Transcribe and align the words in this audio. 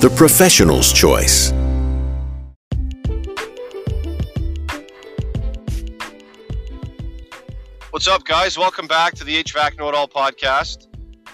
the 0.00 0.10
professional's 0.10 0.92
choice. 0.92 1.52
What's 7.90 8.06
up, 8.06 8.26
guys? 8.26 8.58
Welcome 8.58 8.86
back 8.86 9.14
to 9.14 9.24
the 9.24 9.42
HVAC 9.42 9.78
Know 9.78 9.88
It 9.88 9.94
All 9.94 10.06
podcast. 10.06 10.88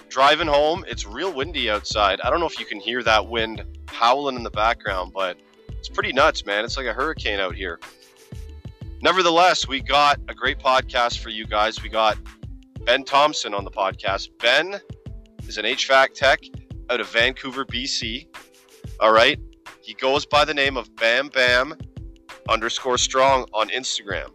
Driving 0.07 0.47
home, 0.47 0.85
it's 0.87 1.05
real 1.05 1.33
windy 1.33 1.69
outside. 1.69 2.21
I 2.21 2.29
don't 2.29 2.39
know 2.39 2.45
if 2.45 2.57
you 2.57 2.65
can 2.65 2.79
hear 2.79 3.03
that 3.03 3.27
wind 3.27 3.65
howling 3.87 4.37
in 4.37 4.43
the 4.43 4.49
background, 4.51 5.11
but 5.13 5.37
it's 5.67 5.89
pretty 5.89 6.13
nuts, 6.13 6.45
man. 6.45 6.63
It's 6.63 6.77
like 6.77 6.85
a 6.85 6.93
hurricane 6.93 7.41
out 7.41 7.55
here. 7.55 7.81
Nevertheless, 9.01 9.67
we 9.67 9.81
got 9.81 10.21
a 10.29 10.33
great 10.33 10.59
podcast 10.59 11.19
for 11.19 11.27
you 11.27 11.45
guys. 11.45 11.83
We 11.83 11.89
got 11.89 12.17
Ben 12.85 13.03
Thompson 13.03 13.53
on 13.53 13.65
the 13.65 13.71
podcast. 13.71 14.29
Ben 14.39 14.79
is 15.49 15.57
an 15.57 15.65
HVAC 15.65 16.13
tech 16.13 16.39
out 16.89 17.01
of 17.01 17.09
Vancouver, 17.09 17.65
BC. 17.65 18.27
All 18.99 19.11
right. 19.11 19.39
He 19.81 19.93
goes 19.95 20.25
by 20.25 20.45
the 20.45 20.53
name 20.53 20.77
of 20.77 20.95
Bam 20.95 21.29
Bam 21.29 21.75
underscore 22.47 22.97
strong 22.97 23.45
on 23.53 23.69
Instagram. 23.69 24.29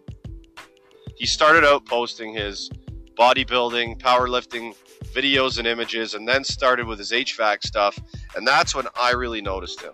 He 1.17 1.27
started 1.27 1.65
out 1.65 1.87
posting 1.87 2.35
his 2.35 2.71
bodybuilding, 3.19 3.99
powerlifting 4.01 4.75
videos 5.15 5.59
and 5.59 5.67
images, 5.67 6.15
and 6.15 6.29
then 6.29 6.45
started 6.45 6.87
with 6.87 6.99
his 6.99 7.13
HVAC 7.13 7.63
stuff. 7.63 7.99
And 8.37 8.47
that's 8.47 8.75
when 8.75 8.87
I 8.95 9.13
really 9.13 9.41
noticed 9.41 9.81
him. 9.81 9.93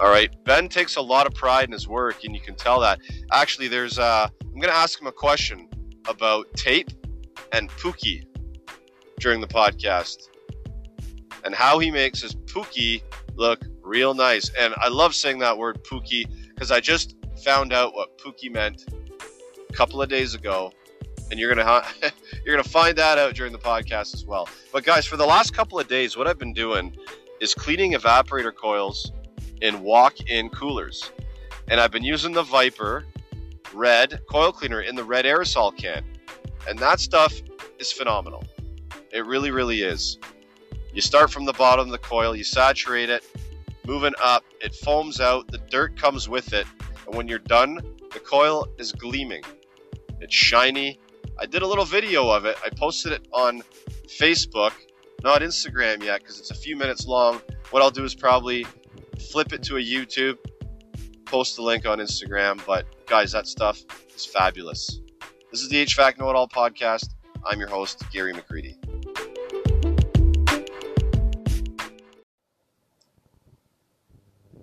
All 0.00 0.10
right. 0.10 0.30
Ben 0.44 0.68
takes 0.68 0.96
a 0.96 1.00
lot 1.00 1.26
of 1.26 1.34
pride 1.34 1.66
in 1.66 1.72
his 1.72 1.88
work, 1.88 2.24
and 2.24 2.34
you 2.34 2.40
can 2.40 2.54
tell 2.54 2.80
that. 2.80 2.98
Actually, 3.32 3.68
there's, 3.68 3.98
uh, 3.98 4.28
I'm 4.42 4.60
going 4.60 4.72
to 4.72 4.74
ask 4.74 5.00
him 5.00 5.06
a 5.06 5.12
question 5.12 5.68
about 6.08 6.52
tape 6.54 6.90
and 7.52 7.70
Pookie 7.70 8.24
during 9.18 9.40
the 9.40 9.46
podcast 9.46 10.28
and 11.46 11.54
how 11.54 11.78
he 11.78 11.92
makes 11.92 12.20
his 12.20 12.34
Pookie 12.34 13.02
look 13.36 13.60
real 13.80 14.12
nice. 14.12 14.50
And 14.58 14.74
I 14.78 14.88
love 14.88 15.14
saying 15.14 15.38
that 15.38 15.56
word 15.56 15.82
Pookie 15.84 16.26
because 16.48 16.72
I 16.72 16.80
just 16.80 17.14
found 17.44 17.72
out 17.72 17.94
what 17.94 18.18
Pookie 18.18 18.52
meant 18.52 18.84
a 19.70 19.72
couple 19.72 20.02
of 20.02 20.08
days 20.08 20.34
ago. 20.34 20.72
And 21.30 21.38
you're 21.38 21.54
gonna 21.54 21.84
you're 22.44 22.56
gonna 22.56 22.68
find 22.68 22.98
that 22.98 23.16
out 23.16 23.34
during 23.34 23.52
the 23.52 23.58
podcast 23.58 24.12
as 24.12 24.26
well. 24.26 24.48
But 24.72 24.84
guys, 24.84 25.06
for 25.06 25.16
the 25.16 25.24
last 25.24 25.54
couple 25.54 25.78
of 25.78 25.86
days, 25.88 26.16
what 26.16 26.26
I've 26.26 26.38
been 26.38 26.52
doing 26.52 26.94
is 27.40 27.54
cleaning 27.54 27.92
evaporator 27.92 28.54
coils 28.54 29.12
in 29.62 29.82
walk-in 29.82 30.50
coolers, 30.50 31.10
and 31.68 31.80
I've 31.80 31.90
been 31.92 32.04
using 32.04 32.32
the 32.32 32.42
Viper 32.42 33.04
red 33.72 34.20
coil 34.28 34.52
cleaner 34.52 34.80
in 34.80 34.94
the 34.94 35.04
red 35.04 35.24
aerosol 35.24 35.76
can, 35.76 36.04
and 36.68 36.78
that 36.78 37.00
stuff 37.00 37.40
is 37.78 37.92
phenomenal. 37.92 38.44
It 39.12 39.24
really, 39.26 39.50
really 39.50 39.82
is. 39.82 40.18
You 40.96 41.02
start 41.02 41.30
from 41.30 41.44
the 41.44 41.52
bottom 41.52 41.84
of 41.84 41.92
the 41.92 41.98
coil, 41.98 42.34
you 42.34 42.42
saturate 42.42 43.10
it, 43.10 43.22
moving 43.86 44.14
up, 44.18 44.46
it 44.62 44.74
foams 44.74 45.20
out, 45.20 45.46
the 45.48 45.58
dirt 45.58 45.94
comes 45.94 46.26
with 46.26 46.54
it, 46.54 46.66
and 47.04 47.14
when 47.14 47.28
you're 47.28 47.38
done, 47.38 47.78
the 48.14 48.18
coil 48.18 48.66
is 48.78 48.92
gleaming. 48.92 49.42
It's 50.22 50.34
shiny. 50.34 50.98
I 51.38 51.44
did 51.44 51.60
a 51.60 51.66
little 51.66 51.84
video 51.84 52.30
of 52.30 52.46
it. 52.46 52.56
I 52.64 52.70
posted 52.70 53.12
it 53.12 53.28
on 53.34 53.62
Facebook, 54.08 54.72
not 55.22 55.42
Instagram 55.42 56.02
yet 56.02 56.20
because 56.20 56.40
it's 56.40 56.50
a 56.50 56.54
few 56.54 56.76
minutes 56.76 57.06
long. 57.06 57.42
What 57.72 57.82
I'll 57.82 57.90
do 57.90 58.04
is 58.04 58.14
probably 58.14 58.66
flip 59.30 59.52
it 59.52 59.62
to 59.64 59.76
a 59.76 59.84
YouTube, 59.84 60.38
post 61.26 61.56
the 61.56 61.62
link 61.62 61.84
on 61.84 61.98
Instagram. 61.98 62.58
But 62.64 62.86
guys, 63.04 63.32
that 63.32 63.46
stuff 63.46 63.82
is 64.14 64.24
fabulous. 64.24 65.02
This 65.50 65.60
is 65.60 65.68
the 65.68 65.84
HVAC 65.84 66.16
Know 66.16 66.30
It 66.30 66.36
All 66.36 66.48
podcast. 66.48 67.10
I'm 67.44 67.60
your 67.60 67.68
host, 67.68 68.02
Gary 68.10 68.32
McCreadie. 68.32 68.85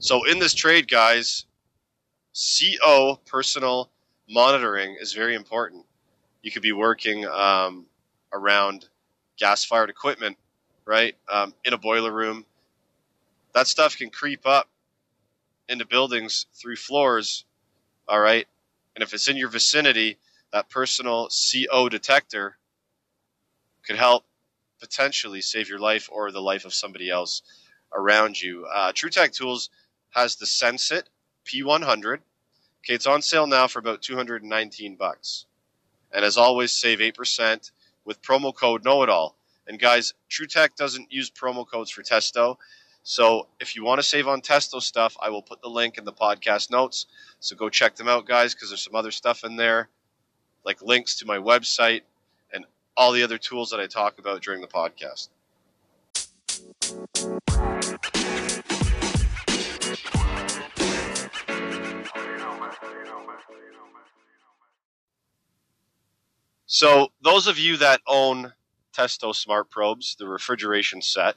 So, 0.03 0.25
in 0.25 0.37
this 0.37 0.53
trade, 0.53 0.89
guys, 0.89 1.45
CO 2.35 3.21
personal 3.25 3.89
monitoring 4.29 4.97
is 4.99 5.13
very 5.13 5.33
important. 5.33 5.85
You 6.41 6.51
could 6.51 6.61
be 6.61 6.73
working 6.73 7.25
um, 7.25 7.85
around 8.33 8.89
gas 9.39 9.63
fired 9.63 9.89
equipment, 9.89 10.35
right? 10.83 11.15
Um, 11.31 11.53
in 11.63 11.71
a 11.71 11.77
boiler 11.77 12.11
room. 12.11 12.45
That 13.53 13.65
stuff 13.67 13.95
can 13.95 14.09
creep 14.09 14.45
up 14.45 14.67
into 15.69 15.85
buildings 15.85 16.47
through 16.53 16.75
floors, 16.75 17.45
all 18.05 18.19
right? 18.19 18.45
And 18.97 19.03
if 19.03 19.13
it's 19.13 19.29
in 19.29 19.37
your 19.37 19.47
vicinity, 19.47 20.17
that 20.51 20.69
personal 20.69 21.29
CO 21.29 21.87
detector 21.87 22.57
could 23.87 23.95
help 23.95 24.25
potentially 24.81 25.39
save 25.39 25.69
your 25.69 25.79
life 25.79 26.09
or 26.11 26.29
the 26.29 26.41
life 26.41 26.65
of 26.65 26.73
somebody 26.73 27.09
else 27.09 27.41
around 27.95 28.41
you. 28.41 28.65
Uh, 28.65 28.91
TruTech 28.91 29.31
Tools 29.31 29.69
has 30.13 30.35
the 30.35 30.45
Sensit 30.45 31.03
P100. 31.45 32.19
Okay, 32.83 32.93
it's 32.93 33.07
on 33.07 33.21
sale 33.21 33.47
now 33.47 33.67
for 33.67 33.79
about 33.79 34.01
219 34.01 34.95
bucks. 34.95 35.45
And 36.11 36.23
as 36.23 36.37
always, 36.37 36.71
save 36.71 36.99
8% 36.99 37.71
with 38.05 38.21
promo 38.21 38.53
code 38.55 38.83
Know 38.83 39.03
It 39.03 39.09
All. 39.09 39.35
And 39.67 39.79
guys, 39.79 40.13
TruTech 40.29 40.75
doesn't 40.75 41.11
use 41.11 41.29
promo 41.29 41.65
codes 41.67 41.89
for 41.89 42.03
Testo. 42.03 42.57
So 43.03 43.47
if 43.59 43.75
you 43.75 43.83
want 43.83 43.99
to 43.99 44.03
save 44.03 44.27
on 44.27 44.41
Testo 44.41 44.81
stuff, 44.81 45.17
I 45.21 45.29
will 45.29 45.41
put 45.41 45.61
the 45.61 45.69
link 45.69 45.97
in 45.97 46.05
the 46.05 46.13
podcast 46.13 46.69
notes. 46.69 47.07
So 47.39 47.55
go 47.55 47.69
check 47.69 47.95
them 47.95 48.07
out, 48.07 48.25
guys, 48.25 48.53
because 48.53 48.69
there's 48.69 48.83
some 48.83 48.95
other 48.95 49.11
stuff 49.11 49.43
in 49.43 49.55
there, 49.55 49.89
like 50.65 50.81
links 50.81 51.15
to 51.17 51.25
my 51.25 51.37
website 51.37 52.01
and 52.53 52.65
all 52.95 53.11
the 53.11 53.23
other 53.23 53.37
tools 53.37 53.71
that 53.71 53.79
I 53.79 53.87
talk 53.87 54.19
about 54.19 54.41
during 54.41 54.61
the 54.61 54.67
podcast. 54.67 55.29
So 66.73 67.09
those 67.21 67.45
of 67.45 67.59
you 67.59 67.77
that 67.77 68.01
own 68.07 68.51
Testo 68.97 69.35
Smart 69.35 69.69
Probes, 69.69 70.15
the 70.17 70.27
refrigeration 70.27 71.03
set, 71.03 71.35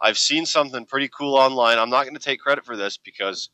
I've 0.00 0.16
seen 0.16 0.46
something 0.46 0.86
pretty 0.86 1.08
cool 1.08 1.34
online. 1.34 1.80
I'm 1.80 1.90
not 1.90 2.04
going 2.04 2.14
to 2.14 2.20
take 2.20 2.38
credit 2.38 2.64
for 2.64 2.76
this 2.76 2.96
because 2.96 3.50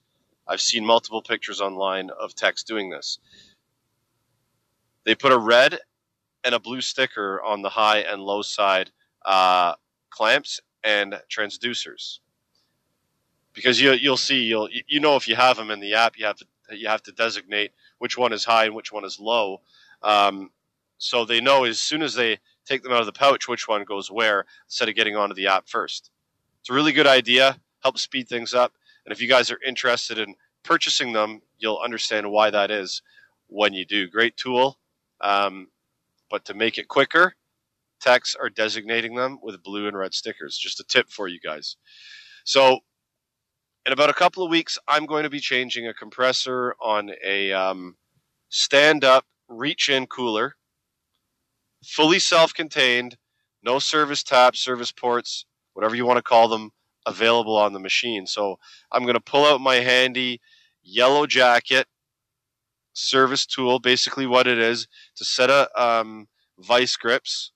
I've 0.47 0.60
seen 0.60 0.84
multiple 0.84 1.22
pictures 1.22 1.62
online 1.62 2.10
of 2.10 2.34
techs 2.34 2.62
doing 2.62 2.91
this. 2.91 3.19
They 5.04 5.14
put 5.14 5.32
a 5.32 5.38
red 5.38 5.78
and 6.44 6.54
a 6.54 6.60
blue 6.60 6.82
sticker 6.82 7.41
on 7.41 7.62
the 7.62 7.70
high 7.70 8.00
and 8.00 8.20
low 8.20 8.42
side 8.42 8.91
uh, 9.25 9.76
clamps 10.10 10.60
and 10.84 11.19
transducers 11.34 12.19
because 13.54 13.81
you 13.81 13.92
you'll 13.92 14.19
see 14.19 14.42
you'll 14.42 14.69
you 14.88 15.00
know 15.00 15.16
if 15.16 15.26
you 15.26 15.36
have 15.36 15.56
them 15.56 15.70
in 15.70 15.81
the 15.81 15.94
app 15.94 16.19
you 16.19 16.26
have 16.26 16.36
to 16.36 16.44
you 16.72 16.88
have 16.88 17.02
to 17.04 17.12
designate 17.12 17.70
which 17.98 18.19
one 18.19 18.32
is 18.32 18.44
high 18.44 18.64
and 18.64 18.75
which 18.75 18.92
one 18.92 19.04
is 19.04 19.20
low 19.20 19.60
um, 20.02 20.50
so 21.02 21.24
they 21.24 21.40
know 21.40 21.64
as 21.64 21.80
soon 21.80 22.00
as 22.00 22.14
they 22.14 22.38
take 22.64 22.82
them 22.82 22.92
out 22.92 23.00
of 23.00 23.06
the 23.06 23.12
pouch 23.12 23.48
which 23.48 23.66
one 23.66 23.84
goes 23.84 24.10
where 24.10 24.44
instead 24.66 24.88
of 24.88 24.94
getting 24.94 25.16
onto 25.16 25.34
the 25.34 25.48
app 25.48 25.68
first. 25.68 26.10
It's 26.60 26.70
a 26.70 26.74
really 26.74 26.92
good 26.92 27.08
idea 27.08 27.58
helps 27.82 28.02
speed 28.02 28.28
things 28.28 28.54
up 28.54 28.72
and 29.04 29.12
if 29.12 29.20
you 29.20 29.28
guys 29.28 29.50
are 29.50 29.58
interested 29.66 30.19
in 30.19 30.37
purchasing 30.62 31.12
them 31.12 31.43
you'll 31.58 31.81
understand 31.81 32.31
why 32.31 32.50
that 32.50 32.70
is 32.70 33.02
when 33.49 33.75
you 33.75 33.84
do. 33.84 34.08
Great 34.08 34.37
tool 34.37 34.78
um, 35.20 35.69
but 36.31 36.44
to 36.44 36.54
make 36.54 36.78
it 36.78 36.87
quicker 36.87 37.34
techs 38.00 38.37
are 38.37 38.49
designating 38.49 39.16
them 39.16 39.38
with 39.43 39.62
blue 39.62 39.88
and 39.88 39.96
red 39.96 40.14
stickers. 40.14 40.56
Just 40.56 40.81
a 40.81 40.84
tip 40.84 41.08
for 41.08 41.26
you 41.26 41.40
guys. 41.40 41.76
So 42.44 42.78
in 43.87 43.93
about 43.93 44.10
a 44.10 44.14
couple 44.14 44.44
of 44.44 44.50
weeks, 44.50 44.78
I'm 44.87 45.06
going 45.06 45.25
to 45.25 45.31
be 45.31 45.40
changing 45.40 45.88
a 45.88 45.94
compressor 45.94 46.76
on 46.81 47.10
a 47.25 47.52
um, 47.52 47.96
stand 48.50 49.04
up 49.04 49.26
reach 49.49 49.88
in 49.88 50.06
cooler, 50.06 50.56
fully 51.84 52.19
self 52.19 52.55
contained, 52.55 53.17
no 53.62 53.79
service 53.79 54.23
taps, 54.23 54.61
service 54.61 54.93
ports, 54.93 55.46
whatever 55.75 55.94
you 55.94 56.06
want 56.06 56.19
to 56.19 56.23
call 56.23 56.49
them, 56.49 56.70
available 57.06 57.56
on 57.56 57.73
the 57.73 57.81
machine. 57.81 58.26
So 58.26 58.58
I'm 58.90 59.02
going 59.02 59.14
to 59.14 59.20
pull 59.20 59.44
out 59.44 59.61
my 59.61 59.76
handy 59.76 60.40
yellow 60.82 61.26
jacket 61.26 61.87
service 62.93 63.46
tool, 63.46 63.79
basically 63.79 64.26
what 64.26 64.46
it 64.46 64.58
is, 64.58 64.87
to 65.17 65.25
set 65.25 65.50
a 65.50 65.69
um, 65.81 66.29
vice 66.58 66.96
grips 66.96 67.52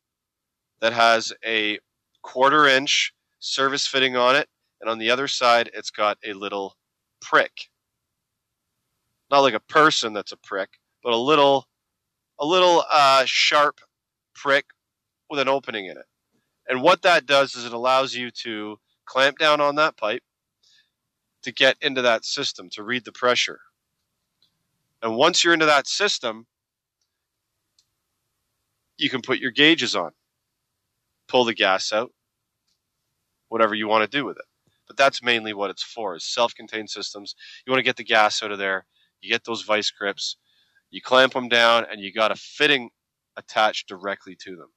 that 0.80 0.92
has 0.92 1.32
a 1.44 1.78
quarter 2.22 2.66
inch 2.66 3.12
service 3.38 3.86
fitting 3.86 4.16
on 4.16 4.34
it 4.36 4.48
and 4.80 4.90
on 4.90 4.98
the 4.98 5.10
other 5.10 5.28
side, 5.28 5.70
it's 5.74 5.90
got 5.90 6.18
a 6.24 6.32
little 6.32 6.76
prick. 7.20 7.68
Not 9.30 9.40
like 9.40 9.54
a 9.54 9.60
person 9.60 10.12
that's 10.12 10.32
a 10.32 10.36
prick, 10.36 10.70
but 11.02 11.12
a 11.12 11.16
little, 11.16 11.66
a 12.38 12.46
little 12.46 12.84
uh, 12.90 13.24
sharp 13.26 13.80
prick 14.36 14.66
with 15.28 15.40
an 15.40 15.48
opening 15.48 15.86
in 15.86 15.96
it. 15.96 16.06
And 16.68 16.82
what 16.82 17.02
that 17.02 17.26
does 17.26 17.54
is 17.54 17.64
it 17.64 17.72
allows 17.72 18.14
you 18.14 18.30
to 18.42 18.78
clamp 19.04 19.38
down 19.38 19.60
on 19.60 19.74
that 19.76 19.96
pipe 19.96 20.22
to 21.42 21.52
get 21.52 21.76
into 21.80 22.02
that 22.02 22.24
system, 22.24 22.68
to 22.72 22.82
read 22.82 23.04
the 23.04 23.12
pressure. 23.12 23.60
And 25.02 25.16
once 25.16 25.42
you're 25.42 25.54
into 25.54 25.66
that 25.66 25.86
system, 25.86 26.46
you 28.96 29.08
can 29.10 29.22
put 29.22 29.38
your 29.38 29.52
gauges 29.52 29.94
on, 29.94 30.12
pull 31.28 31.44
the 31.44 31.54
gas 31.54 31.92
out, 31.92 32.12
whatever 33.48 33.74
you 33.74 33.86
want 33.86 34.10
to 34.10 34.18
do 34.18 34.24
with 34.24 34.36
it. 34.38 34.44
But 34.86 34.96
that's 34.96 35.22
mainly 35.22 35.52
what 35.52 35.70
it's 35.70 35.82
for 35.82 36.16
is 36.16 36.24
self-contained 36.24 36.90
systems. 36.90 37.34
You 37.64 37.70
want 37.70 37.80
to 37.80 37.84
get 37.88 37.96
the 37.96 38.04
gas 38.04 38.42
out 38.42 38.52
of 38.52 38.58
there. 38.58 38.86
You 39.20 39.30
get 39.30 39.44
those 39.44 39.62
vice 39.62 39.90
grips, 39.90 40.36
you 40.90 41.00
clamp 41.00 41.32
them 41.32 41.48
down, 41.48 41.84
and 41.90 42.00
you 42.00 42.12
got 42.12 42.30
a 42.30 42.36
fitting 42.36 42.90
attached 43.36 43.88
directly 43.88 44.36
to 44.40 44.56
them. 44.56 44.68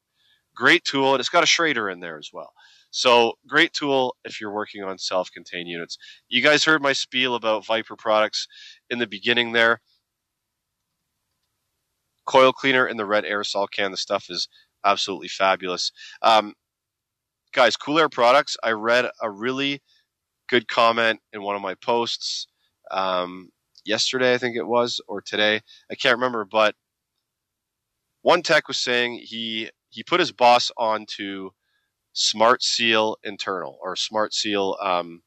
Great 0.56 0.84
tool, 0.84 1.14
and 1.14 1.20
it's 1.20 1.30
got 1.30 1.44
a 1.44 1.48
Schrader 1.48 1.90
in 1.90 2.00
there 2.00 2.18
as 2.18 2.32
well. 2.34 2.52
So 2.92 3.34
great 3.48 3.72
tool 3.72 4.16
if 4.26 4.42
you're 4.42 4.54
working 4.54 4.84
on 4.84 4.98
self-contained 4.98 5.70
units. 5.70 5.98
You 6.28 6.42
guys 6.42 6.66
heard 6.66 6.82
my 6.82 6.94
spiel 6.94 7.36
about 7.36 7.66
Viper 7.66 7.96
products 7.96 8.48
in 8.90 9.00
the 9.00 9.08
beginning 9.08 9.52
there. 9.52 9.80
Coil 12.26 12.52
cleaner 12.52 12.88
in 12.88 12.98
the 12.98 13.06
red 13.06 13.24
aerosol 13.24 13.68
can. 13.72 13.92
The 13.92 13.98
stuff 13.98 14.26
is 14.30 14.48
absolutely 14.84 15.28
fabulous. 15.28 15.92
Um, 16.22 16.54
guys, 17.54 17.78
Cool 17.78 18.00
Air 18.00 18.10
products. 18.10 18.58
I 18.64 18.72
read 18.72 19.06
a 19.22 19.30
really 19.30 19.82
good 20.50 20.68
comment 20.68 21.20
in 21.32 21.44
one 21.44 21.56
of 21.56 21.62
my 21.62 21.76
posts 21.76 22.48
um, 22.92 23.50
yesterday, 23.86 24.34
I 24.34 24.38
think 24.38 24.56
it 24.56 24.68
was, 24.68 25.00
or 25.08 25.22
today. 25.22 25.62
I 25.92 25.96
can't 25.96 26.18
remember, 26.18 26.44
but 26.44 26.76
one 28.22 28.42
tech 28.42 28.68
was 28.68 28.78
saying 28.78 29.22
he 29.24 29.70
he 29.90 30.04
put 30.04 30.20
his 30.20 30.32
boss 30.32 30.72
onto 30.78 31.52
Smart 32.14 32.62
Seal 32.64 33.18
internal 33.24 33.78
or 33.82 33.96
Smart 33.96 34.34
Seal 34.34 34.78
um, 34.82 35.22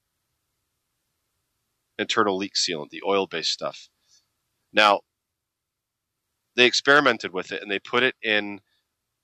internal 1.98 2.36
leak 2.36 2.54
sealant, 2.54 2.90
the 2.90 3.02
oil 3.06 3.26
based 3.26 3.52
stuff. 3.52 3.88
Now, 4.72 5.00
they 6.56 6.66
experimented 6.66 7.32
with 7.32 7.52
it 7.52 7.62
and 7.62 7.70
they 7.70 7.78
put 7.78 8.02
it 8.02 8.14
in 8.22 8.60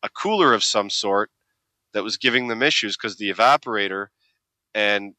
a 0.02 0.08
cooler 0.08 0.54
of 0.54 0.64
some 0.64 0.88
sort 0.90 1.30
that 1.92 2.04
was 2.04 2.16
giving 2.16 2.48
them 2.48 2.62
issues 2.62 2.96
because 2.96 3.16
the 3.16 3.32
evaporator 3.32 4.06
and 4.74 5.14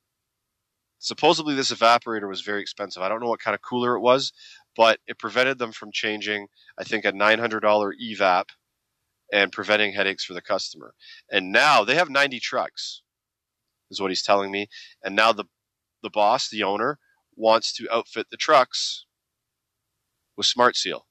supposedly 1.00 1.56
this 1.56 1.72
evaporator 1.72 2.28
was 2.28 2.42
very 2.42 2.62
expensive. 2.62 3.02
I 3.04 3.10
don't 3.10 3.20
know 3.20 3.30
what 3.30 3.40
kind 3.40 3.56
of 3.56 3.62
cooler 3.62 3.96
it 3.96 4.02
was, 4.02 4.32
but 4.80 4.98
it 5.08 5.20
prevented 5.20 5.60
them 5.60 5.74
from 5.74 5.92
changing, 5.92 6.48
I 6.78 6.86
think, 6.86 7.04
a 7.04 7.12
$900 7.12 7.62
evap 8.02 8.46
and 9.30 9.52
preventing 9.52 9.92
headaches 9.92 10.24
for 10.24 10.34
the 10.34 10.42
customer. 10.42 10.94
And 11.30 11.52
now 11.52 11.84
they 11.84 11.96
have 11.96 12.10
90 12.10 12.40
trucks, 12.40 13.02
is 13.92 14.00
what 14.00 14.10
he's 14.10 14.24
telling 14.24 14.52
me. 14.52 14.70
And 15.04 15.18
now 15.18 15.34
the 15.34 15.44
the 16.02 16.10
boss, 16.10 16.50
the 16.50 16.64
owner, 16.64 16.98
wants 17.36 17.74
to 17.74 17.94
outfit 17.94 18.28
the 18.32 18.38
trucks 18.38 19.06
with 20.38 20.46
Smart 20.46 20.78
Seal. 20.78 21.06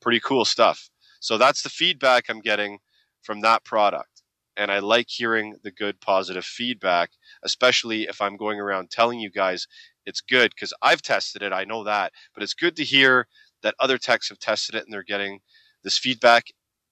Pretty 0.00 0.20
cool 0.20 0.44
stuff. 0.44 0.88
So 1.18 1.36
that's 1.36 1.62
the 1.62 1.70
feedback 1.70 2.26
I'm 2.28 2.40
getting 2.40 2.78
from 3.22 3.40
that 3.40 3.64
product. 3.64 4.22
And 4.56 4.70
I 4.70 4.78
like 4.78 5.06
hearing 5.08 5.56
the 5.64 5.72
good 5.72 6.00
positive 6.00 6.44
feedback, 6.44 7.10
especially 7.42 8.04
if 8.04 8.20
I'm 8.20 8.36
going 8.36 8.60
around 8.60 8.92
telling 8.92 9.18
you 9.18 9.32
guys 9.32 9.66
it's 10.08 10.22
good 10.22 10.52
because 10.54 10.72
I've 10.82 11.02
tested 11.02 11.42
it. 11.42 11.52
I 11.52 11.64
know 11.64 11.84
that. 11.84 12.12
But 12.34 12.42
it's 12.42 12.54
good 12.54 12.74
to 12.76 12.84
hear 12.84 13.28
that 13.62 13.74
other 13.78 13.98
techs 13.98 14.30
have 14.30 14.38
tested 14.38 14.74
it 14.74 14.84
and 14.84 14.92
they're 14.92 15.02
getting 15.02 15.40
this 15.84 15.98
feedback 15.98 16.46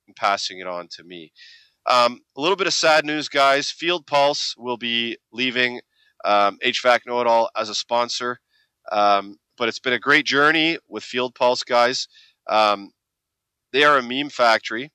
and 0.07 0.15
passing 0.15 0.59
it 0.61 0.67
on 0.67 0.89
to 0.93 1.03
me. 1.03 1.33
Um, 1.87 2.21
a 2.37 2.41
little 2.41 2.57
bit 2.57 2.67
of 2.67 2.75
sad 2.75 3.07
news, 3.07 3.29
guys. 3.29 3.71
Field 3.71 4.07
Pulse 4.07 4.55
will 4.59 4.77
be 4.77 5.17
leaving 5.33 5.81
um, 6.25 6.59
HVAC 6.63 7.01
Know 7.07 7.21
It 7.21 7.27
All 7.27 7.49
as 7.57 7.71
a 7.71 7.75
sponsor. 7.75 8.39
Um, 8.93 9.37
but 9.57 9.69
it's 9.69 9.79
been 9.79 9.95
a 9.95 9.99
great 9.99 10.27
journey 10.27 10.79
with 10.87 11.03
Field 11.03 11.35
Pulse, 11.35 11.63
guys. 11.63 12.09
Um, 12.49 12.91
they 13.73 13.85
are 13.85 13.97
a 13.97 14.03
meme 14.03 14.29
factory 14.29 14.93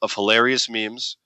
of 0.00 0.14
hilarious 0.14 0.68
memes. 0.70 1.18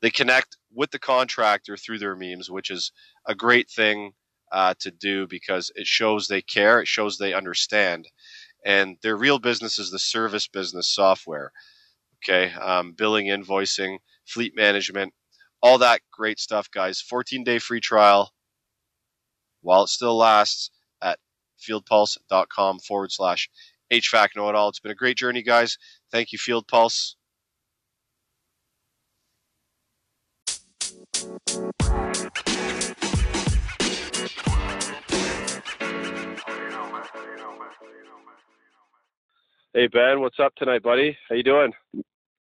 They 0.00 0.10
connect 0.10 0.56
with 0.72 0.90
the 0.90 0.98
contractor 0.98 1.76
through 1.76 1.98
their 1.98 2.16
memes, 2.16 2.50
which 2.50 2.70
is 2.70 2.92
a 3.26 3.34
great 3.34 3.68
thing 3.68 4.14
uh, 4.52 4.74
to 4.80 4.90
do 4.90 5.26
because 5.26 5.72
it 5.74 5.86
shows 5.86 6.28
they 6.28 6.42
care, 6.42 6.80
it 6.80 6.88
shows 6.88 7.18
they 7.18 7.34
understand 7.34 8.06
and 8.64 8.96
their 9.02 9.16
real 9.16 9.38
business 9.38 9.78
is 9.78 9.90
the 9.90 9.98
service 9.98 10.46
business 10.46 10.88
software. 10.88 11.52
Okay, 12.22 12.52
um, 12.54 12.92
billing, 12.92 13.26
invoicing, 13.26 13.98
fleet 14.26 14.54
management, 14.54 15.12
all 15.60 15.78
that 15.78 16.00
great 16.12 16.38
stuff, 16.38 16.70
guys. 16.70 17.00
14 17.00 17.42
day 17.42 17.58
free 17.58 17.80
trial 17.80 18.32
while 19.62 19.84
it 19.84 19.88
still 19.88 20.16
lasts 20.16 20.70
at 21.02 21.18
fieldpulse.com 21.60 22.78
forward 22.80 23.10
slash 23.10 23.50
HVAC 23.92 24.28
know 24.36 24.48
it 24.48 24.54
all. 24.54 24.68
It's 24.68 24.80
been 24.80 24.92
a 24.92 24.96
great 24.96 25.16
journey, 25.16 25.42
guys. 25.42 25.76
Thank 26.10 26.32
you, 26.32 26.38
Field 26.38 26.68
Pulse. 26.68 27.16
Hey 39.74 39.86
Ben, 39.86 40.20
what's 40.20 40.38
up 40.38 40.54
tonight, 40.56 40.82
buddy? 40.82 41.16
How 41.30 41.34
you 41.34 41.42
doing? 41.42 41.72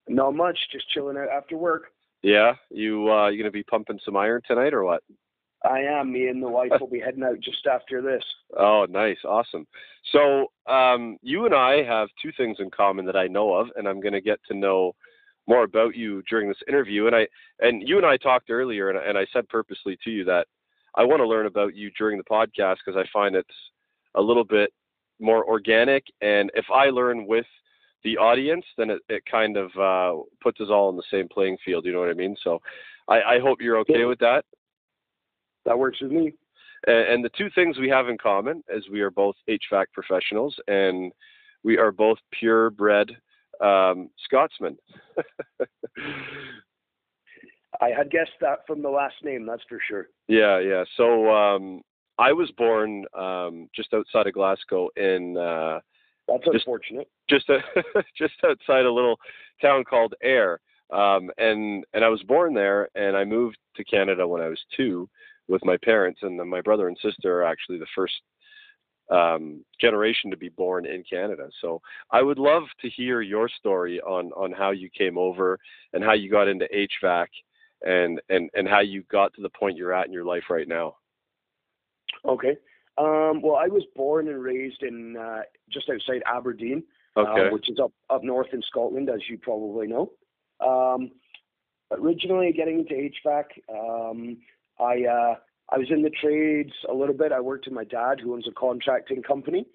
Not 0.07 0.33
much, 0.33 0.57
just 0.71 0.89
chilling 0.89 1.15
out 1.15 1.29
after 1.29 1.57
work. 1.57 1.91
Yeah, 2.23 2.53
you 2.71 3.07
uh, 3.07 3.29
you 3.29 3.37
gonna 3.37 3.51
be 3.51 3.61
pumping 3.61 3.99
some 4.03 4.17
iron 4.17 4.41
tonight 4.47 4.73
or 4.73 4.83
what? 4.83 5.03
I 5.63 5.81
am. 5.81 6.11
Me 6.11 6.27
and 6.29 6.41
the 6.41 6.47
wife 6.49 6.71
will 6.79 6.89
be 6.89 6.99
heading 6.99 7.21
out 7.21 7.39
just 7.39 7.67
after 7.67 8.01
this. 8.01 8.23
Oh, 8.57 8.87
nice, 8.89 9.19
awesome. 9.27 9.67
So 10.11 10.47
um, 10.65 11.17
you 11.21 11.45
and 11.45 11.53
I 11.53 11.83
have 11.83 12.09
two 12.19 12.31
things 12.35 12.57
in 12.59 12.71
common 12.71 13.05
that 13.05 13.15
I 13.15 13.27
know 13.27 13.53
of, 13.53 13.67
and 13.75 13.87
I'm 13.87 14.01
gonna 14.01 14.21
get 14.21 14.39
to 14.47 14.57
know 14.57 14.93
more 15.45 15.65
about 15.65 15.95
you 15.95 16.23
during 16.27 16.47
this 16.47 16.63
interview. 16.67 17.05
And 17.05 17.15
I 17.15 17.27
and 17.59 17.87
you 17.87 17.97
and 17.97 18.07
I 18.07 18.17
talked 18.17 18.49
earlier, 18.49 18.89
and, 18.89 18.97
and 18.97 19.19
I 19.19 19.27
said 19.31 19.47
purposely 19.49 19.99
to 20.03 20.09
you 20.09 20.25
that 20.25 20.47
I 20.95 21.03
want 21.03 21.19
to 21.19 21.27
learn 21.27 21.45
about 21.45 21.75
you 21.75 21.91
during 21.95 22.17
the 22.17 22.23
podcast 22.23 22.77
because 22.83 22.99
I 22.99 23.07
find 23.13 23.35
it's 23.35 23.47
a 24.15 24.21
little 24.21 24.45
bit 24.45 24.73
more 25.19 25.45
organic. 25.45 26.05
And 26.21 26.51
if 26.53 26.65
I 26.73 26.85
learn 26.85 27.25
with 27.27 27.45
the 28.03 28.17
audience, 28.17 28.65
then 28.77 28.89
it, 28.89 29.01
it 29.09 29.23
kind 29.29 29.57
of 29.57 29.71
uh, 29.77 30.21
puts 30.41 30.61
us 30.61 30.69
all 30.69 30.89
in 30.89 30.95
the 30.95 31.03
same 31.11 31.27
playing 31.27 31.57
field. 31.65 31.85
You 31.85 31.93
know 31.93 31.99
what 31.99 32.09
I 32.09 32.13
mean? 32.13 32.35
So 32.43 32.61
I, 33.07 33.21
I 33.21 33.39
hope 33.39 33.59
you're 33.61 33.79
okay 33.79 34.05
with 34.05 34.19
that. 34.19 34.45
That 35.65 35.77
works 35.77 36.01
with 36.01 36.11
me. 36.11 36.33
And, 36.87 36.97
and 36.97 37.25
the 37.25 37.31
two 37.37 37.49
things 37.53 37.77
we 37.77 37.89
have 37.89 38.07
in 38.07 38.17
common 38.17 38.63
is 38.69 38.89
we 38.89 39.01
are 39.01 39.11
both 39.11 39.35
HVAC 39.49 39.85
professionals 39.93 40.55
and 40.67 41.11
we 41.63 41.77
are 41.77 41.91
both 41.91 42.17
purebred 42.31 43.11
um, 43.61 44.09
Scotsmen. 44.23 44.77
I 47.81 47.89
had 47.89 48.09
guessed 48.09 48.31
that 48.41 48.59
from 48.67 48.81
the 48.81 48.89
last 48.89 49.15
name, 49.23 49.45
that's 49.45 49.63
for 49.69 49.79
sure. 49.87 50.07
Yeah, 50.27 50.59
yeah. 50.59 50.83
So 50.97 51.29
um, 51.29 51.81
I 52.19 52.33
was 52.33 52.51
born 52.57 53.05
um, 53.17 53.69
just 53.73 53.93
outside 53.93 54.27
of 54.27 54.33
Glasgow 54.33 54.89
in. 54.97 55.37
Uh, 55.37 55.79
That's 56.27 56.43
just, 56.43 56.55
unfortunate. 56.55 57.07
Just 57.29 57.49
a, 57.49 57.59
just 58.17 58.33
outside 58.45 58.85
a 58.85 58.91
little 58.91 59.17
town 59.61 59.85
called 59.85 60.13
Ayr, 60.21 60.59
um, 60.91 61.31
and 61.37 61.85
and 61.93 62.03
I 62.03 62.09
was 62.09 62.21
born 62.23 62.53
there, 62.53 62.89
and 62.93 63.15
I 63.15 63.23
moved 63.23 63.57
to 63.77 63.83
Canada 63.85 64.27
when 64.27 64.41
I 64.41 64.49
was 64.49 64.59
two 64.75 65.09
with 65.47 65.63
my 65.63 65.77
parents, 65.77 66.19
and 66.21 66.37
my 66.49 66.61
brother 66.61 66.89
and 66.89 66.97
sister 67.01 67.39
are 67.39 67.45
actually 67.45 67.79
the 67.79 67.87
first 67.95 68.13
um, 69.09 69.63
generation 69.79 70.29
to 70.29 70.37
be 70.37 70.49
born 70.49 70.85
in 70.85 71.03
Canada. 71.09 71.49
So 71.61 71.81
I 72.11 72.21
would 72.21 72.37
love 72.37 72.63
to 72.81 72.89
hear 72.89 73.21
your 73.21 73.49
story 73.49 74.01
on 74.01 74.31
on 74.33 74.51
how 74.51 74.71
you 74.71 74.89
came 74.89 75.17
over 75.17 75.57
and 75.93 76.03
how 76.03 76.13
you 76.13 76.29
got 76.29 76.49
into 76.49 76.67
HVAC 76.67 77.27
and 77.85 78.21
and 78.29 78.49
and 78.55 78.67
how 78.67 78.81
you 78.81 79.03
got 79.09 79.33
to 79.35 79.41
the 79.41 79.49
point 79.49 79.77
you're 79.77 79.93
at 79.93 80.07
in 80.07 80.13
your 80.13 80.25
life 80.25 80.43
right 80.49 80.67
now. 80.67 80.95
Okay. 82.25 82.57
Um, 82.97 83.41
well, 83.41 83.55
I 83.55 83.67
was 83.67 83.83
born 83.95 84.27
and 84.27 84.43
raised 84.43 84.83
in 84.83 85.15
uh, 85.17 85.41
just 85.71 85.89
outside 85.89 86.21
Aberdeen, 86.25 86.83
uh, 87.15 87.21
okay. 87.21 87.47
uh, 87.47 87.53
which 87.53 87.69
is 87.69 87.79
up 87.79 87.93
up 88.09 88.23
north 88.23 88.47
in 88.51 88.61
Scotland, 88.61 89.09
as 89.09 89.21
you 89.29 89.37
probably 89.37 89.87
know. 89.87 90.11
Um, 90.59 91.11
originally, 91.91 92.51
getting 92.51 92.79
into 92.79 92.93
HVAC, 92.93 93.43
um, 93.73 94.37
I 94.79 95.05
uh, 95.05 95.35
I 95.69 95.77
was 95.77 95.87
in 95.89 96.01
the 96.01 96.09
trades 96.09 96.73
a 96.89 96.93
little 96.93 97.15
bit. 97.15 97.31
I 97.31 97.39
worked 97.39 97.65
with 97.67 97.73
my 97.73 97.85
dad, 97.85 98.19
who 98.21 98.33
owns 98.33 98.47
a 98.47 98.51
contracting 98.51 99.23
company, 99.23 99.65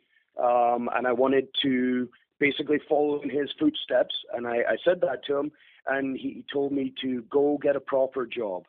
um, 0.42 0.90
and 0.94 1.06
I 1.06 1.12
wanted 1.12 1.48
to 1.62 2.10
basically 2.38 2.78
follow 2.88 3.22
in 3.22 3.30
his 3.30 3.48
footsteps. 3.58 4.14
And 4.34 4.46
I, 4.46 4.56
I 4.56 4.76
said 4.84 5.00
that 5.00 5.24
to 5.28 5.38
him, 5.38 5.52
and 5.86 6.18
he 6.18 6.44
told 6.52 6.72
me 6.72 6.92
to 7.00 7.22
go 7.30 7.58
get 7.62 7.76
a 7.76 7.80
proper 7.80 8.26
job. 8.26 8.64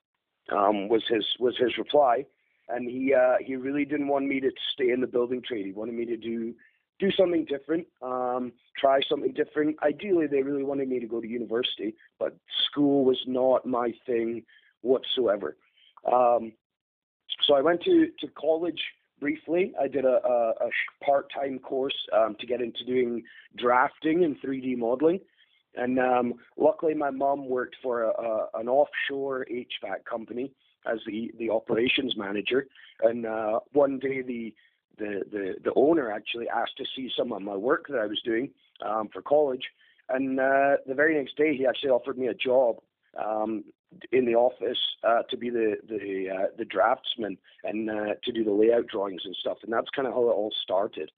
um, 0.52 0.88
was 0.90 1.04
his 1.10 1.26
was 1.40 1.58
his 1.58 1.78
reply, 1.78 2.26
and 2.70 2.90
he 2.90 3.14
uh, 3.14 3.36
he 3.42 3.56
really 3.56 3.86
didn't 3.86 4.08
want 4.08 4.26
me 4.26 4.40
to 4.40 4.52
stay 4.74 4.90
in 4.90 5.02
the 5.02 5.08
building 5.08 5.42
trade. 5.42 5.66
He 5.66 5.72
wanted 5.72 5.96
me 5.96 6.06
to 6.06 6.18
do 6.18 6.54
do 7.00 7.12
something 7.12 7.46
different, 7.46 7.86
um, 8.02 8.54
try 8.78 9.00
something 9.10 9.34
different. 9.34 9.76
Ideally, 9.84 10.28
they 10.28 10.44
really 10.44 10.64
wanted 10.64 10.88
me 10.88 11.00
to 11.00 11.08
go 11.08 11.20
to 11.20 11.28
university, 11.28 11.96
but 12.20 12.38
school 12.66 13.04
was 13.04 13.20
not 13.28 13.66
my 13.66 13.94
thing 14.06 14.44
whatsoever. 14.82 15.58
Um, 16.10 16.54
so 17.46 17.56
I 17.56 17.62
went 17.62 17.82
to, 17.84 18.08
to 18.22 18.28
college 18.40 18.82
briefly. 19.20 19.74
I 19.82 19.88
did 19.88 20.06
a, 20.06 20.20
a, 20.26 20.68
a 20.68 21.06
part 21.06 21.32
time 21.34 21.60
course 21.60 21.96
um, 22.14 22.36
to 22.40 22.48
get 22.48 22.62
into 22.62 22.86
doing 22.86 23.24
drafting 23.58 24.24
and 24.24 24.40
3D 24.42 24.78
modeling. 24.78 25.20
And 25.76 26.00
um, 26.00 26.36
luckily, 26.58 26.94
my 26.94 27.10
mom 27.10 27.50
worked 27.50 27.76
for 27.84 28.04
a, 28.04 28.10
a, 28.10 28.48
an 28.54 28.70
offshore 28.70 29.46
HVAC 29.52 30.06
company 30.10 30.52
as 30.92 31.00
the, 31.06 31.32
the 31.38 31.50
operations 31.50 32.16
manager. 32.18 32.68
And 33.02 33.26
uh, 33.26 33.60
one 33.74 34.00
day, 34.00 34.22
the, 34.22 34.54
the, 34.98 35.24
the, 35.32 35.56
the 35.64 35.74
owner 35.76 36.12
actually 36.12 36.48
asked 36.50 36.78
to 36.78 36.86
see 36.96 37.10
some 37.18 37.32
of 37.32 37.42
my 37.42 37.56
work 37.56 37.88
that 37.90 38.00
I 38.00 38.06
was 38.06 38.22
doing 38.24 38.50
um, 38.86 39.10
for 39.12 39.22
college. 39.22 39.64
And 40.10 40.40
uh, 40.40 40.78
the 40.88 40.94
very 40.94 41.18
next 41.18 41.36
day, 41.36 41.56
he 41.56 41.66
actually 41.66 41.90
offered 41.90 42.18
me 42.18 42.28
a 42.28 42.34
job 42.34 42.78
um, 43.18 43.64
in 44.12 44.26
the 44.26 44.36
office 44.36 44.78
uh, 45.04 45.24
to 45.30 45.38
be 45.38 45.50
the 45.50 45.78
the 45.88 46.28
uh, 46.30 46.48
the 46.58 46.66
draftsman 46.66 47.38
and 47.64 47.90
uh, 47.90 48.14
to 48.24 48.32
do 48.32 48.44
the 48.44 48.52
layout 48.52 48.88
drawings 48.88 49.22
and 49.26 49.36
stuff. 49.36 49.58
And 49.64 49.72
that's 49.72 49.90
kind 49.96 50.08
of 50.08 50.14
how 50.14 50.30
it 50.30 50.34
all 50.34 50.54
started. 50.64 51.12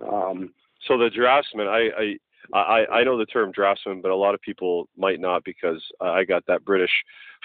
Um, 0.00 0.52
so 0.86 0.96
the 0.96 1.10
draftsman, 1.10 1.66
I, 1.66 2.16
I 2.52 2.84
I, 2.90 3.04
know 3.04 3.18
the 3.18 3.26
term 3.26 3.52
draftsman, 3.52 4.00
but 4.00 4.10
a 4.10 4.16
lot 4.16 4.34
of 4.34 4.40
people 4.40 4.88
might 4.96 5.20
not 5.20 5.44
because 5.44 5.82
I 6.00 6.24
got 6.24 6.44
that 6.46 6.64
British 6.64 6.90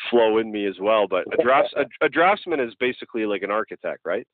flow 0.09 0.37
in 0.37 0.51
me 0.51 0.65
as 0.65 0.75
well. 0.79 1.07
But 1.07 1.25
a 1.37 1.41
drafts 1.41 1.73
a, 1.77 2.05
a 2.05 2.09
draftsman 2.09 2.59
is 2.59 2.73
basically 2.79 3.25
like 3.25 3.43
an 3.43 3.51
architect, 3.51 4.01
right? 4.05 4.27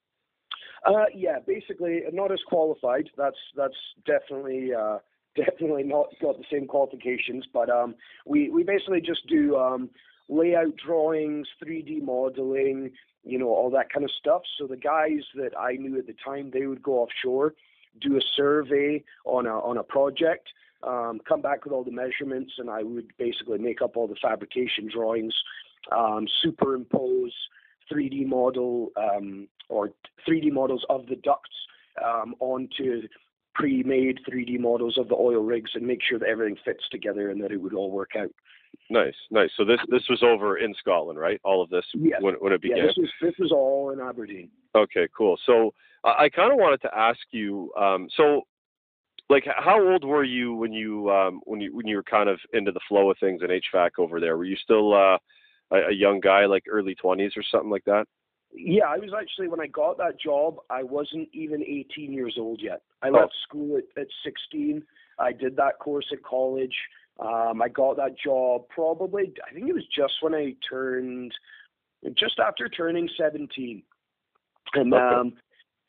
Uh, 0.85 1.05
yeah, 1.13 1.37
basically 1.45 2.01
not 2.11 2.31
as 2.31 2.39
qualified. 2.47 3.09
That's 3.17 3.37
that's 3.55 3.75
definitely 4.05 4.73
uh, 4.73 4.97
definitely 5.35 5.83
not 5.83 6.07
got 6.21 6.37
the 6.37 6.45
same 6.51 6.67
qualifications. 6.67 7.45
But 7.53 7.69
um, 7.69 7.95
we 8.25 8.49
we 8.49 8.63
basically 8.63 9.01
just 9.01 9.27
do 9.27 9.57
um, 9.57 9.89
layout 10.29 10.75
drawings, 10.83 11.47
3D 11.63 12.01
modeling, 12.01 12.91
you 13.23 13.37
know, 13.37 13.49
all 13.49 13.69
that 13.71 13.91
kind 13.91 14.03
of 14.03 14.11
stuff. 14.19 14.41
So 14.57 14.65
the 14.65 14.77
guys 14.77 15.21
that 15.35 15.51
I 15.59 15.73
knew 15.73 15.97
at 15.99 16.07
the 16.07 16.15
time, 16.23 16.49
they 16.51 16.65
would 16.65 16.81
go 16.81 16.99
offshore 16.99 17.53
do 17.99 18.17
a 18.17 18.21
survey 18.35 19.03
on 19.25 19.45
a 19.45 19.53
on 19.53 19.77
a 19.77 19.83
project, 19.83 20.47
um, 20.83 21.19
come 21.27 21.41
back 21.41 21.63
with 21.65 21.73
all 21.73 21.83
the 21.83 21.91
measurements, 21.91 22.53
and 22.57 22.69
I 22.69 22.83
would 22.83 23.07
basically 23.17 23.59
make 23.59 23.81
up 23.81 23.97
all 23.97 24.07
the 24.07 24.15
fabrication 24.21 24.89
drawings, 24.91 25.33
um, 25.91 26.27
superimpose 26.41 27.33
3D 27.91 28.25
model 28.25 28.91
um, 28.97 29.47
or 29.69 29.91
3D 30.27 30.51
models 30.51 30.85
of 30.89 31.05
the 31.07 31.15
ducts 31.17 31.49
um, 32.03 32.35
onto 32.39 33.01
pre-made 33.53 34.19
3D 34.29 34.59
models 34.59 34.97
of 34.97 35.09
the 35.09 35.15
oil 35.15 35.43
rigs 35.43 35.71
and 35.73 35.85
make 35.85 35.99
sure 36.07 36.17
that 36.17 36.27
everything 36.27 36.57
fits 36.63 36.83
together 36.89 37.29
and 37.29 37.43
that 37.43 37.51
it 37.51 37.57
would 37.57 37.73
all 37.73 37.91
work 37.91 38.11
out. 38.17 38.31
Nice, 38.89 39.15
nice. 39.29 39.49
So 39.57 39.65
this 39.65 39.79
this 39.89 40.03
was 40.09 40.23
over 40.23 40.57
in 40.57 40.73
Scotland, 40.75 41.19
right? 41.19 41.39
All 41.43 41.61
of 41.61 41.69
this 41.69 41.83
yes. 41.93 42.21
when 42.21 42.35
when 42.35 42.53
it 42.53 42.61
began. 42.61 42.77
Yeah, 42.77 42.85
this 42.87 42.97
was 42.97 43.09
this 43.21 43.33
was 43.37 43.51
all 43.51 43.91
in 43.91 43.99
Aberdeen. 43.99 44.49
Okay, 44.75 45.07
cool. 45.15 45.37
So 45.45 45.73
I, 46.03 46.25
I 46.25 46.29
kind 46.29 46.51
of 46.51 46.57
wanted 46.57 46.81
to 46.81 46.95
ask 46.95 47.19
you. 47.31 47.71
Um, 47.79 48.07
so, 48.15 48.41
like, 49.29 49.45
how 49.45 49.81
old 49.81 50.03
were 50.03 50.23
you 50.23 50.53
when 50.53 50.73
you 50.73 51.09
um, 51.09 51.41
when 51.45 51.61
you 51.61 51.75
when 51.75 51.87
you 51.87 51.95
were 51.97 52.03
kind 52.03 52.29
of 52.29 52.39
into 52.53 52.71
the 52.71 52.81
flow 52.87 53.11
of 53.11 53.17
things 53.19 53.41
in 53.41 53.49
HVAC 53.49 53.91
over 53.97 54.19
there? 54.19 54.37
Were 54.37 54.45
you 54.45 54.57
still 54.57 54.93
uh, 54.93 55.17
a, 55.71 55.89
a 55.89 55.93
young 55.93 56.19
guy, 56.19 56.45
like 56.45 56.63
early 56.69 56.95
twenties 56.95 57.33
or 57.35 57.43
something 57.43 57.69
like 57.69 57.85
that? 57.85 58.05
Yeah, 58.53 58.85
I 58.85 58.97
was 58.97 59.11
actually 59.17 59.47
when 59.47 59.61
I 59.61 59.67
got 59.67 59.97
that 59.97 60.19
job, 60.19 60.57
I 60.69 60.83
wasn't 60.83 61.29
even 61.33 61.63
18 61.63 62.11
years 62.11 62.35
old 62.37 62.61
yet. 62.61 62.81
I 63.01 63.07
oh. 63.07 63.11
left 63.11 63.33
school 63.43 63.77
at, 63.77 64.01
at 64.01 64.07
16. 64.23 64.83
I 65.19 65.31
did 65.31 65.55
that 65.55 65.79
course 65.79 66.07
at 66.11 66.23
college. 66.23 66.75
Um, 67.19 67.61
I 67.61 67.69
got 67.69 67.97
that 67.97 68.17
job 68.17 68.67
probably, 68.69 69.33
I 69.47 69.53
think 69.53 69.67
it 69.67 69.73
was 69.73 69.87
just 69.95 70.13
when 70.21 70.33
I 70.33 70.55
turned, 70.67 71.31
just 72.15 72.39
after 72.39 72.67
turning 72.67 73.07
17. 73.17 73.83
And 74.73 74.93
um, 74.93 75.33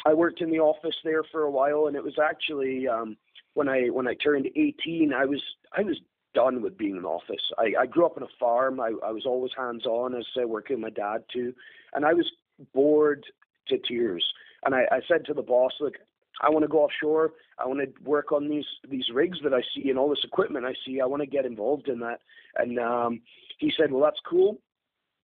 I 0.05 0.15
worked 0.15 0.41
in 0.41 0.51
the 0.51 0.61
office 0.61 0.97
there 1.05 1.23
for 1.31 1.43
a 1.43 1.51
while, 1.51 1.87
and 1.87 1.97
it 1.97 2.03
was 2.03 2.19
actually 2.19 2.89
um, 2.89 3.17
when 3.55 3.69
I 3.69 3.87
when 3.87 4.09
I 4.09 4.15
turned 4.15 4.47
18, 4.47 5.13
I 5.13 5.25
was 5.25 5.43
I 5.77 5.83
was 5.83 5.99
done 6.35 6.63
with 6.63 6.79
being 6.79 6.97
in 6.97 7.05
office. 7.05 7.43
I, 7.59 7.75
I 7.81 7.87
grew 7.87 8.07
up 8.07 8.17
on 8.17 8.23
a 8.23 8.39
farm. 8.41 8.81
I, 8.81 8.93
I 9.05 9.13
was 9.13 9.27
always 9.27 9.53
hands 9.57 9.87
on, 9.87 10.15
as 10.15 10.25
I 10.41 10.45
working 10.45 10.77
with 10.77 10.83
my 10.83 10.91
dad 10.91 11.25
too, 11.33 11.53
and 11.93 12.05
I 12.05 12.15
was 12.15 12.27
bored 12.73 13.25
to 13.69 13.79
tears. 13.79 14.25
And 14.65 14.75
I, 14.75 14.83
I 14.91 15.01
said 15.09 15.25
to 15.27 15.35
the 15.35 15.43
boss, 15.43 15.73
look, 15.81 15.95
I 16.41 16.49
want 16.51 16.63
to 16.63 16.69
go 16.69 16.83
offshore. 16.83 17.33
I 17.59 17.67
want 17.67 17.81
to 17.81 18.03
work 18.03 18.33
on 18.33 18.49
these 18.49 18.65
these 18.89 19.07
rigs 19.13 19.39
that 19.45 19.55
I 19.55 19.61
see 19.75 19.91
and 19.91 19.99
all 19.99 20.09
this 20.09 20.25
equipment 20.25 20.65
I 20.65 20.75
see. 20.85 21.01
I 21.01 21.07
want 21.07 21.23
to 21.23 21.27
get 21.27 21.45
involved 21.45 21.89
in 21.89 22.01
that. 22.01 22.21
And 22.57 22.79
um, 22.79 23.21
he 23.59 23.73
said, 23.77 23.93
well, 23.93 24.03
that's 24.03 24.21
cool. 24.29 24.59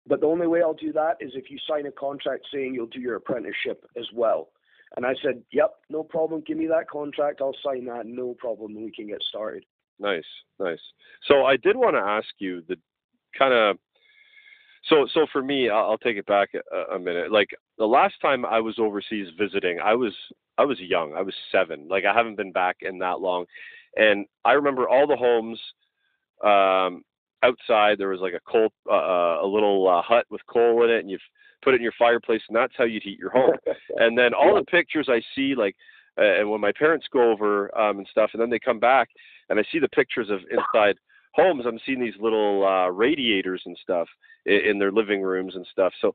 But 0.07 0.21
the 0.21 0.27
only 0.27 0.47
way 0.47 0.63
I'll 0.63 0.75
do 0.75 0.93
that 0.93 1.19
is 1.21 1.33
if 1.35 1.51
you 1.51 1.59
sign 1.69 1.87
a 1.87 1.93
contract 1.93 2.47
saying 2.53 2.75
you'll 2.75 2.87
do 2.87 3.01
your 3.01 3.17
apprenticeship 3.17 3.85
as 3.97 4.07
well. 4.13 4.49
And 4.97 5.05
I 5.05 5.15
said, 5.23 5.43
yep, 5.53 5.75
no 5.91 6.03
problem. 6.03 6.43
Give 6.47 6.57
me 6.57 6.67
that 6.69 6.89
contract. 6.91 7.41
I'll 7.41 7.57
sign 7.65 7.85
that. 7.87 8.07
No 8.07 8.35
problem. 8.39 8.75
We 8.75 8.91
can 8.91 9.07
get 9.07 9.23
started. 9.29 9.65
Nice, 10.01 10.25
nice. 10.59 10.81
So 11.27 11.45
I 11.45 11.57
did 11.57 11.77
want 11.77 11.97
to 11.97 12.01
ask 12.01 12.29
you 12.39 12.63
the 12.69 12.77
kind 13.37 13.53
of 13.53 13.77
so 14.89 15.07
so 15.13 15.27
for 15.33 15.43
me 15.43 15.69
I'll, 15.69 15.99
take 15.99 16.17
it 16.17 16.27
back 16.27 16.51
a, 16.55 16.95
a, 16.95 16.99
minute 16.99 17.31
like 17.33 17.51
the 17.77 17.85
last 17.85 18.15
time 18.23 18.47
i 18.47 18.61
was 18.61 18.79
overseas 18.79 19.29
visiting 19.39 19.79
i 19.81 19.95
was 19.95 20.13
i 20.57 20.65
was 20.65 20.79
young 20.81 21.15
i 21.15 21.21
was 21.21 21.35
seven 21.53 21.87
like 21.89 22.05
i 22.05 22.15
haven't 22.15 22.37
been 22.37 22.53
back 22.53 22.77
in 22.81 22.99
that 22.99 23.21
long 23.21 23.45
and 23.97 24.27
i 24.45 24.53
remember 24.53 24.89
all 24.89 25.07
the 25.07 25.17
homes 25.17 25.61
um 26.45 27.03
outside 27.43 27.99
there 27.99 28.09
was 28.09 28.21
like 28.21 28.35
a 28.35 28.51
coal 28.51 28.73
uh, 28.89 28.95
uh, 28.95 29.39
a 29.43 29.47
little 29.47 29.89
uh, 29.89 30.03
hut 30.03 30.25
with 30.31 30.41
coal 30.47 30.85
in 30.85 30.91
it 30.91 31.01
and 31.01 31.11
you 31.11 31.19
put 31.63 31.75
it 31.75 31.79
in 31.79 31.83
your 31.83 31.93
fireplace 31.99 32.43
and 32.49 32.57
that's 32.57 32.75
how 32.77 32.85
you'd 32.85 33.03
heat 33.03 33.19
your 33.19 33.31
home 33.31 33.57
and 33.97 34.17
then 34.17 34.33
all 34.35 34.55
the 34.55 34.65
pictures 34.65 35.09
i 35.11 35.21
see 35.35 35.55
like 35.55 35.75
uh, 36.19 36.41
and 36.41 36.51
when 36.51 36.61
my 36.61 36.73
parents 36.73 37.07
go 37.13 37.31
over 37.31 37.77
um 37.79 37.99
and 37.99 38.09
stuff 38.11 38.31
and 38.33 38.43
then 38.43 38.51
they 38.51 38.59
come 38.59 38.79
back 38.79 39.09
and 39.49 39.59
i 39.59 39.65
see 39.73 39.79
the 39.79 39.89
pictures 39.89 40.31
of 40.31 40.41
inside 40.51 40.97
homes, 41.39 41.65
I'm 41.67 41.79
seeing 41.87 42.01
these 42.01 42.15
little 42.21 42.67
uh, 42.67 42.89
radiators 42.89 43.63
and 43.65 43.77
stuff 43.83 44.09
in, 44.47 44.61
in, 44.71 44.79
their 44.79 44.93
living 44.93 45.23
rooms 45.23 45.55
and 45.55 45.67
stuff. 45.71 45.93
So 46.01 46.13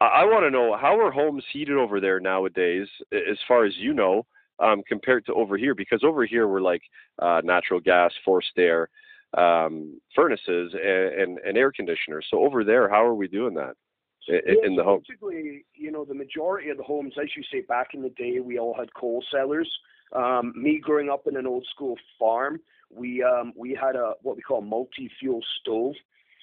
I, 0.00 0.06
I 0.06 0.24
want 0.24 0.44
to 0.44 0.50
know 0.50 0.76
how 0.76 0.98
are 0.98 1.10
homes 1.10 1.44
heated 1.52 1.76
over 1.76 2.00
there 2.00 2.20
nowadays, 2.20 2.88
as 3.12 3.38
far 3.46 3.64
as 3.64 3.72
you 3.76 3.94
know, 3.94 4.26
um, 4.58 4.82
compared 4.88 5.24
to 5.26 5.34
over 5.34 5.56
here? 5.56 5.74
Because 5.74 6.02
over 6.04 6.26
here 6.26 6.48
we're 6.48 6.60
like 6.60 6.82
uh, 7.20 7.40
natural 7.44 7.80
gas, 7.80 8.12
forced 8.24 8.52
air, 8.58 8.88
um, 9.36 10.00
furnaces, 10.14 10.74
and, 10.74 11.20
and, 11.20 11.38
and, 11.38 11.56
air 11.56 11.72
conditioners. 11.72 12.26
So 12.30 12.44
over 12.44 12.64
there, 12.64 12.88
how 12.88 13.04
are 13.04 13.14
we 13.14 13.28
doing 13.28 13.54
that? 13.54 13.74
In, 14.28 14.40
yeah, 14.46 14.66
in 14.66 14.76
the 14.76 14.84
home. 14.84 15.02
Basically, 15.08 15.64
you 15.74 15.90
know, 15.90 16.04
the 16.04 16.14
majority 16.14 16.70
of 16.70 16.76
the 16.76 16.82
homes, 16.82 17.14
as 17.20 17.28
you 17.36 17.42
say, 17.50 17.62
back 17.62 17.88
in 17.94 18.02
the 18.02 18.10
day, 18.10 18.38
we 18.40 18.58
all 18.58 18.74
had 18.74 18.92
coal 18.94 19.24
cellars. 19.32 19.68
Um, 20.12 20.52
me 20.54 20.78
growing 20.78 21.10
up 21.10 21.26
in 21.26 21.36
an 21.36 21.46
old 21.46 21.66
school 21.74 21.96
farm, 22.18 22.60
we 22.90 23.22
um, 23.22 23.52
we 23.56 23.76
had 23.80 23.96
a 23.96 24.12
what 24.22 24.36
we 24.36 24.42
call 24.42 24.58
a 24.58 24.62
multi-fuel 24.62 25.40
stove. 25.60 25.94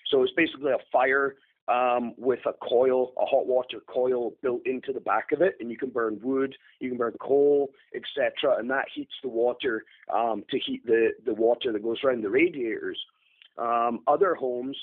So 0.09 0.23
it's 0.23 0.33
basically 0.33 0.71
a 0.71 0.77
fire 0.91 1.35
um, 1.69 2.13
with 2.17 2.39
a 2.45 2.53
coil, 2.53 3.13
a 3.17 3.25
hot 3.25 3.45
water 3.45 3.79
coil 3.87 4.33
built 4.41 4.61
into 4.65 4.91
the 4.91 4.99
back 4.99 5.31
of 5.31 5.41
it, 5.41 5.55
and 5.59 5.69
you 5.69 5.77
can 5.77 5.89
burn 5.89 6.19
wood, 6.21 6.55
you 6.79 6.89
can 6.89 6.97
burn 6.97 7.13
coal, 7.21 7.69
etc., 7.95 8.57
and 8.57 8.69
that 8.71 8.85
heats 8.93 9.13
the 9.21 9.29
water 9.29 9.85
um, 10.13 10.43
to 10.49 10.59
heat 10.59 10.85
the 10.85 11.11
the 11.25 11.33
water 11.33 11.71
that 11.71 11.83
goes 11.83 11.97
around 12.03 12.23
the 12.23 12.29
radiators. 12.29 12.99
Um, 13.57 13.99
other 14.07 14.35
homes, 14.35 14.77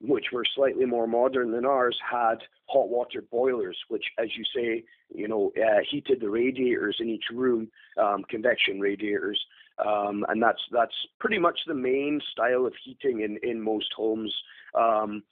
which 0.00 0.26
were 0.32 0.44
slightly 0.54 0.84
more 0.84 1.06
modern 1.06 1.50
than 1.50 1.64
ours, 1.64 1.98
had 2.08 2.36
hot 2.66 2.88
water 2.88 3.22
boilers, 3.30 3.76
which, 3.88 4.04
as 4.18 4.28
you 4.36 4.44
say, 4.54 4.84
you 5.12 5.26
know, 5.26 5.52
uh, 5.56 5.80
heated 5.90 6.20
the 6.20 6.30
radiators 6.30 6.96
in 7.00 7.08
each 7.08 7.24
room, 7.32 7.68
um, 8.00 8.22
convection 8.28 8.78
radiators, 8.78 9.40
um, 9.84 10.24
and 10.28 10.42
that's 10.42 10.60
that's 10.72 10.94
pretty 11.18 11.38
much 11.38 11.58
the 11.66 11.74
main 11.74 12.20
style 12.32 12.66
of 12.66 12.74
heating 12.84 13.22
in 13.22 13.38
in 13.48 13.60
most 13.60 13.92
homes 13.96 14.34
um, 14.74 15.22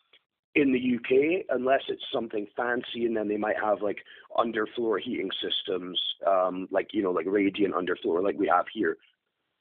in 0.54 0.73
the 0.73 0.96
UK, 0.96 1.44
unless 1.50 1.82
it's 1.88 2.02
something 2.12 2.46
fancy, 2.56 3.04
and 3.04 3.16
then 3.16 3.28
they 3.28 3.37
might 3.37 3.61
have 3.62 3.82
like 3.82 3.99
underfloor 4.37 4.99
heating 5.00 5.30
systems, 5.42 6.00
um, 6.26 6.66
like 6.70 6.88
you 6.92 7.02
know, 7.02 7.12
like 7.12 7.26
radiant 7.28 7.75
underfloor, 7.75 8.23
like 8.23 8.38
we 8.38 8.49
have 8.49 8.66
here. 8.73 8.96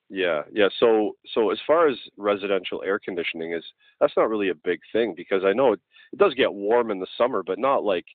Yeah, 0.09 0.43
yeah. 0.51 0.67
So, 0.79 1.15
so 1.33 1.49
as 1.49 1.57
far 1.65 1.87
as 1.87 1.97
residential 2.17 2.83
air 2.83 2.99
conditioning 2.99 3.53
is, 3.53 3.63
that's 3.99 4.13
not 4.15 4.29
really 4.29 4.49
a 4.49 4.55
big 4.55 4.79
thing 4.93 5.13
because 5.15 5.43
I 5.43 5.53
know 5.53 5.73
it, 5.73 5.79
it 6.13 6.19
does 6.19 6.33
get 6.35 6.53
warm 6.53 6.91
in 6.91 6.99
the 6.99 7.07
summer, 7.17 7.41
but 7.41 7.57
not 7.57 7.83
like 7.83 8.05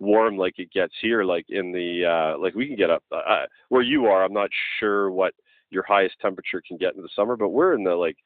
warm 0.00 0.36
like 0.36 0.58
it 0.58 0.72
gets 0.72 0.94
here. 1.00 1.22
Like 1.22 1.46
in 1.48 1.70
the, 1.70 2.04
uh, 2.04 2.38
like 2.38 2.54
we 2.54 2.66
can 2.66 2.76
get 2.76 2.90
up 2.90 3.04
uh, 3.12 3.46
where 3.68 3.82
you 3.82 4.06
are. 4.06 4.24
I'm 4.24 4.32
not 4.32 4.50
sure 4.80 5.10
what 5.10 5.34
your 5.70 5.84
highest 5.84 6.16
temperature 6.20 6.62
can 6.66 6.76
get 6.76 6.96
in 6.96 7.02
the 7.02 7.08
summer, 7.14 7.36
but 7.36 7.50
we're 7.50 7.74
in 7.74 7.84
the 7.84 7.94
like 7.94 8.16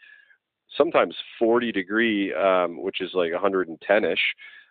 sometimes 0.77 1.15
40 1.39 1.73
degree, 1.73 2.33
um, 2.35 2.83
which 2.83 3.01
is 3.03 3.11
like 3.13 3.33
110 3.33 4.05
ish 4.05 4.19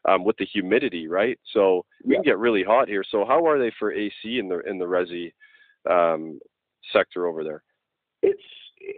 um, 0.10 0.24
with 0.24 0.38
the 0.38 0.46
humidity, 0.46 1.08
right? 1.08 1.40
So 1.54 1.86
we 2.04 2.16
can 2.16 2.24
get 2.24 2.40
really 2.40 2.64
hot 2.64 2.88
here. 2.88 3.04
So 3.10 3.26
how 3.26 3.46
are 3.46 3.60
they 3.60 3.72
for 3.78 3.94
AC 3.94 4.12
in 4.24 4.50
the 4.50 4.60
in 4.68 4.80
the 4.80 4.86
resi 4.86 5.34
um, 5.90 6.40
sector 6.92 7.28
over 7.28 7.44
there? 7.44 7.64
It's 8.24 8.42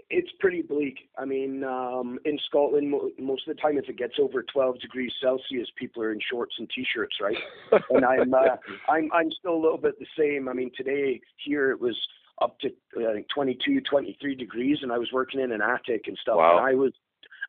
it's 0.09 0.29
pretty 0.39 0.63
bleak. 0.63 0.97
I 1.17 1.25
mean, 1.25 1.63
um, 1.63 2.17
in 2.25 2.39
Scotland, 2.47 2.89
mo- 2.89 3.11
most 3.19 3.47
of 3.47 3.55
the 3.55 3.61
time, 3.61 3.77
if 3.77 3.87
it 3.87 3.97
gets 3.97 4.15
over 4.19 4.41
12 4.41 4.79
degrees 4.79 5.11
Celsius, 5.21 5.67
people 5.77 6.01
are 6.01 6.11
in 6.11 6.19
shorts 6.31 6.55
and 6.57 6.67
t-shirts, 6.73 7.17
right? 7.21 7.37
and 7.91 8.03
I'm, 8.03 8.33
uh, 8.33 8.57
I'm, 8.89 9.11
I'm 9.13 9.29
still 9.39 9.53
a 9.53 9.61
little 9.61 9.77
bit 9.77 9.93
the 9.99 10.07
same. 10.17 10.49
I 10.49 10.53
mean, 10.53 10.71
today 10.75 11.21
here 11.37 11.69
it 11.69 11.79
was 11.79 11.95
up 12.41 12.57
to 12.61 12.69
I 13.07 13.13
think 13.13 13.27
22, 13.33 13.81
23 13.81 14.35
degrees, 14.35 14.79
and 14.81 14.91
I 14.91 14.97
was 14.97 15.09
working 15.13 15.39
in 15.39 15.51
an 15.51 15.61
attic 15.61 16.05
and 16.07 16.17
stuff, 16.19 16.37
Wow. 16.37 16.57
and 16.57 16.65
I 16.67 16.73
was, 16.73 16.93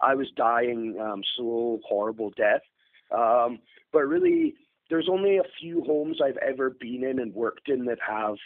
I 0.03 0.15
was 0.15 0.27
dying 0.37 0.99
um, 1.01 1.23
slow, 1.37 1.81
horrible 1.89 2.33
death. 2.37 2.61
Um, 3.17 3.61
but 3.93 4.01
really, 4.01 4.55
there's 4.91 5.09
only 5.11 5.39
a 5.39 5.43
few 5.59 5.83
homes 5.85 6.19
I've 6.23 6.37
ever 6.39 6.71
been 6.71 7.03
in 7.03 7.19
and 7.19 7.35
worked 7.35 7.69
in 7.69 7.87
that 7.87 7.99
have, 8.07 8.37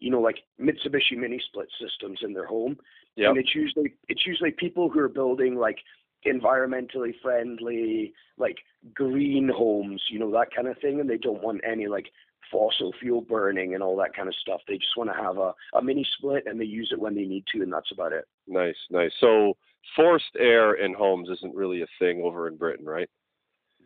you 0.00 0.10
know, 0.10 0.20
like 0.20 0.38
Mitsubishi 0.60 1.16
mini 1.16 1.40
split 1.46 1.68
systems 1.80 2.18
in 2.22 2.32
their 2.32 2.46
home 2.46 2.76
Yeah. 3.16 3.28
and 3.28 3.38
it's 3.38 3.54
usually 3.54 3.92
it's 4.08 4.26
usually 4.26 4.50
people 4.50 4.88
who 4.90 4.98
are 5.00 5.08
building 5.08 5.54
like 5.56 5.78
environmentally 6.26 7.12
friendly 7.22 8.12
like 8.36 8.58
green 8.94 9.48
homes 9.48 10.02
you 10.10 10.18
know 10.18 10.30
that 10.30 10.54
kind 10.54 10.68
of 10.68 10.76
thing 10.78 11.00
and 11.00 11.08
they 11.08 11.16
don't 11.16 11.42
want 11.42 11.60
any 11.66 11.86
like 11.86 12.06
fossil 12.52 12.92
fuel 13.00 13.20
burning 13.22 13.74
and 13.74 13.82
all 13.82 13.96
that 13.96 14.14
kind 14.14 14.28
of 14.28 14.34
stuff 14.34 14.60
they 14.68 14.76
just 14.76 14.96
want 14.98 15.08
to 15.10 15.16
have 15.22 15.38
a, 15.38 15.54
a 15.78 15.82
mini 15.82 16.06
split 16.16 16.44
and 16.46 16.60
they 16.60 16.64
use 16.64 16.90
it 16.92 17.00
when 17.00 17.14
they 17.14 17.24
need 17.24 17.44
to 17.50 17.62
and 17.62 17.72
that's 17.72 17.92
about 17.92 18.12
it 18.12 18.26
Nice, 18.46 18.76
nice. 18.90 19.12
So 19.20 19.56
forced 19.96 20.36
air 20.38 20.74
in 20.74 20.92
homes 20.92 21.28
isn't 21.30 21.54
really 21.54 21.80
a 21.82 21.86
thing 21.98 22.20
over 22.24 22.48
in 22.48 22.56
Britain, 22.56 22.84
right? 22.86 23.08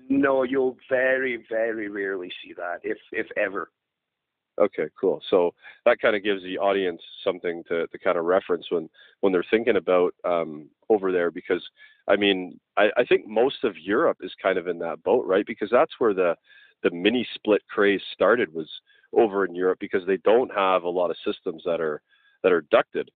no 0.09 0.43
you'll 0.43 0.77
very 0.91 1.45
very 1.49 1.89
rarely 1.89 2.31
see 2.43 2.53
that 2.53 2.79
if 2.83 2.99
if 3.13 3.27
ever 3.37 3.71
Okay, 4.61 4.89
cool. 5.01 5.21
So 5.31 5.53
that 5.85 6.01
kind 6.01 6.15
of 6.15 6.23
gives 6.23 6.43
the 6.43 6.59
audience 6.59 7.03
something 7.25 7.65
to, 7.69 7.87
to 7.89 7.99
kind 7.99 8.17
of 8.17 8.25
reference 8.25 8.67
when, 8.71 8.89
when 9.21 9.33
they're 9.33 9.45
thinking 9.51 9.77
about 9.77 10.15
um, 10.25 10.69
over 10.89 11.11
there 11.11 11.31
because 11.31 11.63
I 12.07 12.17
mean 12.17 12.61
I, 12.77 12.91
I 12.97 13.05
think 13.05 13.27
most 13.27 13.65
of 13.65 13.77
Europe 13.79 14.19
is 14.21 14.33
kind 14.41 14.59
of 14.59 14.69
in 14.69 14.79
that 14.79 15.03
boat, 15.03 15.27
right? 15.27 15.47
Because 15.47 15.71
that's 15.71 15.93
where 15.99 16.15
the 16.15 16.37
the 16.83 16.91
mini 16.91 17.27
split 17.35 17.63
craze 17.69 18.03
started 18.13 18.53
was 18.53 18.69
over 19.13 19.45
in 19.45 19.55
Europe 19.55 19.79
because 19.81 20.07
they 20.07 20.19
don't 20.19 20.53
have 20.55 20.85
a 20.85 20.89
lot 20.89 21.11
of 21.11 21.17
systems 21.27 21.63
that 21.65 21.81
are 21.81 22.01
that 22.43 22.53
are 22.53 22.63
ducted. 22.71 23.11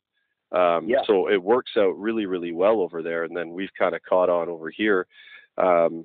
Um, 0.51 0.89
Yeah. 0.89 1.03
So 1.07 1.29
it 1.31 1.43
works 1.43 1.73
out 1.77 1.99
really 1.99 2.27
really 2.27 2.53
well 2.53 2.81
over 2.81 3.03
there, 3.03 3.25
and 3.25 3.37
then 3.37 3.51
we've 3.51 3.73
kind 3.79 3.95
of 3.95 4.03
caught 4.03 4.31
on 4.31 4.49
over 4.49 4.71
here, 4.71 5.07
um, 5.59 6.05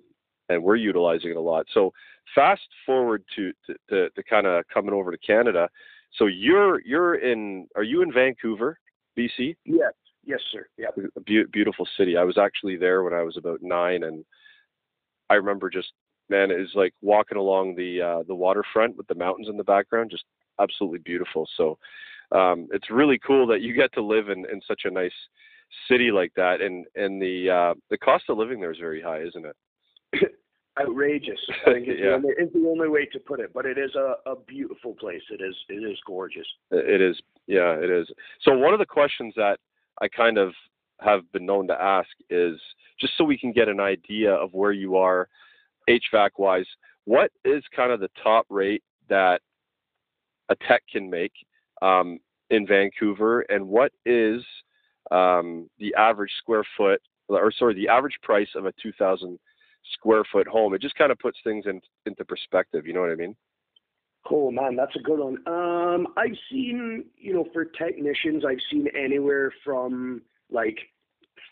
and 0.49 0.61
we're 0.63 0.75
utilizing 0.75 1.31
it 1.31 1.37
a 1.37 1.41
lot. 1.41 1.65
So 1.73 1.93
fast 2.35 2.61
forward 2.85 3.23
to 3.35 3.51
to, 3.67 3.75
to, 3.89 4.09
to 4.09 4.23
kind 4.23 4.47
of 4.47 4.63
coming 4.73 4.93
over 4.93 5.11
to 5.11 5.17
Canada. 5.17 5.69
So 6.17 6.25
you're 6.27 6.81
you're 6.85 7.15
in 7.15 7.67
are 7.75 7.83
you 7.83 8.01
in 8.01 8.11
Vancouver, 8.13 8.79
BC? 9.17 9.55
yes 9.65 9.93
yes 10.25 10.39
sir 10.51 10.65
yeah 10.77 10.87
A 11.17 11.19
beau- 11.19 11.49
beautiful 11.51 11.87
city. 11.97 12.17
I 12.17 12.23
was 12.23 12.37
actually 12.37 12.77
there 12.77 13.03
when 13.03 13.13
I 13.13 13.23
was 13.23 13.37
about 13.37 13.59
nine, 13.61 14.03
and 14.03 14.23
I 15.29 15.35
remember 15.35 15.69
just 15.69 15.91
man, 16.29 16.51
it 16.51 16.59
was 16.59 16.71
like 16.75 16.93
walking 17.01 17.37
along 17.37 17.75
the 17.75 18.01
uh, 18.01 18.23
the 18.27 18.35
waterfront 18.35 18.95
with 18.97 19.07
the 19.07 19.15
mountains 19.15 19.49
in 19.49 19.57
the 19.57 19.63
background, 19.63 20.11
just 20.11 20.23
absolutely 20.59 20.99
beautiful. 20.99 21.47
So 21.57 21.77
um, 22.31 22.67
it's 22.71 22.89
really 22.89 23.19
cool 23.19 23.45
that 23.47 23.61
you 23.61 23.73
get 23.73 23.93
to 23.93 24.01
live 24.01 24.29
in, 24.29 24.45
in 24.51 24.61
such 24.67 24.81
a 24.85 24.91
nice 24.91 25.11
city 25.89 26.11
like 26.11 26.31
that, 26.35 26.61
and 26.61 26.85
and 26.95 27.21
the 27.21 27.49
uh, 27.49 27.73
the 27.89 27.97
cost 27.97 28.25
of 28.29 28.37
living 28.37 28.59
there 28.59 28.71
is 28.71 28.79
very 28.79 29.01
high, 29.01 29.21
isn't 29.21 29.45
it? 29.45 29.55
outrageous 30.79 31.39
i 31.67 31.73
think 31.73 31.87
is, 31.87 31.95
Yeah. 31.99 32.05
the 32.09 32.13
only, 32.15 32.29
is 32.39 32.53
the 32.53 32.67
only 32.67 32.89
way 32.89 33.05
to 33.07 33.19
put 33.19 33.39
it 33.39 33.51
but 33.53 33.65
it 33.65 33.77
is 33.77 33.93
a, 33.95 34.15
a 34.25 34.35
beautiful 34.35 34.93
place 34.95 35.21
it 35.29 35.41
is 35.41 35.55
it 35.69 35.83
is 35.83 35.97
gorgeous 36.05 36.47
It 36.71 37.01
is, 37.01 37.19
yeah, 37.47 37.73
it 37.73 37.89
is. 37.89 38.07
So 38.41 38.57
one 38.57 38.73
of 38.73 38.79
the 38.79 38.85
questions 38.85 39.33
that 39.35 39.59
I 40.01 40.07
kind 40.07 40.37
of 40.37 40.53
have 41.01 41.29
been 41.33 41.45
known 41.45 41.67
to 41.67 41.79
ask 41.81 42.09
is 42.29 42.57
just 42.99 43.13
so 43.17 43.23
we 43.25 43.37
can 43.37 43.51
get 43.51 43.67
an 43.67 43.79
idea 43.81 44.33
of 44.33 44.53
where 44.53 44.71
you 44.71 44.95
are 44.95 45.27
HVAC 45.89 46.29
wise, 46.37 46.65
what 47.05 47.31
is 47.43 47.63
kind 47.75 47.91
of 47.91 47.99
the 47.99 48.09
top 48.23 48.45
rate 48.49 48.81
that 49.09 49.41
a 50.49 50.55
tech 50.67 50.83
can 50.91 51.09
make 51.09 51.33
um, 51.81 52.19
in 52.49 52.65
Vancouver, 52.65 53.41
and 53.49 53.67
what 53.67 53.91
is 54.05 54.41
um, 55.11 55.69
the 55.79 55.93
average 55.95 56.31
square 56.37 56.63
foot, 56.77 57.01
or 57.27 57.51
sorry, 57.51 57.73
the 57.73 57.89
average 57.89 58.17
price 58.23 58.49
of 58.55 58.65
a 58.65 58.73
2,000 58.81 59.37
square 59.91 60.23
foot 60.31 60.47
home? 60.47 60.73
It 60.73 60.81
just 60.81 60.95
kind 60.95 61.11
of 61.11 61.19
puts 61.19 61.37
things 61.43 61.65
in, 61.67 61.81
into 62.05 62.23
perspective. 62.25 62.85
You 62.87 62.93
know 62.93 63.01
what 63.01 63.11
I 63.11 63.15
mean? 63.15 63.35
Cool, 64.25 64.51
man, 64.51 64.77
that's 64.77 64.95
a 64.95 64.99
good 64.99 65.19
one. 65.19 65.37
Um, 65.47 66.07
I've 66.15 66.37
seen, 66.49 67.05
you 67.17 67.33
know, 67.33 67.45
for 67.51 67.65
technicians, 67.65 68.45
I've 68.45 68.61
seen 68.71 68.87
anywhere 68.97 69.51
from 69.65 70.21
like 70.49 70.77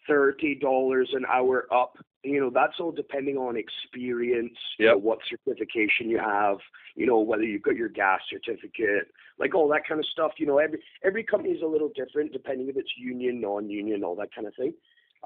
thirty 0.08 0.56
dollars 0.56 1.10
an 1.13 1.26
hour 1.30 1.67
up. 1.74 1.98
You 2.24 2.39
know, 2.39 2.52
that's 2.54 2.80
all 2.80 2.91
depending 2.91 3.36
on 3.36 3.58
experience, 3.58 4.58
you 4.78 4.86
know, 4.86 4.98
what 4.98 5.20
certification 5.28 6.08
you 6.08 6.20
have, 6.20 6.58
you 6.96 7.08
know, 7.08 7.20
whether 7.20 7.44
you've 7.44 7.63
got 7.63 7.76
your 7.76 7.89
gas 7.89 8.22
certificate, 8.30 9.08
like 9.39 9.56
all 9.56 9.67
that 9.70 9.88
kind 9.88 10.00
of 10.00 10.06
stuff. 10.06 10.32
You 10.38 10.46
know, 10.46 10.60
every 10.60 10.82
every 11.04 11.24
company 11.24 11.54
is 11.54 11.63
a 11.63 11.67
little 11.67 11.91
different 11.94 12.32
depending 12.32 12.70
if 12.70 12.78
it's 12.78 12.91
union, 12.96 13.41
non-union, 13.41 14.04
all 14.04 14.15
that 14.15 14.34
kind 14.34 14.48
of 14.48 14.56
thing. 14.56 14.74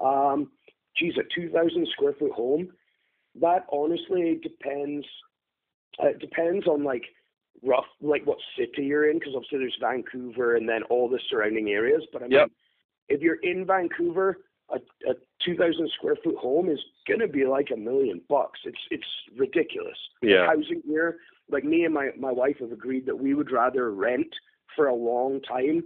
Um, 0.02 0.50
geez, 0.96 1.14
a 1.16 1.22
two 1.34 1.50
thousand 1.50 1.86
square 1.92 2.14
foot 2.18 2.32
home, 2.32 2.70
that 3.40 3.66
honestly 3.72 4.38
depends. 4.42 5.06
Uh, 6.02 6.08
it 6.08 6.18
depends 6.18 6.66
on 6.66 6.84
like 6.84 7.04
rough 7.62 7.86
like 8.00 8.26
what 8.26 8.38
city 8.58 8.84
you're 8.84 9.10
in 9.10 9.18
because 9.18 9.34
obviously 9.34 9.58
there's 9.58 9.78
Vancouver 9.80 10.56
and 10.56 10.68
then 10.68 10.82
all 10.84 11.08
the 11.08 11.20
surrounding 11.30 11.70
areas. 11.70 12.02
But 12.12 12.22
I 12.22 12.24
mean, 12.26 12.32
Yep. 12.32 12.50
if 13.08 13.20
you're 13.20 13.40
in 13.42 13.64
Vancouver, 13.64 14.38
a, 14.68 14.76
a 15.08 15.14
2,000 15.44 15.90
square 15.96 16.16
foot 16.22 16.36
home 16.36 16.68
is 16.68 16.80
gonna 17.08 17.28
be 17.28 17.46
like 17.46 17.70
a 17.72 17.76
million 17.76 18.20
bucks. 18.28 18.60
It's 18.64 18.78
it's 18.90 19.06
ridiculous. 19.36 19.98
Yeah. 20.22 20.46
Housing 20.46 20.82
here, 20.86 21.18
like 21.48 21.64
me 21.64 21.84
and 21.84 21.94
my 21.94 22.10
my 22.18 22.32
wife 22.32 22.56
have 22.60 22.72
agreed 22.72 23.06
that 23.06 23.18
we 23.18 23.34
would 23.34 23.50
rather 23.50 23.92
rent 23.92 24.34
for 24.74 24.86
a 24.86 24.94
long 24.94 25.40
time. 25.42 25.84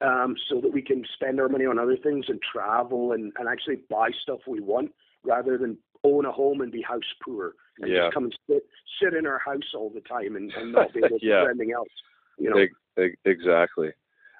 Um, 0.00 0.34
so 0.48 0.60
that 0.60 0.72
we 0.72 0.82
can 0.82 1.04
spend 1.14 1.40
our 1.40 1.48
money 1.48 1.64
on 1.64 1.78
other 1.78 1.96
things 1.96 2.26
and 2.28 2.38
travel 2.42 3.12
and, 3.12 3.32
and 3.38 3.48
actually 3.48 3.76
buy 3.88 4.10
stuff 4.22 4.40
we 4.46 4.60
want 4.60 4.92
rather 5.22 5.56
than 5.56 5.78
own 6.04 6.26
a 6.26 6.32
home 6.32 6.60
and 6.60 6.70
be 6.70 6.82
house 6.82 7.02
poor 7.24 7.54
and 7.80 7.90
Yeah. 7.90 8.04
just 8.04 8.14
come 8.14 8.24
and 8.24 8.38
sit 8.48 8.62
sit 9.02 9.14
in 9.14 9.26
our 9.26 9.38
house 9.40 9.74
all 9.74 9.90
the 9.90 10.00
time 10.02 10.36
and, 10.36 10.52
and 10.52 10.72
not 10.72 10.92
be 10.92 11.00
able 11.04 11.18
to 11.18 11.26
Yeah. 11.26 11.40
do 11.42 11.48
anything 11.50 11.72
else. 11.72 11.88
You 12.38 12.50
know, 12.50 12.58
Ex- 12.58 12.72
ex- 12.96 13.16
Exactly. 13.24 13.90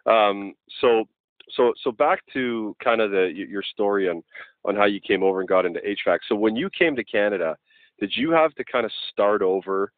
Um, 0.06 0.54
so, 0.80 1.04
so, 1.50 1.72
so 1.82 1.90
back 1.92 2.20
to 2.34 2.76
kind 2.82 3.00
of 3.00 3.10
the 3.10 3.32
your 3.34 3.62
story 3.62 4.08
on 4.08 4.22
on 4.64 4.76
how 4.76 4.84
you 4.84 5.00
came 5.00 5.22
over 5.22 5.40
and 5.40 5.48
got 5.48 5.66
into 5.66 5.80
HVAC. 5.80 6.18
So, 6.28 6.34
when 6.34 6.56
you 6.56 6.70
came 6.70 6.94
to 6.96 7.04
Canada, 7.04 7.56
did 8.00 8.12
you 8.16 8.30
have 8.30 8.54
to 8.54 8.64
kind 8.64 8.84
of 8.84 8.92
start 9.10 9.42
over 9.42 9.92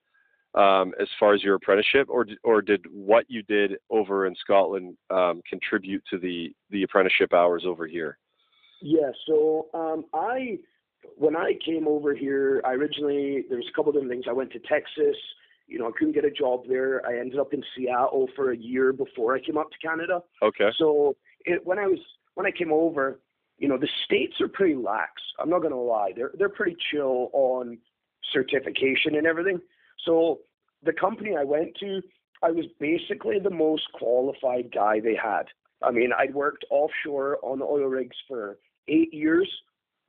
um, 0.55 0.93
as 1.01 1.09
far 1.21 1.35
as 1.35 1.43
your 1.43 1.55
apprenticeship, 1.57 2.09
or 2.09 2.25
did, 2.25 2.39
or 2.43 2.63
did 2.63 2.85
what 2.91 3.27
you 3.29 3.43
did 3.43 3.77
over 3.91 4.27
in 4.27 4.35
Scotland 4.37 4.97
um, 5.11 5.41
contribute 5.49 6.03
to 6.11 6.19
the 6.19 6.53
the 6.71 6.83
apprenticeship 6.83 7.33
hours 7.33 7.65
over 7.67 7.87
here? 7.87 8.19
Yeah, 8.83 9.11
so 9.27 9.69
um, 9.75 10.05
I 10.15 10.59
when 11.17 11.37
I 11.37 11.53
came 11.65 11.87
over 11.89 12.15
here, 12.15 12.61
I 12.65 12.73
originally 12.73 13.45
there 13.49 13.59
was 13.59 13.67
a 13.71 13.75
couple 13.75 13.91
of 13.91 13.95
different 13.95 14.13
things. 14.13 14.25
I 14.29 14.33
went 14.33 14.53
to 14.53 14.59
Texas. 14.61 15.17
You 15.67 15.79
know, 15.79 15.89
I 15.89 15.91
couldn't 15.99 16.15
get 16.15 16.25
a 16.25 16.31
job 16.31 16.63
there. 16.69 17.05
I 17.07 17.19
ended 17.19 17.41
up 17.41 17.53
in 17.53 17.63
Seattle 17.77 18.29
for 18.37 18.53
a 18.53 18.57
year 18.57 18.93
before 18.93 19.35
I 19.35 19.41
came 19.41 19.59
up 19.59 19.71
to 19.71 19.79
Canada. 19.87 20.23
Okay. 20.43 20.71
So 20.79 21.17
it, 21.45 21.67
when 21.67 21.79
I 21.79 21.87
was 21.87 21.99
when 22.35 22.47
I 22.47 22.51
came 22.51 22.73
over, 22.73 23.21
you 23.59 23.69
know, 23.69 23.79
the 23.79 23.89
states 24.05 24.41
are 24.41 24.49
pretty 24.49 24.77
lax. 24.77 25.11
I'm 25.41 25.51
not 25.51 25.63
gonna 25.63 25.81
lie. 25.81 26.13
They're 26.15 26.33
they're 26.39 26.49
pretty 26.49 26.77
chill 26.91 27.31
on 27.33 27.79
certification 28.33 29.17
and 29.17 29.27
everything. 29.27 29.61
So 30.05 30.41
the 30.83 30.93
company 30.93 31.37
I 31.37 31.45
went 31.45 31.77
to, 31.81 32.01
I 32.43 32.51
was 32.51 32.67
basically 32.79 33.39
the 33.39 33.51
most 33.51 33.85
qualified 33.95 34.71
guy 34.73 35.01
they 35.01 35.17
had. 35.21 35.45
I 35.83 35.91
mean, 35.91 36.11
I'd 36.17 36.35
worked 36.35 36.65
offshore 36.71 37.39
on 37.43 37.61
oil 37.63 37.87
rigs 37.87 38.17
for 38.29 38.59
eight 38.89 39.13
years, 39.13 39.51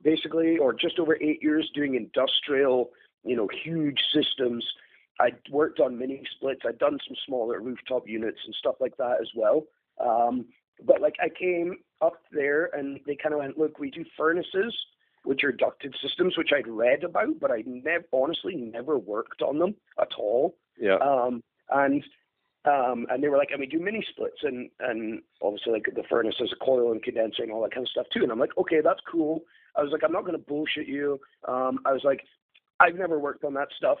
basically, 0.02 0.58
or 0.58 0.72
just 0.72 0.98
over 0.98 1.16
eight 1.16 1.42
years 1.42 1.70
doing 1.74 1.94
industrial, 1.94 2.90
you 3.24 3.36
know, 3.36 3.48
huge 3.64 3.98
systems. 4.12 4.64
I'd 5.20 5.36
worked 5.50 5.80
on 5.80 5.98
mini 5.98 6.22
splits. 6.36 6.60
I'd 6.66 6.78
done 6.78 6.98
some 7.06 7.16
smaller 7.26 7.60
rooftop 7.60 8.08
units 8.08 8.38
and 8.46 8.54
stuff 8.54 8.76
like 8.80 8.96
that 8.98 9.18
as 9.20 9.28
well. 9.34 9.64
Um, 10.00 10.46
but 10.84 11.00
like 11.00 11.16
I 11.20 11.28
came 11.28 11.78
up 12.00 12.22
there 12.30 12.70
and 12.72 13.00
they 13.06 13.16
kind 13.16 13.34
of 13.34 13.40
went, 13.40 13.58
look, 13.58 13.78
we 13.78 13.90
do 13.90 14.04
furnaces, 14.16 14.74
which 15.24 15.42
are 15.42 15.52
ducted 15.52 15.94
systems, 16.00 16.38
which 16.38 16.50
I'd 16.56 16.68
read 16.68 17.02
about, 17.02 17.40
but 17.40 17.50
I 17.50 17.64
never, 17.66 18.04
honestly, 18.12 18.54
never 18.54 18.96
worked 18.96 19.42
on 19.42 19.58
them 19.58 19.74
at 20.00 20.08
all. 20.16 20.56
Yeah. 20.80 20.96
Um, 20.96 21.42
and 21.70 22.04
um, 22.64 23.06
and 23.08 23.22
they 23.22 23.28
were 23.28 23.36
like, 23.36 23.50
and 23.50 23.60
we 23.60 23.66
do 23.66 23.78
mini 23.78 24.04
splits, 24.10 24.38
and 24.42 24.68
and 24.80 25.22
obviously 25.40 25.72
like 25.72 25.86
the 25.94 26.02
furnace 26.08 26.34
has 26.38 26.50
a 26.52 26.64
coil 26.64 26.92
and 26.92 27.02
condenser 27.02 27.42
and 27.42 27.52
all 27.52 27.62
that 27.62 27.72
kind 27.72 27.84
of 27.84 27.90
stuff 27.90 28.06
too. 28.12 28.22
And 28.22 28.32
I'm 28.32 28.38
like, 28.38 28.56
okay, 28.58 28.80
that's 28.82 29.00
cool. 29.10 29.42
I 29.78 29.82
was 29.82 29.92
like, 29.92 30.02
I'm 30.04 30.12
not 30.12 30.24
going 30.24 30.36
to 30.38 30.44
bullshit 30.44 30.88
you. 30.88 31.20
Um, 31.46 31.78
I 31.86 31.92
was 31.92 32.02
like, 32.04 32.22
I've 32.80 32.96
never 32.96 33.18
worked 33.18 33.44
on 33.44 33.54
that 33.54 33.68
stuff. 33.76 33.98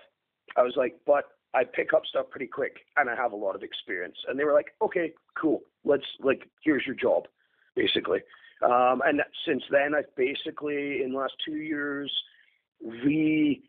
I 0.56 0.62
was 0.62 0.74
like, 0.76 0.96
but 1.06 1.24
I 1.54 1.64
pick 1.64 1.92
up 1.94 2.02
stuff 2.06 2.26
pretty 2.30 2.46
quick 2.46 2.76
and 2.96 3.08
I 3.08 3.14
have 3.14 3.32
a 3.32 3.36
lot 3.36 3.54
of 3.54 3.62
experience. 3.62 4.16
And 4.28 4.38
they 4.38 4.44
were 4.44 4.52
like, 4.52 4.74
okay, 4.82 5.12
cool. 5.40 5.62
Let's 5.84 6.04
like, 6.20 6.48
here's 6.62 6.84
your 6.86 6.96
job, 6.96 7.24
basically. 7.74 8.20
Um, 8.62 9.02
and 9.06 9.22
since 9.46 9.62
then, 9.70 9.94
I've 9.94 10.14
basically 10.16 11.02
in 11.02 11.12
the 11.12 11.18
last 11.18 11.34
two 11.44 11.56
years 11.56 12.12
re 12.84 13.62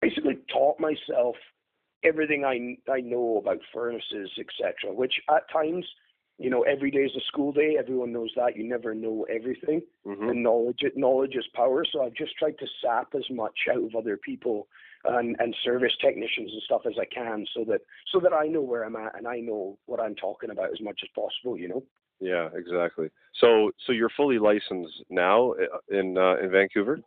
basically 0.00 0.38
taught 0.52 0.78
myself 0.80 1.36
everything 2.04 2.44
I 2.44 2.76
I 2.92 3.00
know 3.00 3.38
about 3.38 3.58
furnaces, 3.72 4.30
etc. 4.38 4.92
Which 4.92 5.14
at 5.30 5.50
times, 5.52 5.86
you 6.38 6.50
know, 6.50 6.62
every 6.62 6.90
day 6.90 7.00
is 7.00 7.14
a 7.16 7.24
school 7.28 7.52
day. 7.52 7.76
Everyone 7.78 8.12
knows 8.12 8.30
that. 8.36 8.56
You 8.56 8.68
never 8.68 8.94
know 8.94 9.26
everything, 9.30 9.82
hmm 10.04 10.28
and 10.28 10.42
knowledge 10.42 10.80
knowledge 10.96 11.36
is 11.36 11.46
power. 11.54 11.84
So 11.90 12.02
I've 12.02 12.14
just 12.14 12.36
tried 12.36 12.58
to 12.58 12.66
sap 12.82 13.14
as 13.14 13.24
much 13.30 13.54
out 13.70 13.84
of 13.84 13.94
other 13.94 14.16
people 14.16 14.66
and 15.04 15.36
and 15.38 15.54
service 15.64 15.92
technicians 16.00 16.50
and 16.52 16.62
stuff 16.62 16.82
as 16.86 16.94
I 17.00 17.04
can, 17.04 17.46
so 17.54 17.64
that 17.64 17.82
so 18.12 18.20
that 18.20 18.32
I 18.32 18.46
know 18.46 18.62
where 18.62 18.84
I'm 18.84 18.96
at 18.96 19.16
and 19.16 19.28
I 19.28 19.38
know 19.38 19.78
what 19.86 20.00
I'm 20.00 20.16
talking 20.16 20.50
about 20.50 20.72
as 20.72 20.80
much 20.80 21.00
as 21.02 21.08
possible. 21.14 21.56
You 21.56 21.68
know. 21.68 21.82
Yeah, 22.20 22.48
exactly. 22.54 23.10
So 23.40 23.70
so 23.86 23.92
you're 23.92 24.10
fully 24.16 24.38
licensed 24.38 25.04
now 25.10 25.52
uh, 25.52 25.78
in 25.88 26.18
uh, 26.18 26.36
in 26.42 26.50
Vancouver. 26.50 27.00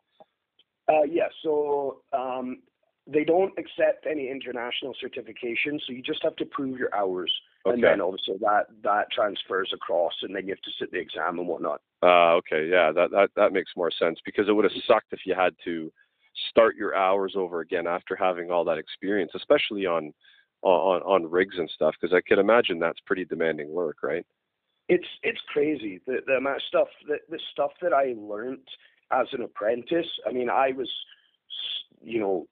Uh, 0.90 1.04
yeah, 1.04 1.28
so 1.44 2.02
um, 2.14 2.60
they 3.08 3.24
don't 3.24 3.54
accept 3.58 4.06
any 4.10 4.30
international 4.30 4.94
certification, 5.00 5.80
so 5.86 5.94
you 5.94 6.02
just 6.02 6.22
have 6.24 6.36
to 6.36 6.46
prove 6.46 6.78
your 6.78 6.94
hours, 6.94 7.32
and 7.66 7.82
then 7.82 8.02
obviously 8.02 8.36
that 8.42 8.68
that 8.84 9.12
transfers 9.12 9.72
across, 9.74 10.14
and 10.22 10.36
then 10.36 10.46
you 10.46 10.52
have 10.52 10.62
to 10.62 10.72
sit 10.80 10.92
the 10.92 11.00
exam 11.00 11.40
and 11.40 11.48
whatnot. 11.48 11.82
Uh, 12.04 12.36
okay, 12.36 12.68
yeah, 12.70 12.92
that, 12.92 13.12
that 13.12 13.30
that 13.36 13.54
makes 13.54 13.72
more 13.78 13.92
sense 13.92 14.20
because 14.26 14.48
it 14.50 14.52
would 14.52 14.66
have 14.66 14.84
sucked 14.86 15.14
if 15.14 15.22
you 15.26 15.34
had 15.34 15.54
to 15.64 15.92
start 16.50 16.76
your 16.76 16.96
hours 16.96 17.34
over 17.36 17.62
again 17.62 17.88
after 17.88 18.16
having 18.16 18.52
all 18.52 18.66
that 18.66 18.78
experience, 18.78 19.32
especially 19.36 19.86
on 19.86 20.14
on 20.62 21.02
on 21.04 21.30
rigs 21.30 21.56
and 21.58 21.70
stuff. 21.74 21.96
Because 22.00 22.14
I 22.14 22.22
can 22.28 22.40
imagine 22.40 22.78
that's 22.80 23.00
pretty 23.06 23.26
demanding 23.26 23.72
work, 23.72 23.98
right? 24.04 24.26
It's 24.90 25.08
it's 25.24 25.42
crazy 25.54 26.02
the 26.06 26.18
the 26.28 26.34
amount 26.34 26.58
of 26.58 26.62
stuff 26.68 26.88
that 27.08 27.20
the 27.30 27.40
stuff 27.54 27.72
that 27.82 27.94
I 27.94 28.16
learned 28.18 28.68
as 29.12 29.28
an 29.32 29.44
apprentice. 29.44 30.08
I 30.28 30.34
mean, 30.34 30.50
I 30.50 30.74
was, 30.74 30.90
you 32.02 32.20
know, 32.20 32.48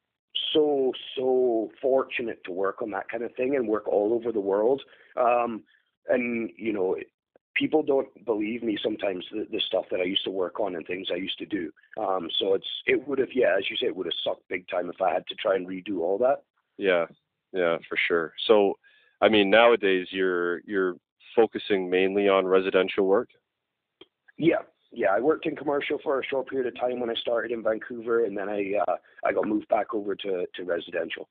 so 0.53 0.91
so 1.17 1.69
fortunate 1.81 2.43
to 2.45 2.51
work 2.51 2.81
on 2.81 2.91
that 2.91 3.10
kind 3.10 3.23
of 3.23 3.34
thing 3.36 3.55
and 3.55 3.67
work 3.67 3.88
all 3.88 4.13
over 4.13 4.31
the 4.31 4.39
world. 4.39 4.81
Um, 5.15 5.63
and 6.08 6.49
you 6.58 6.73
know, 6.73 6.95
people 7.55 7.84
don't 7.84 8.08
believe 8.25 8.63
me 8.63 8.77
sometimes 8.81 9.25
the, 9.31 9.47
the 9.51 9.62
stuff 9.67 9.86
that 9.91 9.99
I 9.99 10.03
used 10.03 10.23
to 10.25 10.31
work 10.31 10.60
on 10.60 10.75
and 10.75 10.86
things 10.86 11.08
I 11.12 11.17
used 11.17 11.38
to 11.39 11.45
do. 11.45 11.71
Um, 11.97 12.29
so 12.39 12.53
it's 12.53 12.67
it 12.86 13.08
would 13.08 13.19
have 13.19 13.29
yeah, 13.34 13.55
as 13.58 13.69
you 13.69 13.77
say, 13.77 13.88
it 13.88 13.95
would 13.95 14.08
have 14.08 14.13
sucked 14.23 14.47
big 14.49 14.67
time 14.67 14.89
if 14.89 15.01
I 15.01 15.13
had 15.13 15.25
to 15.27 15.36
try 15.36 15.55
and 15.55 15.67
redo 15.67 15.99
all 15.99 16.17
that. 16.19 16.43
Yeah, 16.77 17.05
yeah, 17.53 17.77
for 17.88 17.97
sure. 18.08 18.34
So, 18.47 18.77
I 19.21 19.29
mean, 19.29 19.49
nowadays 19.49 20.08
you're 20.12 20.60
you're 20.65 20.95
focusing 21.36 21.89
mainly 21.89 22.29
on 22.29 22.45
residential 22.45 23.05
work. 23.05 23.29
Yeah, 24.38 24.63
yeah. 24.95 25.10
I 25.12 25.19
worked 25.19 25.45
in 25.45 25.55
commercial 25.55 25.99
for 26.03 26.19
a 26.19 26.25
short 26.25 26.47
period 26.47 26.67
of 26.67 26.79
time 26.79 26.99
when 26.99 27.10
I 27.10 27.15
started 27.15 27.51
in 27.51 27.63
Vancouver, 27.63 28.25
and 28.25 28.38
then 28.38 28.49
I 28.49 28.73
uh, 28.88 28.95
I 29.23 29.34
got 29.34 29.47
moved 29.47 29.67
back 29.67 29.93
over 29.93 30.15
to, 30.15 30.45
to 30.55 30.63
residential. 30.63 31.27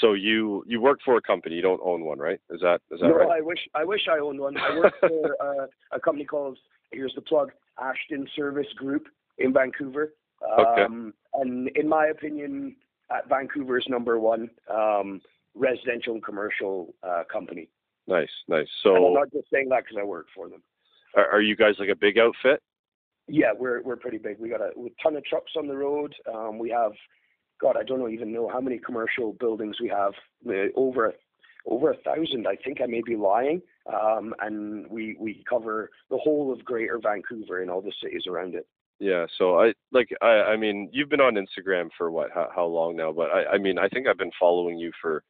So 0.00 0.14
you 0.14 0.64
you 0.66 0.80
work 0.80 1.00
for 1.04 1.16
a 1.16 1.22
company, 1.22 1.54
you 1.54 1.62
don't 1.62 1.80
own 1.84 2.04
one, 2.04 2.18
right? 2.18 2.40
Is 2.50 2.60
that 2.60 2.80
is 2.90 3.00
that 3.00 3.08
no, 3.08 3.14
right? 3.14 3.38
I 3.38 3.40
wish 3.40 3.60
I 3.74 3.84
wish 3.84 4.08
I 4.10 4.18
owned 4.18 4.40
one. 4.40 4.56
I 4.56 4.76
work 4.76 4.94
for 5.00 5.36
uh, 5.40 5.66
a 5.92 6.00
company 6.00 6.24
called 6.24 6.58
here's 6.90 7.14
the 7.14 7.20
plug 7.20 7.52
Ashton 7.80 8.26
Service 8.34 8.66
Group 8.76 9.06
in 9.38 9.52
Vancouver. 9.52 10.14
Okay. 10.58 10.82
Um, 10.82 11.14
and 11.34 11.68
in 11.76 11.88
my 11.88 12.06
opinion, 12.06 12.74
at 13.10 13.28
Vancouver's 13.28 13.86
number 13.88 14.18
one 14.18 14.50
um, 14.72 15.20
residential 15.54 16.14
and 16.14 16.24
commercial 16.24 16.94
uh, 17.02 17.22
company. 17.30 17.68
Nice, 18.08 18.28
nice. 18.48 18.66
and 18.84 18.96
I'm 18.96 19.14
not 19.14 19.32
just 19.32 19.48
saying 19.52 19.68
that 19.68 19.84
because 19.84 19.96
I 20.00 20.04
work 20.04 20.26
for 20.34 20.48
them. 20.48 20.62
are, 21.14 21.30
are 21.30 21.40
you 21.40 21.54
guys 21.54 21.74
like 21.78 21.88
a 21.88 21.94
big 21.94 22.18
outfit? 22.18 22.60
Yeah, 23.28 23.52
we're 23.56 23.82
we're 23.82 23.96
pretty 23.96 24.18
big. 24.18 24.38
We 24.38 24.48
got 24.48 24.60
a, 24.60 24.70
a 24.70 24.88
ton 25.02 25.16
of 25.16 25.24
trucks 25.24 25.52
on 25.56 25.68
the 25.68 25.76
road. 25.76 26.14
Um, 26.32 26.58
we 26.58 26.70
have, 26.70 26.92
God, 27.60 27.76
I 27.78 27.84
don't 27.84 28.00
know, 28.00 28.08
even 28.08 28.32
know 28.32 28.48
how 28.48 28.60
many 28.60 28.78
commercial 28.78 29.32
buildings 29.32 29.76
we 29.80 29.88
have. 29.88 30.12
Uh, 30.48 30.72
over 30.76 31.14
over 31.66 31.92
a 31.92 31.96
thousand, 31.98 32.46
I 32.46 32.56
think 32.56 32.80
I 32.82 32.86
may 32.86 33.02
be 33.04 33.16
lying. 33.16 33.62
Um, 33.86 34.34
and 34.40 34.86
we 34.90 35.16
we 35.18 35.44
cover 35.48 35.90
the 36.10 36.18
whole 36.18 36.52
of 36.52 36.64
Greater 36.64 36.98
Vancouver 37.02 37.62
and 37.62 37.70
all 37.70 37.80
the 37.80 37.92
cities 38.02 38.24
around 38.28 38.54
it. 38.54 38.66
Yeah, 38.98 39.26
so 39.38 39.58
I 39.58 39.72
like 39.90 40.08
I 40.20 40.52
I 40.52 40.56
mean 40.56 40.88
you've 40.92 41.08
been 41.08 41.20
on 41.20 41.34
Instagram 41.34 41.88
for 41.96 42.10
what 42.10 42.30
how, 42.32 42.48
how 42.54 42.66
long 42.66 42.96
now? 42.96 43.12
But 43.12 43.30
I 43.30 43.54
I 43.54 43.58
mean 43.58 43.78
I 43.78 43.88
think 43.88 44.06
I've 44.06 44.18
been 44.18 44.30
following 44.38 44.78
you 44.78 44.92
for 45.00 45.24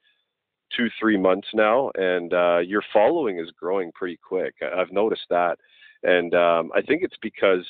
two 0.76 0.88
three 1.00 1.16
months 1.16 1.48
now, 1.55 1.90
and 1.94 2.33
uh, 2.33 2.59
your 2.59 2.83
following 2.92 3.38
is 3.38 3.50
growing 3.59 3.92
pretty 3.92 4.18
quick. 4.22 4.55
I, 4.61 4.81
I've 4.81 4.92
noticed 4.92 5.26
that, 5.31 5.59
and 6.02 6.34
um, 6.34 6.70
I 6.74 6.82
think 6.82 7.02
it's 7.02 7.16
because 7.22 7.66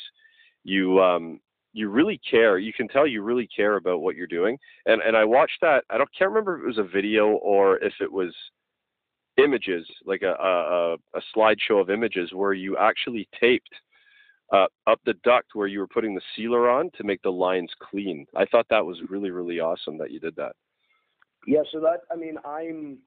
you 0.64 1.00
um 1.00 1.40
you 1.72 1.88
really 1.88 2.20
care. 2.28 2.58
You 2.58 2.72
can 2.72 2.88
tell 2.88 3.06
you 3.06 3.22
really 3.22 3.48
care 3.54 3.76
about 3.76 4.00
what 4.00 4.16
you're 4.16 4.26
doing, 4.26 4.58
and 4.86 5.00
and 5.02 5.16
I 5.16 5.24
watched 5.24 5.58
that. 5.62 5.84
I 5.90 5.98
don't 5.98 6.10
can't 6.16 6.30
remember 6.30 6.56
if 6.56 6.62
it 6.62 6.66
was 6.66 6.78
a 6.78 6.92
video 6.92 7.28
or 7.28 7.78
if 7.78 7.94
it 8.00 8.10
was 8.10 8.34
images 9.38 9.86
like 10.04 10.22
a 10.22 10.32
a, 10.32 10.94
a 11.14 11.20
slideshow 11.34 11.80
of 11.80 11.90
images 11.90 12.30
where 12.32 12.52
you 12.52 12.76
actually 12.76 13.28
taped 13.38 13.74
uh, 14.52 14.66
up 14.86 15.00
the 15.06 15.14
duct 15.24 15.54
where 15.54 15.66
you 15.66 15.78
were 15.78 15.86
putting 15.86 16.14
the 16.14 16.20
sealer 16.36 16.68
on 16.68 16.90
to 16.96 17.04
make 17.04 17.22
the 17.22 17.32
lines 17.32 17.70
clean. 17.80 18.26
I 18.36 18.44
thought 18.44 18.66
that 18.68 18.84
was 18.84 18.98
really, 19.08 19.30
really 19.30 19.60
awesome 19.60 19.96
that 19.98 20.10
you 20.10 20.20
did 20.20 20.36
that. 20.36 20.52
Yeah, 21.46 21.62
so 21.72 21.80
that 21.80 22.00
I 22.12 22.16
mean, 22.16 22.36
I'm 22.44 22.98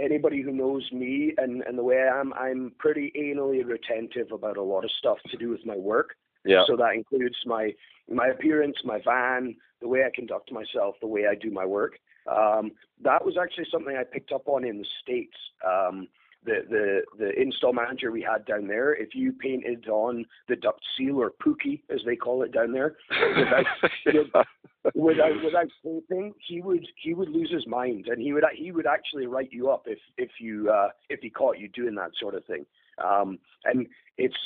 anybody 0.00 0.42
who 0.42 0.52
knows 0.52 0.88
me 0.92 1.34
and 1.38 1.62
and 1.62 1.78
the 1.78 1.84
way 1.84 1.98
I 1.98 2.20
am, 2.20 2.32
I'm 2.34 2.72
pretty 2.78 3.12
anally 3.16 3.64
retentive 3.64 4.32
about 4.32 4.56
a 4.56 4.62
lot 4.62 4.84
of 4.84 4.90
stuff 4.98 5.18
to 5.30 5.36
do 5.36 5.50
with 5.50 5.64
my 5.64 5.76
work. 5.76 6.16
Yeah. 6.44 6.64
So 6.66 6.76
that 6.76 6.94
includes 6.94 7.36
my 7.44 7.72
my 8.08 8.28
appearance, 8.28 8.76
my 8.84 9.00
van, 9.04 9.54
the 9.80 9.88
way 9.88 10.04
I 10.04 10.10
conduct 10.14 10.50
myself, 10.50 10.96
the 11.00 11.06
way 11.06 11.26
I 11.26 11.34
do 11.34 11.50
my 11.50 11.66
work. 11.66 11.98
Um, 12.30 12.72
that 13.02 13.24
was 13.24 13.36
actually 13.40 13.66
something 13.70 13.96
I 13.96 14.04
picked 14.04 14.32
up 14.32 14.48
on 14.48 14.64
in 14.64 14.78
the 14.78 14.86
states. 15.02 15.36
Um, 15.66 16.08
the 16.44 16.64
the 16.68 17.02
the 17.18 17.40
install 17.40 17.72
manager 17.72 18.10
we 18.10 18.22
had 18.22 18.44
down 18.46 18.66
there, 18.66 18.94
if 18.94 19.14
you 19.14 19.32
painted 19.32 19.88
on 19.88 20.24
the 20.48 20.56
duct 20.56 20.80
seal 20.96 21.16
or 21.20 21.30
pookie 21.30 21.82
as 21.90 22.00
they 22.06 22.16
call 22.16 22.42
it 22.42 22.52
down 22.52 22.72
there, 22.72 22.96
without 23.36 23.66
without 24.94 25.44
without 25.44 25.68
painting, 25.84 26.32
he 26.46 26.60
would 26.60 26.86
he 27.02 27.14
would 27.14 27.28
lose 27.28 27.50
his 27.52 27.66
mind, 27.66 28.06
and 28.08 28.22
he 28.22 28.32
would 28.32 28.44
he 28.54 28.72
would 28.72 28.86
actually 28.86 29.26
write 29.26 29.52
you 29.52 29.70
up 29.70 29.84
if 29.86 29.98
if 30.16 30.30
you 30.40 30.70
uh, 30.70 30.88
if 31.08 31.20
he 31.20 31.30
caught 31.30 31.58
you 31.58 31.68
doing 31.68 31.94
that 31.94 32.12
sort 32.18 32.34
of 32.34 32.44
thing. 32.46 32.64
Um, 33.04 33.38
and 33.64 33.86
it's 34.16 34.36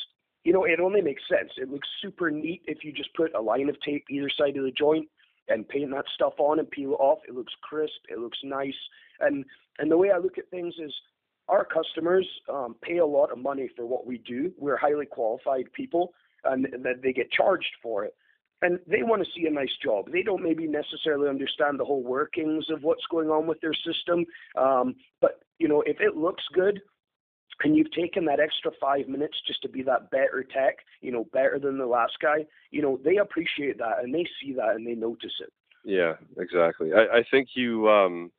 you 0.45 0.53
know 0.53 0.65
it 0.65 0.81
only 0.81 1.01
makes 1.01 1.23
sense. 1.29 1.53
It 1.57 1.71
looks 1.71 1.89
super 2.03 2.31
neat 2.31 2.63
if 2.67 2.85
you 2.85 2.93
just 2.93 3.15
put 3.15 3.35
a 3.35 3.41
line 3.41 3.69
of 3.69 3.81
tape 3.83 4.05
either 4.11 4.31
side 4.37 4.57
of 4.57 4.65
the 4.65 4.73
joint 4.73 5.09
and 5.49 5.69
paint 5.69 5.91
that 5.91 6.07
stuff 6.15 6.35
on 6.39 6.59
and 6.59 6.71
peel 6.71 6.93
it 6.93 7.01
off. 7.01 7.19
It 7.29 7.35
looks 7.35 7.53
crisp. 7.63 8.01
It 8.09 8.19
looks 8.19 8.39
nice. 8.43 8.75
And 9.21 9.45
and 9.79 9.91
the 9.91 9.97
way 9.97 10.11
I 10.11 10.19
look 10.19 10.39
at 10.39 10.51
things 10.51 10.75
is 10.83 10.93
our 11.49 11.65
customers 11.65 12.27
um, 12.53 12.77
pay 12.83 12.99
a 12.99 13.07
lot 13.07 13.31
of 13.31 13.39
money 13.39 13.69
for 13.77 13.87
what 13.87 14.07
we 14.07 14.19
do. 14.19 14.53
We're 14.59 14.77
highly 14.77 15.07
qualified 15.07 15.73
people, 15.73 16.13
and 16.45 16.67
that 16.83 17.03
they 17.03 17.13
get 17.13 17.31
charged 17.31 17.73
for 17.83 18.05
it. 18.05 18.15
And 18.63 18.79
they 18.87 19.03
want 19.03 19.23
to 19.23 19.31
see 19.37 19.47
a 19.47 19.51
nice 19.51 19.77
job. 19.83 20.11
They 20.11 20.23
don't 20.23 20.43
maybe 20.43 20.67
necessarily 20.67 21.29
understand 21.29 21.79
the 21.79 21.85
whole 21.85 22.03
workings 22.03 22.67
of 22.71 22.83
what's 22.83 23.05
going 23.11 23.29
on 23.29 23.47
with 23.47 23.61
their 23.61 23.75
system. 23.75 24.25
Um, 24.57 24.95
but 25.21 25.41
you 25.59 25.69
know, 25.69 25.83
if 25.83 26.01
it 26.01 26.17
looks 26.17 26.45
good, 26.53 26.81
and 27.63 27.77
you've 27.77 27.93
taken 27.93 28.25
that 28.25 28.41
extra 28.41 28.73
five 28.81 29.09
minutes 29.09 29.37
just 29.47 29.63
to 29.63 29.69
be 29.69 29.83
that 29.83 30.11
better 30.11 30.45
tech, 30.53 30.79
you 31.01 31.13
know, 31.13 31.25
better 31.33 31.59
than 31.63 31.79
the 31.79 31.87
last 31.87 32.15
guy, 32.21 32.45
you 32.71 32.83
know, 32.83 32.99
they 33.05 33.17
appreciate 33.19 33.79
that 33.79 34.03
and 34.03 34.13
they 34.13 34.27
see 34.41 34.53
that 34.55 34.75
and 34.75 34.87
they 34.87 34.95
notice 34.95 35.33
it. 35.41 35.53
Yeah, 35.85 36.15
exactly. 36.39 36.93
I, 36.93 37.19
I 37.19 37.25
think 37.31 37.51
you 37.55 37.89
um 37.89 38.33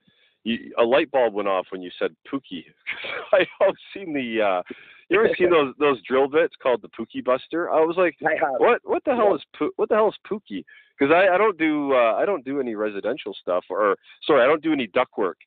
you, 0.46 0.72
a 0.78 0.84
light 0.84 1.12
bulb 1.12 1.34
went 1.34 1.50
off 1.50 1.66
when 1.72 1.82
you 1.82 1.92
said 2.00 2.16
Pookie. 2.32 2.64
I 3.34 3.46
always 3.60 3.76
seen 3.94 4.14
the 4.14 4.42
uh 4.42 4.62
you 5.10 5.20
ever 5.20 5.30
seen 5.38 5.50
those 5.50 5.74
those 5.78 6.02
drill 6.04 6.28
bits 6.28 6.56
called 6.62 6.82
the 6.82 6.88
Pookie 6.90 7.24
Buster? 7.24 7.70
I 7.70 7.82
was 7.82 7.96
like, 7.98 8.16
what 8.58 8.80
what 8.84 9.04
the 9.04 9.16
hell 9.16 9.30
Yeah. 9.30 9.36
is 9.36 9.42
Poo- 9.58 9.74
what 9.76 9.90
the 9.90 9.96
hell 9.96 10.08
is 10.08 10.16
Pookie? 10.26 10.64
Because 10.98 11.14
I 11.14 11.36
I 11.36 11.38
don't 11.38 11.58
do 11.58 11.94
uh, 11.94 12.14
I 12.14 12.26
don't 12.26 12.46
do 12.46 12.60
any 12.60 12.76
residential 12.76 13.36
stuff 13.40 13.66
or 13.70 13.98
sorry 14.26 14.44
I 14.44 14.48
don't 14.48 14.64
do 14.64 14.72
any 14.74 14.88
duck 14.88 15.18
work, 15.18 15.38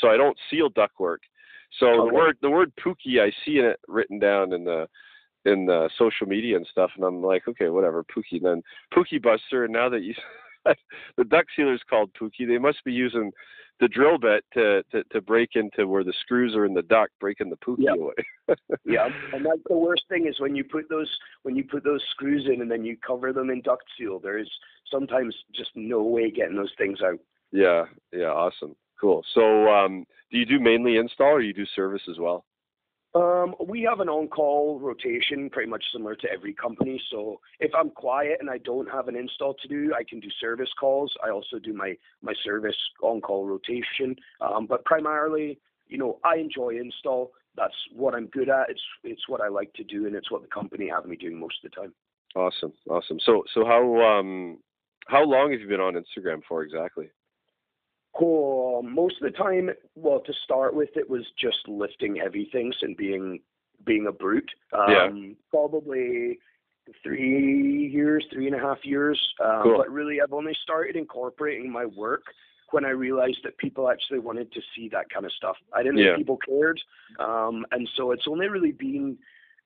so 0.00 0.08
I 0.08 0.16
don't 0.16 0.38
seal 0.50 0.68
duck 0.70 0.92
work. 0.98 1.20
So 1.78 2.06
the 2.08 2.14
word 2.14 2.36
the 2.40 2.50
word 2.50 2.72
Pookie 2.84 3.20
I 3.20 3.30
see 3.44 3.58
it 3.58 3.78
written 3.88 4.18
down 4.18 4.52
in 4.52 4.64
the 4.64 4.88
in 5.44 5.66
the 5.66 5.90
social 5.98 6.26
media 6.26 6.56
and 6.56 6.66
stuff, 6.70 6.90
and 6.96 7.04
I'm 7.04 7.22
like, 7.22 7.46
okay, 7.46 7.68
whatever, 7.68 8.02
Pookie. 8.04 8.42
Then 8.42 8.62
Pookie 8.94 9.22
Buster, 9.22 9.64
and 9.64 9.72
now 9.72 9.88
that 9.90 10.02
you 10.02 10.14
the 11.16 11.24
duct 11.24 11.48
sealer's 11.54 11.82
called 11.88 12.10
Pookie, 12.20 12.46
they 12.46 12.58
must 12.58 12.84
be 12.84 12.92
using 12.92 13.32
the 13.80 13.88
drill 13.88 14.18
bit 14.18 14.44
to, 14.54 14.82
to 14.92 15.02
to 15.10 15.20
break 15.20 15.50
into 15.54 15.86
where 15.88 16.04
the 16.04 16.12
screws 16.20 16.54
are 16.54 16.64
in 16.64 16.74
the 16.74 16.82
duct, 16.82 17.12
breaking 17.20 17.50
the 17.50 17.56
Pookie 17.56 17.84
Yep. 17.86 17.96
away. 17.96 18.14
Yeah, 18.84 19.08
and 19.32 19.44
that's 19.44 19.62
the 19.68 19.76
worst 19.76 20.02
thing 20.10 20.26
is 20.26 20.38
when 20.38 20.54
you 20.54 20.64
put 20.64 20.88
those 20.90 21.08
when 21.42 21.56
you 21.56 21.64
put 21.64 21.82
those 21.82 22.02
screws 22.10 22.46
in 22.52 22.60
and 22.60 22.70
then 22.70 22.84
you 22.84 22.96
cover 23.04 23.32
them 23.32 23.48
in 23.48 23.62
duct 23.62 23.84
seal. 23.98 24.18
There's 24.18 24.50
sometimes 24.90 25.34
just 25.54 25.70
no 25.74 26.02
way 26.02 26.30
getting 26.30 26.56
those 26.56 26.72
things 26.76 26.98
out. 27.02 27.18
Yeah, 27.52 27.84
yeah, 28.12 28.26
awesome, 28.26 28.76
cool. 29.00 29.24
So, 29.32 29.68
um, 29.68 30.04
do 30.30 30.38
you 30.38 30.44
do 30.44 30.60
mainly 30.60 30.96
install, 30.98 31.32
or 31.32 31.40
you 31.40 31.54
do 31.54 31.64
service 31.74 32.02
as 32.10 32.18
well? 32.18 32.44
Um, 33.14 33.54
we 33.64 33.82
have 33.82 34.00
an 34.00 34.08
on-call 34.08 34.80
rotation, 34.80 35.48
pretty 35.48 35.70
much 35.70 35.84
similar 35.92 36.16
to 36.16 36.28
every 36.32 36.52
company. 36.52 37.00
So 37.10 37.40
if 37.60 37.70
I'm 37.72 37.90
quiet 37.90 38.38
and 38.40 38.50
I 38.50 38.58
don't 38.58 38.90
have 38.90 39.06
an 39.06 39.14
install 39.14 39.54
to 39.54 39.68
do, 39.68 39.94
I 39.96 40.02
can 40.02 40.18
do 40.18 40.28
service 40.40 40.70
calls. 40.78 41.14
I 41.24 41.30
also 41.30 41.60
do 41.62 41.72
my 41.72 41.96
my 42.22 42.32
service 42.44 42.76
on-call 43.02 43.46
rotation. 43.46 44.16
Um, 44.40 44.66
but 44.66 44.84
primarily, 44.84 45.60
you 45.86 45.96
know, 45.96 46.18
I 46.24 46.36
enjoy 46.36 46.76
install. 46.76 47.32
That's 47.56 47.74
what 47.94 48.14
I'm 48.16 48.26
good 48.26 48.48
at. 48.48 48.68
It's 48.68 48.82
it's 49.04 49.28
what 49.28 49.40
I 49.40 49.48
like 49.48 49.72
to 49.74 49.84
do, 49.84 50.06
and 50.06 50.16
it's 50.16 50.30
what 50.32 50.42
the 50.42 50.48
company 50.48 50.88
have 50.88 51.06
me 51.06 51.16
doing 51.16 51.38
most 51.38 51.56
of 51.64 51.70
the 51.70 51.76
time. 51.76 51.94
Awesome, 52.34 52.72
awesome. 52.90 53.20
So 53.24 53.44
so 53.54 53.64
how 53.64 54.00
um 54.02 54.58
how 55.06 55.22
long 55.22 55.52
have 55.52 55.60
you 55.60 55.68
been 55.68 55.80
on 55.80 55.94
Instagram 55.94 56.40
for 56.48 56.64
exactly? 56.64 57.10
Cool. 58.16 58.82
Most 58.82 59.16
of 59.20 59.30
the 59.30 59.36
time, 59.36 59.70
well, 59.96 60.20
to 60.20 60.32
start 60.44 60.74
with, 60.74 60.90
it 60.96 61.08
was 61.08 61.24
just 61.38 61.66
lifting 61.66 62.14
heavy 62.14 62.48
things 62.52 62.76
and 62.82 62.96
being 62.96 63.40
being 63.84 64.06
a 64.06 64.12
brute. 64.12 64.50
Um, 64.72 64.90
Yeah. 64.90 65.34
Probably 65.50 66.38
three 67.02 67.88
years, 67.88 68.24
three 68.32 68.46
and 68.46 68.54
a 68.54 68.58
half 68.58 68.84
years. 68.84 69.20
Um, 69.40 69.62
Cool. 69.62 69.78
But 69.78 69.90
really, 69.90 70.20
I've 70.20 70.32
only 70.32 70.54
started 70.62 70.96
incorporating 70.96 71.70
my 71.70 71.86
work 71.86 72.22
when 72.70 72.84
I 72.84 72.90
realized 72.90 73.38
that 73.44 73.56
people 73.58 73.90
actually 73.90 74.18
wanted 74.20 74.52
to 74.52 74.60
see 74.74 74.88
that 74.90 75.10
kind 75.10 75.26
of 75.26 75.32
stuff. 75.32 75.56
I 75.72 75.82
didn't 75.82 75.98
Yeah. 75.98 76.14
think 76.14 76.18
people 76.18 76.36
cared, 76.38 76.80
um, 77.18 77.66
and 77.72 77.88
so 77.94 78.12
it's 78.12 78.26
only 78.26 78.48
really 78.48 78.72
been, 78.72 79.18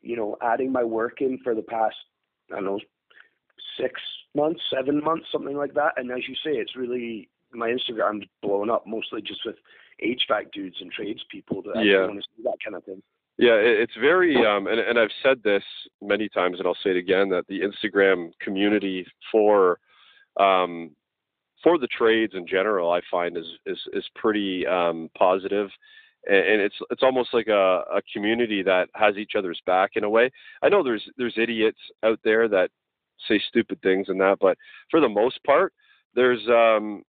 you 0.03 0.17
know, 0.17 0.37
adding 0.43 0.73
my 0.73 0.85
work 0.85 1.21
in 1.21 1.39
for 1.39 1.55
the 1.55 1.63
past, 1.63 1.97
I 2.51 2.57
don't 2.57 2.65
know, 2.65 2.81
six 3.77 4.01
months, 4.35 4.63
seven 4.71 5.03
months, 5.03 5.27
something 5.31 5.57
like 5.57 5.75
that. 5.75 5.95
And 5.97 6.11
as 6.11 6.29
you 6.29 6.35
say, 6.37 6.57
it's 6.57 6.77
really 6.77 7.31
my 7.53 7.69
Instagram's 7.69 8.27
blown 8.43 8.71
up 8.71 8.87
mostly 8.87 9.23
just 9.23 9.41
with 9.45 9.57
HVAC 10.03 10.53
dudes 10.53 10.77
and 10.81 10.91
tradespeople 10.93 11.63
that 11.63 11.85
Yeah. 11.85 12.07
want 12.07 12.21
to 12.23 12.29
see 12.37 12.43
that 12.45 12.59
kind 12.65 12.77
of 12.77 12.85
thing. 12.85 13.03
Yeah, 13.41 13.55
it's 13.55 13.95
very, 14.01 14.35
um, 14.45 14.67
and, 14.67 14.81
and 14.81 14.99
I've 14.99 15.13
said 15.23 15.41
this 15.45 15.63
many 16.03 16.29
times, 16.29 16.59
and 16.59 16.67
I'll 16.67 16.75
say 16.83 16.91
it 16.91 16.97
again, 16.97 17.29
that 17.29 17.47
the 17.47 17.61
Instagram 17.61 18.33
community 18.41 19.07
for 19.31 19.79
um, 20.39 20.95
for 21.63 21.79
the 21.79 21.87
trades 21.89 22.35
in 22.35 22.47
general, 22.47 22.91
I 22.91 23.01
find 23.11 23.37
is 23.37 23.47
is 23.65 23.79
is 23.93 24.05
pretty 24.17 24.67
um, 24.67 25.09
positive, 25.17 25.69
and, 26.27 26.37
and 26.37 26.61
it's 26.61 26.75
it's 26.91 27.05
almost 27.05 27.33
like 27.33 27.47
a, 27.47 27.85
a 27.95 28.03
community 28.13 28.63
that 28.65 28.89
has 28.95 29.17
each 29.17 29.33
other's 29.37 29.61
back 29.67 29.93
in 29.95 30.03
a 30.03 30.11
way. 30.11 30.31
I 30.63 30.69
know 30.69 30.83
there's 30.83 31.09
there's 31.17 31.35
idiots 31.37 31.79
out 32.03 32.19
there 32.25 32.49
that 32.49 32.71
say 33.29 33.41
stupid 33.49 33.81
things 33.83 34.09
and 34.09 34.21
that, 34.21 34.39
but 34.41 34.57
for 34.91 35.01
the 35.01 35.09
most 35.09 35.43
part, 35.45 35.73
there's 36.15 36.45
um, 36.49 37.03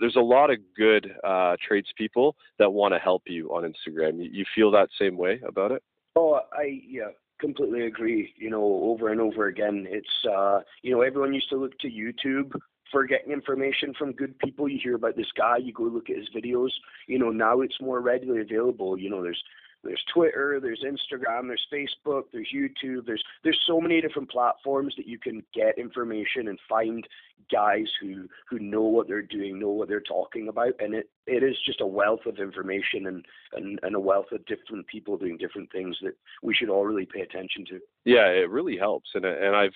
there's 0.00 0.16
a 0.16 0.20
lot 0.20 0.50
of 0.50 0.58
good 0.76 1.12
uh, 1.24 1.56
tradespeople 1.66 2.36
that 2.58 2.70
want 2.70 2.94
to 2.94 2.98
help 2.98 3.22
you 3.26 3.48
on 3.48 3.62
Instagram. 3.62 4.22
You, 4.22 4.30
you 4.32 4.44
feel 4.54 4.70
that 4.72 4.88
same 4.98 5.16
way 5.16 5.40
about 5.46 5.72
it? 5.72 5.82
Oh, 6.16 6.40
I 6.52 6.80
yeah, 6.86 7.10
completely 7.40 7.86
agree. 7.86 8.34
You 8.36 8.50
know, 8.50 8.62
over 8.62 9.08
and 9.08 9.20
over 9.20 9.46
again, 9.46 9.86
it's 9.88 10.26
uh, 10.30 10.60
you 10.82 10.92
know, 10.92 11.02
everyone 11.02 11.34
used 11.34 11.50
to 11.50 11.56
look 11.56 11.78
to 11.78 11.88
YouTube 11.88 12.52
for 12.90 13.06
getting 13.06 13.32
information 13.32 13.94
from 13.98 14.12
good 14.12 14.38
people. 14.38 14.68
You 14.68 14.78
hear 14.82 14.96
about 14.96 15.16
this 15.16 15.30
guy, 15.36 15.58
you 15.58 15.72
go 15.72 15.84
look 15.84 16.10
at 16.10 16.16
his 16.16 16.28
videos. 16.34 16.70
You 17.06 17.18
know, 17.18 17.30
now 17.30 17.60
it's 17.60 17.80
more 17.80 18.00
readily 18.00 18.40
available. 18.40 18.98
You 18.98 19.10
know, 19.10 19.22
there's 19.22 19.42
there's 19.82 20.02
Twitter, 20.12 20.60
there's 20.60 20.84
Instagram, 20.84 21.46
there's 21.46 21.66
Facebook, 21.72 22.24
there's 22.32 22.48
YouTube, 22.54 23.06
there's 23.06 23.22
there's 23.42 23.60
so 23.66 23.80
many 23.80 24.00
different 24.00 24.30
platforms 24.30 24.94
that 24.96 25.06
you 25.06 25.18
can 25.18 25.42
get 25.54 25.78
information 25.78 26.48
and 26.48 26.58
find 26.68 27.06
guys 27.50 27.86
who 28.00 28.28
who 28.48 28.58
know 28.58 28.82
what 28.82 29.08
they're 29.08 29.22
doing, 29.22 29.58
know 29.58 29.70
what 29.70 29.88
they're 29.88 30.00
talking 30.00 30.48
about, 30.48 30.72
and 30.80 30.94
it 30.94 31.08
it 31.26 31.42
is 31.42 31.56
just 31.64 31.80
a 31.80 31.86
wealth 31.86 32.26
of 32.26 32.38
information 32.38 33.06
and 33.06 33.24
and, 33.54 33.80
and 33.82 33.94
a 33.94 34.00
wealth 34.00 34.32
of 34.32 34.44
different 34.46 34.86
people 34.86 35.16
doing 35.16 35.38
different 35.38 35.70
things 35.72 35.96
that 36.02 36.14
we 36.42 36.54
should 36.54 36.68
all 36.68 36.84
really 36.84 37.06
pay 37.06 37.20
attention 37.20 37.64
to. 37.66 37.80
Yeah, 38.04 38.26
it 38.26 38.50
really 38.50 38.76
helps. 38.76 39.10
And 39.14 39.24
and 39.24 39.56
I've 39.56 39.74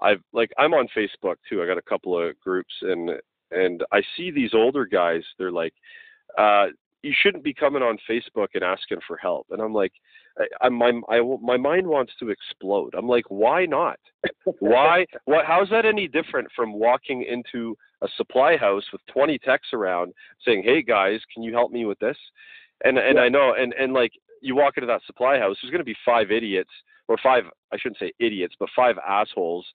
I've 0.00 0.22
like 0.32 0.50
I'm 0.58 0.74
on 0.74 0.88
Facebook 0.96 1.36
too. 1.48 1.62
I 1.62 1.66
got 1.66 1.78
a 1.78 1.82
couple 1.82 2.18
of 2.18 2.38
groups 2.40 2.74
and 2.82 3.10
and 3.50 3.84
I 3.92 4.02
see 4.16 4.30
these 4.30 4.54
older 4.54 4.86
guys. 4.86 5.22
They're 5.38 5.52
like, 5.52 5.74
uh, 6.36 6.66
you 7.04 7.12
shouldn't 7.22 7.44
be 7.44 7.52
coming 7.54 7.82
on 7.82 7.98
Facebook 8.10 8.48
and 8.54 8.64
asking 8.64 8.98
for 9.06 9.16
help. 9.16 9.46
And 9.50 9.60
I'm 9.60 9.74
like, 9.74 9.92
I, 10.38 10.66
I 10.66 10.68
my 10.70 10.92
I, 11.08 11.20
my 11.42 11.56
mind 11.56 11.86
wants 11.86 12.12
to 12.20 12.30
explode. 12.30 12.94
I'm 12.96 13.06
like, 13.08 13.24
why 13.28 13.66
not? 13.66 13.98
Why? 14.60 15.06
What? 15.26 15.44
How's 15.46 15.68
that 15.70 15.84
any 15.84 16.08
different 16.08 16.48
from 16.56 16.72
walking 16.72 17.22
into 17.24 17.76
a 18.02 18.08
supply 18.16 18.56
house 18.56 18.84
with 18.92 19.00
20 19.12 19.38
techs 19.38 19.68
around 19.72 20.12
saying, 20.44 20.62
"Hey 20.64 20.82
guys, 20.82 21.20
can 21.32 21.42
you 21.42 21.52
help 21.52 21.70
me 21.72 21.84
with 21.84 21.98
this?" 21.98 22.16
And 22.84 22.98
and 22.98 23.16
Yeah. 23.16 23.22
I 23.24 23.28
know, 23.28 23.54
and 23.54 23.74
and 23.74 23.92
like 23.92 24.12
you 24.40 24.54
walk 24.56 24.76
into 24.76 24.86
that 24.86 25.02
supply 25.06 25.38
house, 25.38 25.56
there's 25.60 25.70
going 25.70 25.80
to 25.80 25.84
be 25.84 25.96
five 26.04 26.30
idiots 26.30 26.70
or 27.08 27.16
five. 27.22 27.44
I 27.72 27.76
shouldn't 27.78 27.98
say 27.98 28.12
idiots, 28.18 28.54
but 28.58 28.68
five 28.74 28.96
assholes. 29.06 29.66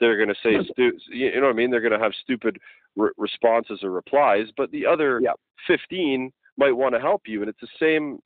They're 0.00 0.16
going 0.16 0.28
to 0.28 0.34
say, 0.44 0.54
hmm. 0.54 0.62
stu- 0.72 0.98
you 1.12 1.34
know 1.40 1.48
what 1.48 1.54
I 1.54 1.60
mean? 1.60 1.70
They're 1.72 1.80
going 1.80 1.98
to 1.98 1.98
have 1.98 2.12
stupid 2.22 2.58
re- 2.96 3.10
responses 3.18 3.80
or 3.82 3.90
replies, 3.90 4.46
but 4.56 4.70
the 4.70 4.86
other 4.86 5.20
Yeah. 5.20 5.32
15 5.66 6.32
might 6.58 6.72
want 6.76 6.94
to 6.94 7.00
help 7.00 7.22
you, 7.26 7.40
and 7.40 7.48
it's 7.48 7.60
the 7.60 7.68
same 7.80 8.18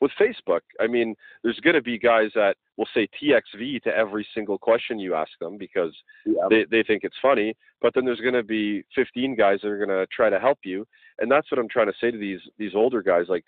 with 0.00 0.12
Facebook. 0.20 0.60
I 0.80 0.86
mean, 0.86 1.14
there's 1.42 1.58
going 1.60 1.74
to 1.74 1.82
be 1.82 1.98
guys 1.98 2.30
that 2.36 2.56
will 2.76 2.86
say 2.94 3.08
TXV 3.20 3.82
to 3.82 3.90
every 3.96 4.26
single 4.32 4.56
question 4.56 4.98
you 4.98 5.14
ask 5.14 5.32
them 5.40 5.58
because 5.58 5.92
Yeah. 6.24 6.46
they, 6.48 6.64
they 6.70 6.82
think 6.84 7.02
it's 7.04 7.16
funny. 7.20 7.56
But 7.82 7.94
then 7.94 8.04
there's 8.04 8.20
going 8.20 8.34
to 8.34 8.44
be 8.44 8.84
15 8.94 9.34
guys 9.34 9.58
that 9.62 9.68
are 9.68 9.76
going 9.84 9.88
to 9.88 10.06
try 10.12 10.30
to 10.30 10.38
help 10.38 10.60
you, 10.64 10.86
and 11.18 11.30
that's 11.30 11.50
what 11.50 11.58
I'm 11.58 11.68
trying 11.68 11.88
to 11.88 11.98
say 12.00 12.10
to 12.10 12.18
these 12.18 12.40
these 12.58 12.74
older 12.74 13.02
guys. 13.02 13.26
Like, 13.28 13.44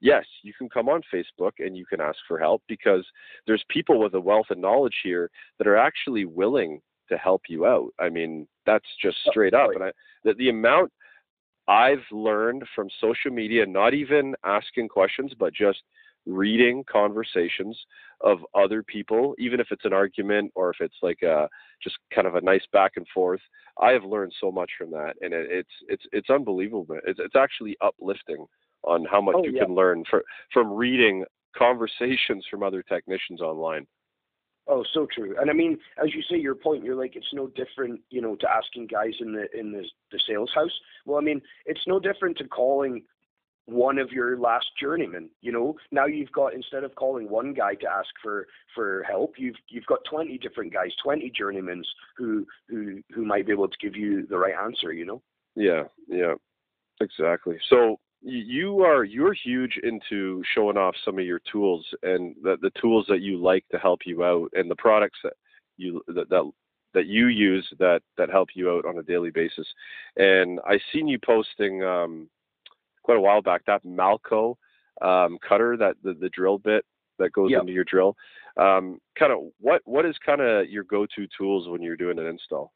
yes, 0.00 0.24
you 0.42 0.52
can 0.56 0.68
come 0.68 0.88
on 0.88 1.02
Facebook 1.12 1.52
and 1.58 1.76
you 1.76 1.84
can 1.84 2.00
ask 2.00 2.18
for 2.28 2.38
help 2.38 2.62
because 2.68 3.04
there's 3.46 3.64
people 3.68 3.98
with 3.98 4.14
a 4.14 4.20
wealth 4.20 4.46
of 4.50 4.58
knowledge 4.58 4.96
here 5.02 5.30
that 5.58 5.66
are 5.66 5.76
actually 5.76 6.24
willing 6.24 6.80
to 7.08 7.16
help 7.16 7.42
you 7.48 7.66
out. 7.66 7.90
I 7.98 8.08
mean, 8.08 8.46
that's 8.66 8.86
just 9.02 9.16
straight 9.28 9.54
up. 9.54 9.70
And 9.74 9.82
I, 9.84 9.90
the, 10.24 10.34
the 10.34 10.50
amount 10.50 10.92
I've 11.68 12.04
learned 12.10 12.64
from 12.74 12.88
social 13.00 13.30
media, 13.30 13.66
not 13.66 13.94
even 13.94 14.34
asking 14.44 14.88
questions, 14.88 15.32
but 15.38 15.52
just 15.54 15.82
reading 16.26 16.84
conversations 16.90 17.78
of 18.22 18.38
other 18.54 18.82
people, 18.82 19.34
even 19.38 19.60
if 19.60 19.68
it's 19.70 19.84
an 19.84 19.92
argument 19.92 20.52
or 20.54 20.70
if 20.70 20.76
it's 20.80 20.96
like 21.02 21.22
a 21.22 21.48
just 21.82 21.96
kind 22.14 22.26
of 22.26 22.34
a 22.34 22.40
nice 22.40 22.64
back 22.72 22.92
and 22.96 23.06
forth. 23.14 23.40
I 23.80 23.92
have 23.92 24.04
learned 24.04 24.32
so 24.40 24.50
much 24.50 24.70
from 24.76 24.90
that, 24.92 25.14
and 25.20 25.32
it, 25.32 25.46
it's 25.50 25.70
it's 25.88 26.04
it's 26.12 26.30
unbelievable. 26.30 26.86
It's 27.06 27.20
it's 27.22 27.36
actually 27.36 27.76
uplifting 27.80 28.46
on 28.84 29.04
how 29.04 29.20
much 29.20 29.36
Oh, 29.38 29.44
you 29.44 29.52
yeah. 29.52 29.64
can 29.64 29.74
learn 29.74 30.04
for, 30.08 30.22
from 30.52 30.72
reading 30.72 31.24
conversations 31.56 32.44
from 32.50 32.62
other 32.62 32.82
technicians 32.82 33.40
online. 33.40 33.86
Oh, 34.68 34.84
so 34.92 35.06
true. 35.12 35.34
And 35.40 35.50
I 35.50 35.54
mean, 35.54 35.78
as 36.02 36.14
you 36.14 36.22
say, 36.22 36.36
your 36.36 36.54
point, 36.54 36.84
you're 36.84 36.94
like, 36.94 37.16
it's 37.16 37.32
no 37.32 37.46
different, 37.46 38.00
you 38.10 38.20
know, 38.20 38.36
to 38.36 38.50
asking 38.50 38.88
guys 38.88 39.14
in 39.20 39.32
the 39.32 39.46
in 39.58 39.72
the 39.72 39.84
the 40.12 40.20
sales 40.28 40.50
house. 40.54 40.78
Well, 41.06 41.18
I 41.18 41.22
mean, 41.22 41.40
it's 41.64 41.86
no 41.86 41.98
different 41.98 42.36
to 42.38 42.44
calling 42.44 43.02
one 43.64 43.98
of 43.98 44.12
your 44.12 44.38
last 44.38 44.66
journeymen. 44.80 45.30
You 45.40 45.52
know, 45.52 45.76
now 45.90 46.06
you've 46.06 46.32
got 46.32 46.54
instead 46.54 46.84
of 46.84 46.94
calling 46.96 47.30
one 47.30 47.54
guy 47.54 47.74
to 47.76 47.86
ask 47.86 48.08
for 48.22 48.46
for 48.74 49.04
help, 49.08 49.34
you've 49.38 49.56
you've 49.68 49.86
got 49.86 50.04
twenty 50.04 50.36
different 50.36 50.72
guys, 50.72 50.90
twenty 51.02 51.30
journeymans 51.30 51.84
who 52.16 52.46
who 52.68 53.02
who 53.14 53.24
might 53.24 53.46
be 53.46 53.52
able 53.52 53.68
to 53.68 53.76
give 53.80 53.96
you 53.96 54.26
the 54.26 54.38
right 54.38 54.54
answer. 54.54 54.92
You 54.92 55.06
know. 55.06 55.22
Yeah, 55.54 55.84
yeah, 56.08 56.34
exactly. 57.00 57.58
So 57.68 57.98
you 58.20 58.84
are 58.84 59.04
you're 59.04 59.32
huge 59.32 59.78
into 59.82 60.42
showing 60.54 60.76
off 60.76 60.94
some 61.04 61.18
of 61.18 61.24
your 61.24 61.40
tools 61.50 61.86
and 62.02 62.34
the 62.42 62.56
the 62.60 62.70
tools 62.80 63.06
that 63.08 63.20
you 63.20 63.38
like 63.38 63.64
to 63.70 63.78
help 63.78 64.00
you 64.04 64.24
out 64.24 64.50
and 64.54 64.70
the 64.70 64.76
products 64.76 65.18
that 65.22 65.34
you 65.76 66.02
that 66.08 66.28
that, 66.28 66.50
that 66.94 67.06
you 67.06 67.26
use 67.26 67.66
that 67.78 68.00
that 68.16 68.30
help 68.30 68.48
you 68.54 68.70
out 68.70 68.84
on 68.84 68.98
a 68.98 69.02
daily 69.02 69.30
basis. 69.30 69.66
And 70.16 70.58
I 70.66 70.78
seen 70.92 71.06
you 71.06 71.18
posting 71.24 71.82
um, 71.84 72.28
quite 73.02 73.18
a 73.18 73.20
while 73.20 73.42
back 73.42 73.62
that 73.66 73.84
Malco 73.84 74.56
um, 75.00 75.38
cutter 75.46 75.76
that 75.76 75.96
the, 76.02 76.14
the 76.14 76.30
drill 76.30 76.58
bit 76.58 76.84
that 77.18 77.32
goes 77.32 77.50
Yep. 77.50 77.62
into 77.62 77.72
your 77.72 77.84
drill. 77.84 78.16
Um, 78.56 78.98
kind 79.16 79.32
of 79.32 79.38
what 79.60 79.82
what 79.84 80.04
is 80.04 80.16
kind 80.24 80.40
of 80.40 80.68
your 80.68 80.84
go-to 80.84 81.26
tools 81.36 81.68
when 81.68 81.82
you're 81.82 81.96
doing 81.96 82.18
an 82.18 82.26
install? 82.26 82.72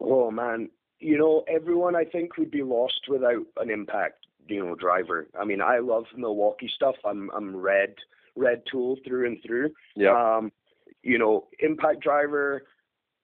Oh 0.00 0.30
man, 0.30 0.68
you 0.98 1.18
know, 1.18 1.44
everyone 1.48 1.96
I 1.96 2.04
think 2.04 2.36
would 2.36 2.50
be 2.50 2.62
lost 2.62 3.00
without 3.08 3.46
an 3.56 3.70
impact, 3.70 4.26
you 4.46 4.64
know, 4.64 4.74
driver. 4.74 5.26
I 5.38 5.44
mean, 5.44 5.60
I 5.60 5.78
love 5.78 6.04
Milwaukee 6.16 6.70
stuff. 6.74 6.96
I'm 7.04 7.30
I'm 7.36 7.56
red 7.56 7.94
red 8.36 8.62
tool 8.70 8.96
through 9.06 9.26
and 9.26 9.38
through. 9.44 9.70
Yeah. 9.96 10.36
Um, 10.36 10.52
you 11.02 11.18
know, 11.18 11.48
impact 11.60 12.00
driver, 12.00 12.64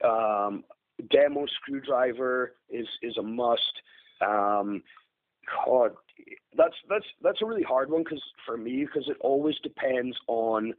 um, 0.04 0.64
demo 1.10 1.46
screwdriver 1.46 2.54
is 2.68 2.86
is 3.02 3.16
a 3.16 3.22
must. 3.22 3.72
Um, 4.20 4.82
God, 5.64 5.92
that's 6.56 6.74
that's 6.88 7.06
that's 7.22 7.42
a 7.42 7.46
really 7.46 7.62
hard 7.62 7.90
one 7.90 8.04
because 8.04 8.22
for 8.46 8.56
me, 8.56 8.84
because 8.84 9.08
it 9.08 9.16
always 9.20 9.56
depends 9.62 10.16
on 10.26 10.74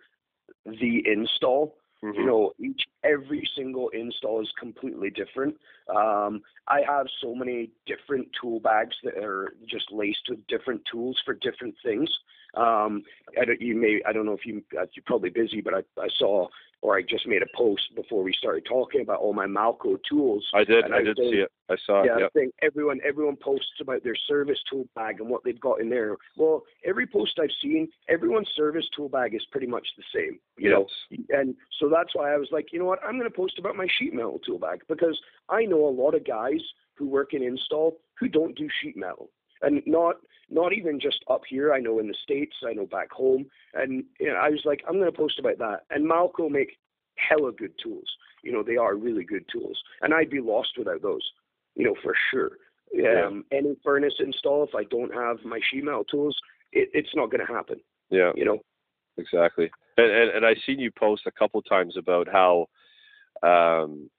the 0.65 1.03
install. 1.05 1.75
Mm-hmm. 2.03 2.19
You 2.19 2.25
know, 2.25 2.51
each 2.59 2.81
every 3.03 3.47
single 3.55 3.89
install 3.89 4.41
is 4.41 4.51
completely 4.59 5.11
different. 5.11 5.55
Um, 5.87 6.41
I 6.67 6.81
have 6.87 7.05
so 7.21 7.35
many 7.35 7.69
different 7.85 8.27
tool 8.39 8.59
bags 8.59 8.95
that 9.03 9.17
are 9.23 9.53
just 9.69 9.91
laced 9.91 10.23
with 10.29 10.45
different 10.47 10.81
tools 10.91 11.21
for 11.23 11.35
different 11.35 11.75
things. 11.83 12.09
Um, 12.55 13.03
I 13.39 13.45
don't, 13.45 13.61
you 13.61 13.75
may 13.75 14.01
I 14.07 14.13
don't 14.13 14.25
know 14.25 14.33
if 14.33 14.45
you 14.45 14.63
uh, 14.79 14.85
you're 14.93 15.03
probably 15.05 15.29
busy, 15.29 15.61
but 15.61 15.73
I, 15.73 16.01
I 16.01 16.07
saw 16.17 16.47
or 16.81 16.97
I 16.97 17.01
just 17.01 17.27
made 17.27 17.41
a 17.43 17.57
post 17.57 17.83
before 17.95 18.23
we 18.23 18.33
started 18.33 18.65
talking 18.65 19.01
about 19.01 19.19
all 19.19 19.33
my 19.33 19.45
Malco 19.45 19.97
tools. 20.07 20.45
I 20.53 20.63
did. 20.63 20.91
I, 20.91 20.97
I 20.97 21.03
did 21.03 21.17
see 21.17 21.43
it. 21.43 21.51
I 21.69 21.75
saw 21.85 22.03
yeah, 22.03 22.15
it. 22.15 22.19
Yeah. 22.19 22.25
I 22.25 22.29
think 22.29 22.53
everyone 22.61 22.99
everyone 23.07 23.35
posts 23.35 23.79
about 23.79 24.03
their 24.03 24.15
service 24.27 24.57
tool 24.69 24.85
bag 24.95 25.19
and 25.19 25.29
what 25.29 25.43
they've 25.43 25.59
got 25.59 25.79
in 25.79 25.89
there. 25.89 26.17
Well, 26.37 26.63
every 26.85 27.05
post 27.07 27.39
I've 27.41 27.49
seen, 27.61 27.87
everyone's 28.09 28.49
service 28.55 28.85
tool 28.95 29.09
bag 29.09 29.35
is 29.35 29.45
pretty 29.51 29.67
much 29.67 29.87
the 29.95 30.03
same. 30.13 30.39
You 30.57 30.69
yes. 30.71 31.17
know, 31.19 31.39
and 31.39 31.55
so 31.79 31.89
that's 31.89 32.15
why 32.15 32.33
I 32.33 32.37
was 32.37 32.49
like, 32.51 32.73
you 32.73 32.79
know 32.79 32.85
what, 32.85 32.99
I'm 33.03 33.17
going 33.17 33.29
to 33.29 33.35
post 33.35 33.59
about 33.59 33.75
my 33.75 33.87
sheet 33.99 34.13
metal 34.13 34.39
tool 34.45 34.59
bag 34.59 34.81
because 34.87 35.19
I 35.49 35.65
know 35.65 35.85
a 35.85 35.89
lot 35.89 36.15
of 36.15 36.25
guys 36.25 36.61
who 36.95 37.07
work 37.07 37.33
in 37.33 37.43
install 37.43 37.97
who 38.19 38.27
don't 38.27 38.57
do 38.57 38.67
sheet 38.81 38.97
metal 38.97 39.29
and 39.61 39.81
not 39.85 40.15
not 40.49 40.73
even 40.73 40.99
just 40.99 41.23
up 41.29 41.41
here. 41.47 41.73
I 41.73 41.79
know 41.79 41.99
in 41.99 42.07
the 42.07 42.15
states, 42.23 42.55
I 42.67 42.73
know 42.73 42.85
back 42.85 43.11
home, 43.11 43.45
and 43.73 44.03
you 44.19 44.27
know, 44.27 44.35
I 44.35 44.49
was 44.49 44.61
like, 44.65 44.83
I'm 44.87 44.95
going 44.95 45.11
to 45.11 45.17
post 45.17 45.39
about 45.39 45.57
that. 45.59 45.81
And 45.89 46.09
Malco 46.09 46.49
make 46.49 46.77
hella 47.15 47.51
good 47.51 47.73
tools. 47.81 48.09
You 48.43 48.51
know, 48.51 48.63
they 48.63 48.77
are 48.77 48.95
really 48.95 49.23
good 49.23 49.45
tools, 49.51 49.79
and 50.01 50.13
I'd 50.13 50.29
be 50.29 50.41
lost 50.41 50.71
without 50.77 51.01
those. 51.01 51.27
You 51.75 51.85
know, 51.85 51.95
for 52.03 52.13
sure. 52.31 52.51
Um, 52.93 53.45
yeah. 53.51 53.57
Any 53.57 53.77
furnace 53.83 54.15
install, 54.19 54.63
if 54.63 54.75
I 54.75 54.83
don't 54.83 55.13
have 55.13 55.37
my 55.45 55.59
sheet 55.71 55.85
metal 55.85 56.03
tools, 56.03 56.37
it, 56.73 56.89
it's 56.93 57.15
not 57.15 57.31
going 57.31 57.45
to 57.45 57.53
happen. 57.53 57.79
Yeah. 58.09 58.31
You 58.35 58.45
know. 58.45 58.59
Exactly. 59.17 59.71
And, 59.97 60.11
and 60.11 60.29
and 60.31 60.45
I 60.45 60.55
seen 60.65 60.79
you 60.79 60.91
post 60.91 61.23
a 61.25 61.31
couple 61.31 61.61
times 61.61 61.95
about 61.97 62.27
how 62.27 62.67
um, 63.43 64.09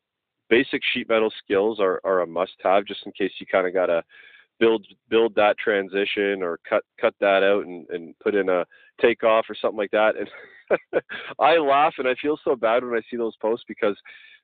basic 0.49 0.83
sheet 0.93 1.09
metal 1.09 1.33
skills 1.43 1.81
are, 1.81 2.01
are 2.05 2.21
a 2.21 2.27
must 2.27 2.53
have 2.63 2.85
just 2.85 3.01
in 3.07 3.13
case 3.13 3.33
you 3.39 3.47
kind 3.47 3.67
of 3.67 3.75
got 3.75 3.87
to 3.87 4.03
build 4.63 4.87
build 5.09 5.35
that 5.35 5.59
transition 5.59 6.41
or 6.41 6.61
cut 6.69 6.85
cut 7.01 7.15
that 7.19 7.43
out 7.43 7.67
and, 7.67 7.85
and 7.91 8.17
put 8.21 8.37
in 8.37 8.49
a 8.49 8.65
takeoff 9.01 9.47
or 9.49 9.57
something 9.61 9.77
like 9.77 9.91
that. 9.91 10.13
And 10.17 11.03
I 11.41 11.57
laugh 11.57 11.95
and 11.99 12.07
I 12.07 12.15
feel 12.23 12.39
so 12.45 12.55
bad 12.55 12.85
when 12.85 12.95
I 12.95 13.03
see 13.11 13.17
those 13.17 13.35
posts 13.43 13.65
because 13.67 13.97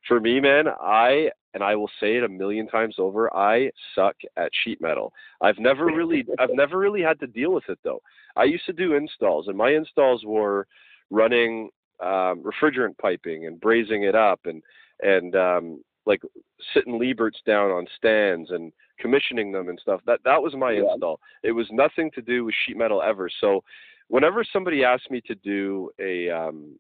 for 0.09 0.19
me, 0.19 0.41
man, 0.41 0.65
I 0.83 1.31
and 1.55 1.63
I 1.63 1.77
will 1.77 1.91
say 2.01 2.17
it 2.17 2.25
a 2.25 2.29
million 2.29 2.67
times 2.67 2.97
over, 2.99 3.33
I 3.35 3.71
suck 3.95 4.17
at 4.37 4.51
sheet 4.65 4.81
metal. 4.81 5.13
I've 5.41 5.61
never 5.61 5.87
really 5.87 6.27
I've 6.41 6.51
never 6.53 6.79
really 6.79 7.03
had 7.03 7.21
to 7.21 7.29
deal 7.29 7.53
with 7.53 7.69
it 7.69 7.79
though. 7.85 8.03
I 8.35 8.43
used 8.43 8.67
to 8.67 8.73
do 8.73 8.95
installs 8.95 9.47
and 9.47 9.57
my 9.57 9.71
installs 9.71 10.25
were 10.27 10.67
running 11.11 11.71
um, 12.03 12.43
refrigerant 12.43 12.99
piping 13.01 13.47
and 13.47 13.61
brazing 13.61 14.09
it 14.09 14.17
up 14.17 14.41
and 14.47 14.65
and 15.01 15.37
um, 15.37 15.85
like 16.09 16.23
sitting 16.75 16.99
Lieberts 16.99 17.45
down 17.47 17.71
on 17.71 17.87
stands 17.97 18.51
and 18.51 18.73
commissioning 18.99 19.53
them 19.53 19.69
and 19.69 19.79
stuff. 19.81 20.01
That 20.07 20.21
that 20.25 20.43
was 20.43 20.55
my 20.57 20.73
yeah. 20.73 20.93
install. 20.93 21.21
It 21.45 21.53
was 21.53 21.67
nothing 21.71 22.11
to 22.15 22.23
do 22.23 22.47
with 22.47 22.55
sheet 22.67 22.77
metal 22.77 23.03
ever. 23.03 23.29
So 23.41 23.63
whenever 24.09 24.43
somebody 24.43 24.83
asked 24.83 25.11
me 25.11 25.21
to 25.27 25.35
do 25.37 25.91
a 26.01 26.31
um, 26.31 26.79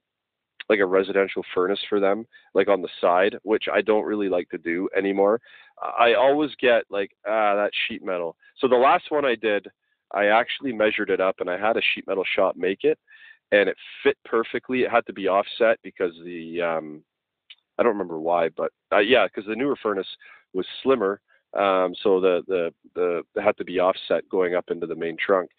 like 0.68 0.80
a 0.80 0.86
residential 0.86 1.44
furnace 1.54 1.80
for 1.88 2.00
them, 2.00 2.26
like 2.54 2.68
on 2.68 2.82
the 2.82 2.88
side, 3.00 3.36
which 3.42 3.64
I 3.72 3.82
don't 3.82 4.04
really 4.04 4.28
like 4.28 4.48
to 4.50 4.58
do 4.58 4.88
anymore, 4.96 5.40
I 5.98 6.14
always 6.14 6.50
get 6.60 6.84
like 6.90 7.10
ah 7.26 7.54
that 7.54 7.70
sheet 7.86 8.02
metal. 8.02 8.34
So 8.58 8.66
the 8.66 8.76
last 8.76 9.10
one 9.10 9.26
I 9.26 9.34
did, 9.34 9.68
I 10.12 10.26
actually 10.26 10.72
measured 10.72 11.10
it 11.10 11.20
up 11.20 11.36
and 11.40 11.50
I 11.50 11.58
had 11.58 11.76
a 11.76 11.82
sheet 11.94 12.06
metal 12.08 12.24
shop 12.34 12.56
make 12.56 12.82
it, 12.82 12.98
and 13.52 13.68
it 13.68 13.76
fit 14.02 14.16
perfectly. 14.24 14.80
It 14.80 14.90
had 14.90 15.06
to 15.06 15.12
be 15.12 15.28
offset 15.28 15.78
because 15.82 16.14
the 16.24 16.62
um, 16.62 17.02
I 17.78 17.82
don't 17.82 17.92
remember 17.92 18.20
why, 18.20 18.48
but 18.48 18.72
uh, 18.92 18.98
yeah, 18.98 19.26
because 19.26 19.48
the 19.48 19.56
newer 19.56 19.76
furnace 19.80 20.08
was 20.52 20.66
slimmer 20.82 21.20
um, 21.54 21.94
so 22.02 22.20
the, 22.20 22.42
the 22.46 22.74
the 22.94 23.22
the 23.34 23.42
had 23.42 23.56
to 23.56 23.64
be 23.64 23.80
offset 23.80 24.28
going 24.28 24.54
up 24.54 24.66
into 24.70 24.86
the 24.86 24.94
main 24.94 25.16
trunk. 25.24 25.50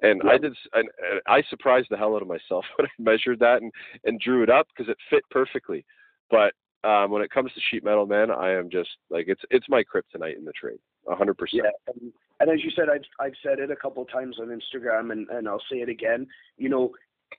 And 0.00 0.22
I 0.28 0.38
did, 0.38 0.54
and, 0.74 0.88
and 1.10 1.20
I 1.26 1.42
surprised 1.50 1.88
the 1.90 1.96
hell 1.96 2.14
out 2.14 2.22
of 2.22 2.28
myself 2.28 2.64
when 2.76 2.86
I 2.86 2.90
measured 2.98 3.40
that 3.40 3.62
and 3.62 3.72
and 4.04 4.20
drew 4.20 4.42
it 4.42 4.50
up 4.50 4.68
because 4.68 4.90
it 4.90 4.98
fit 5.10 5.24
perfectly. 5.30 5.84
But 6.30 6.52
um, 6.88 7.10
when 7.10 7.22
it 7.22 7.30
comes 7.30 7.52
to 7.52 7.60
sheet 7.70 7.82
metal, 7.82 8.06
man, 8.06 8.30
I 8.30 8.52
am 8.52 8.68
just 8.70 8.90
like 9.10 9.26
it's 9.28 9.42
it's 9.50 9.66
my 9.68 9.82
kryptonite 9.82 10.36
in 10.36 10.44
the 10.44 10.52
trade, 10.52 10.78
a 11.08 11.16
hundred 11.16 11.38
percent. 11.38 11.64
Yeah, 11.64 11.92
and, 11.94 12.12
and 12.40 12.50
as 12.50 12.62
you 12.62 12.70
said, 12.76 12.88
I've 12.92 13.02
I've 13.18 13.36
said 13.42 13.58
it 13.58 13.70
a 13.70 13.76
couple 13.76 14.02
of 14.02 14.12
times 14.12 14.36
on 14.38 14.48
Instagram, 14.48 15.12
and 15.12 15.28
and 15.30 15.48
I'll 15.48 15.62
say 15.72 15.78
it 15.78 15.88
again. 15.88 16.26
You 16.58 16.68
know, 16.68 16.92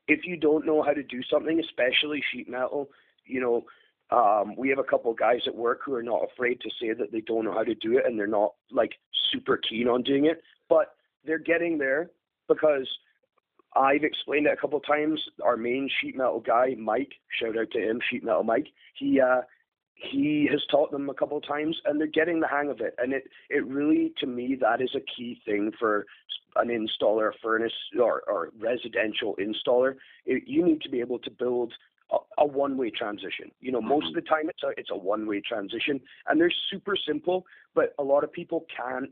if 0.07 0.25
you 0.25 0.35
don't 0.35 0.65
know 0.65 0.81
how 0.81 0.93
to 0.93 1.03
do 1.03 1.21
something, 1.31 1.59
especially 1.59 2.23
sheet 2.33 2.49
metal, 2.49 2.89
you 3.25 3.39
know, 3.39 3.65
um, 4.11 4.55
we 4.57 4.69
have 4.69 4.79
a 4.79 4.83
couple 4.83 5.11
of 5.11 5.17
guys 5.17 5.41
at 5.45 5.55
work 5.55 5.81
who 5.85 5.93
are 5.93 6.03
not 6.03 6.23
afraid 6.23 6.59
to 6.61 6.69
say 6.81 6.93
that 6.93 7.11
they 7.11 7.21
don't 7.21 7.45
know 7.45 7.53
how 7.53 7.63
to 7.63 7.75
do 7.75 7.97
it 7.97 8.05
and 8.05 8.17
they're 8.17 8.27
not 8.27 8.53
like 8.71 8.93
super 9.31 9.57
keen 9.57 9.87
on 9.87 10.01
doing 10.01 10.25
it, 10.25 10.41
but 10.67 10.95
they're 11.25 11.37
getting 11.37 11.77
there 11.77 12.09
because 12.47 12.87
I've 13.75 14.03
explained 14.03 14.47
it 14.47 14.53
a 14.53 14.57
couple 14.59 14.79
of 14.79 14.85
times. 14.85 15.21
Our 15.43 15.57
main 15.57 15.89
sheet 16.01 16.17
metal 16.17 16.39
guy, 16.39 16.75
Mike, 16.77 17.11
shout 17.39 17.57
out 17.57 17.69
to 17.71 17.79
him, 17.79 17.99
sheet 18.09 18.23
metal 18.23 18.43
Mike. 18.43 18.67
He 18.95 19.21
uh, 19.21 19.41
he 19.93 20.47
has 20.49 20.61
taught 20.71 20.91
them 20.91 21.09
a 21.09 21.13
couple 21.13 21.37
of 21.37 21.45
times 21.45 21.77
and 21.85 21.99
they're 21.99 22.07
getting 22.07 22.39
the 22.39 22.47
hang 22.47 22.69
of 22.69 22.79
it. 22.79 22.95
And 22.97 23.13
it 23.13 23.25
it 23.49 23.65
really, 23.67 24.13
to 24.19 24.27
me, 24.27 24.57
that 24.59 24.81
is 24.81 24.95
a 24.95 25.01
key 25.01 25.39
thing 25.45 25.71
for 25.77 26.05
an 26.55 26.69
installer, 26.69 27.31
furnace 27.43 27.73
or, 28.01 28.23
or 28.27 28.49
residential 28.59 29.35
installer. 29.39 29.95
It, 30.25 30.43
you 30.47 30.65
need 30.65 30.81
to 30.81 30.89
be 30.89 30.99
able 30.99 31.19
to 31.19 31.29
build 31.29 31.73
a, 32.11 32.17
a 32.39 32.45
one-way 32.45 32.91
transition. 32.91 33.51
You 33.59 33.71
know, 33.71 33.81
most 33.81 34.07
of 34.07 34.13
the 34.13 34.21
mm-hmm. 34.21 34.33
time 34.33 34.49
it's 34.49 34.63
a 34.63 34.69
it's 34.79 34.89
a 34.91 34.97
one-way 34.97 35.41
transition, 35.41 35.99
and 36.27 36.39
they're 36.39 36.51
super 36.71 36.95
simple, 37.07 37.45
but 37.75 37.93
a 37.99 38.03
lot 38.03 38.23
of 38.23 38.31
people 38.31 38.65
can't 38.75 39.11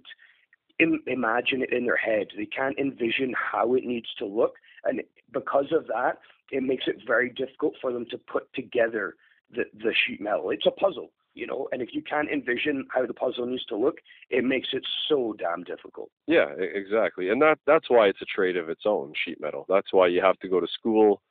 Im- 0.79 1.03
imagine 1.07 1.63
it 1.63 1.73
in 1.73 1.85
their 1.85 1.97
head. 1.97 2.27
They 2.37 2.45
can't 2.45 2.77
envision 2.77 3.33
how 3.33 3.73
it 3.75 3.83
needs 3.83 4.07
to 4.19 4.25
look, 4.25 4.55
and 4.83 5.01
because 5.33 5.71
of 5.71 5.87
that, 5.87 6.19
it 6.51 6.63
makes 6.63 6.85
it 6.87 6.97
very 7.05 7.29
difficult 7.29 7.73
for 7.81 7.91
them 7.91 8.05
to 8.11 8.17
put 8.17 8.51
together 8.53 9.15
the 9.51 9.63
the 9.73 9.93
sheet 10.05 10.21
metal. 10.21 10.51
It's 10.51 10.65
a 10.65 10.71
puzzle, 10.71 11.11
you 11.33 11.47
know, 11.47 11.67
and 11.71 11.81
if 11.81 11.89
you 11.93 12.01
can't 12.01 12.29
envision 12.29 12.85
how 12.93 13.05
the 13.05 13.13
puzzle 13.13 13.45
needs 13.45 13.65
to 13.65 13.77
look, 13.77 13.97
it 14.29 14.43
makes 14.43 14.69
it 14.73 14.85
so 15.07 15.33
damn 15.37 15.63
difficult. 15.63 16.09
Yeah, 16.27 16.49
exactly, 16.59 17.29
and 17.29 17.41
that 17.41 17.59
that's 17.65 17.89
why 17.89 18.07
it's 18.07 18.21
a 18.21 18.25
trade 18.25 18.57
of 18.57 18.69
its 18.69 18.83
own, 18.85 19.13
sheet 19.25 19.41
metal. 19.41 19.65
That's 19.67 19.91
why 19.91 20.07
you 20.07 20.21
have 20.21 20.37
to 20.39 20.49
go 20.49 20.59
to 20.59 20.67
school 20.67 21.21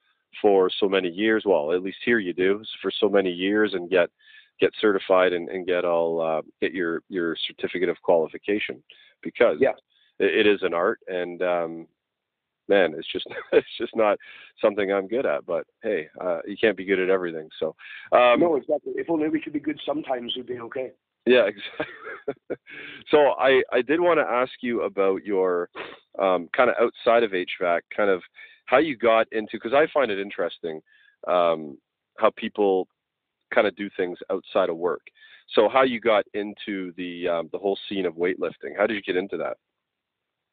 for 0.40 0.70
so 0.79 0.88
many 0.88 1.09
years. 1.09 1.44
Well, 1.46 1.72
at 1.72 1.83
least 1.83 1.99
here 2.05 2.18
you 2.18 2.33
do 2.33 2.62
for 2.83 2.90
so 2.90 3.09
many 3.09 3.31
years 3.31 3.75
and 3.75 3.90
get 3.90 4.11
get 4.61 4.72
certified 4.81 5.33
and, 5.33 5.49
and 5.49 5.66
get 5.66 5.85
all 5.85 6.20
uh, 6.20 6.42
get 6.61 6.72
your 6.72 7.03
your 7.09 7.37
certificate 7.46 7.88
of 7.88 8.01
qualification 8.03 8.83
because 9.22 9.59
yeah. 9.61 9.72
it, 10.18 10.46
it 10.46 10.46
is 10.46 10.61
an 10.62 10.75
art 10.75 11.01
and 11.09 11.42
um, 11.42 11.87
man, 12.68 12.94
it's 12.96 13.11
just 13.11 13.27
it's 13.53 13.66
just 13.79 13.94
not 13.96 14.18
something 14.61 14.92
I'm 14.92 15.09
good 15.09 15.27
at. 15.27 15.46
But 15.46 15.66
hey, 15.83 16.09
uh, 16.20 16.40
you 16.46 16.57
can't 16.57 16.77
be 16.77 16.85
good 16.85 17.01
at 17.01 17.11
everything. 17.11 17.49
So 17.59 17.75
um, 18.12 18.40
no, 18.40 18.57
exactly. 18.57 18.92
If 18.96 19.11
only 19.11 19.29
we 19.29 19.40
could 19.40 19.53
be 19.53 19.61
good 19.61 19.81
sometimes, 19.87 20.35
we'd 20.37 20.46
be 20.46 20.61
okay. 20.61 20.92
Yeah, 21.27 21.49
exactly. 21.49 22.57
so 23.11 23.33
I 23.38 23.62
I 23.72 23.83
did 23.83 24.01
want 24.01 24.18
to 24.18 24.27
ask 24.27 24.53
you 24.61 24.83
about 24.83 25.25
your 25.25 25.68
um, 26.18 26.49
kind 26.57 26.70
of 26.70 26.77
outside 26.81 27.22
of 27.22 27.33
HVAC, 27.33 27.81
kind 27.94 28.11
of 28.11 28.22
how 28.66 28.79
you 28.79 28.96
got 28.96 29.26
into 29.33 29.52
because 29.52 29.72
I 29.72 29.87
find 29.92 30.11
it 30.11 30.18
interesting 30.18 30.81
um, 31.26 31.79
how 32.18 32.31
people 32.37 32.88
kind 33.55 33.66
of 33.66 33.74
do 33.76 33.88
things 33.96 34.18
outside 34.31 34.68
of 34.68 34.76
work. 34.76 35.02
So 35.55 35.68
how 35.68 35.83
you 35.83 36.00
got 36.00 36.24
into 36.35 36.92
the 36.96 37.29
um, 37.29 37.48
the 37.52 37.59
whole 37.59 37.79
scene 37.88 38.07
of 38.07 38.14
weightlifting? 38.14 38.76
How 38.76 38.87
did 38.87 38.94
you 38.94 39.02
get 39.02 39.16
into 39.16 39.37
that? 39.37 39.57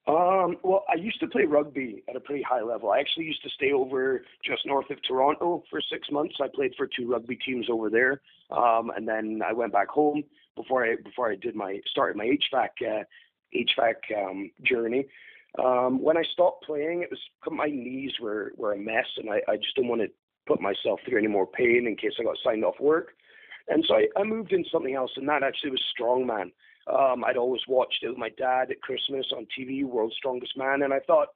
Um, 0.06 0.58
well, 0.64 0.84
I 0.90 0.96
used 0.96 1.20
to 1.22 1.28
play 1.28 1.46
rugby 1.46 2.04
at 2.10 2.18
a 2.18 2.20
pretty 2.20 2.44
high 2.44 2.62
level. 2.62 2.92
I 2.92 3.00
actually 3.00 3.24
used 3.26 3.42
to 3.44 3.50
stay 3.52 3.72
over 3.72 4.24
just 4.44 4.66
north 4.66 4.90
of 4.90 4.98
Toronto 5.08 5.64
for 5.70 5.80
six 5.90 6.12
months. 6.12 6.36
I 6.42 6.48
played 6.54 6.74
for 6.78 6.88
two 6.88 7.10
rugby 7.10 7.38
teams 7.38 7.68
over 7.72 7.90
there, 7.90 8.22
um, 8.52 8.92
and 8.96 9.08
then 9.08 9.42
I 9.48 9.54
went 9.54 9.72
back 9.72 9.88
home 9.88 10.24
before 10.56 10.86
I 10.86 10.96
before 11.04 11.32
I 11.32 11.36
did 11.36 11.56
my 11.56 11.80
started 11.90 12.18
my 12.18 12.26
HVAC 12.26 12.68
uh, 12.82 13.04
HVAC 13.56 13.96
um, 14.30 14.52
journey. 14.64 15.06
Um, 15.60 16.02
when 16.02 16.18
I 16.18 16.24
stopped 16.32 16.66
playing, 16.66 17.04
it 17.04 17.10
was 17.12 17.20
my 17.52 17.68
knees 17.68 18.14
were, 18.20 18.54
were 18.58 18.74
a 18.74 18.78
mess, 18.78 19.06
and 19.18 19.30
I, 19.30 19.42
I 19.48 19.58
just 19.58 19.76
didn't 19.76 19.90
want 19.90 20.02
to 20.02 20.08
put 20.48 20.62
myself 20.62 21.00
through 21.06 21.20
any 21.20 21.28
more 21.28 21.48
pain 21.48 21.86
in 21.88 21.96
case 21.96 22.14
I 22.20 22.24
got 22.24 22.38
signed 22.44 22.66
off 22.66 22.80
work. 22.80 23.10
And 23.68 23.86
so 23.88 23.96
I, 23.96 24.08
I 24.20 24.24
moved 24.24 24.52
into 24.52 24.70
something 24.70 24.96
else, 24.96 25.12
and 25.16 25.28
that 25.30 25.44
actually 25.44 25.72
was 25.72 25.84
strongman. 25.98 26.52
Um, 26.92 27.24
I'd 27.24 27.38
always 27.38 27.62
watched 27.68 28.04
it 28.04 28.10
with 28.10 28.18
my 28.18 28.30
dad 28.30 28.72
at 28.72 28.82
Christmas 28.82 29.26
on 29.36 29.48
TV, 29.58 29.86
World's 29.86 30.16
Strongest 30.18 30.58
Man, 30.58 30.82
and 30.82 30.94
I 30.94 31.00
thought, 31.00 31.30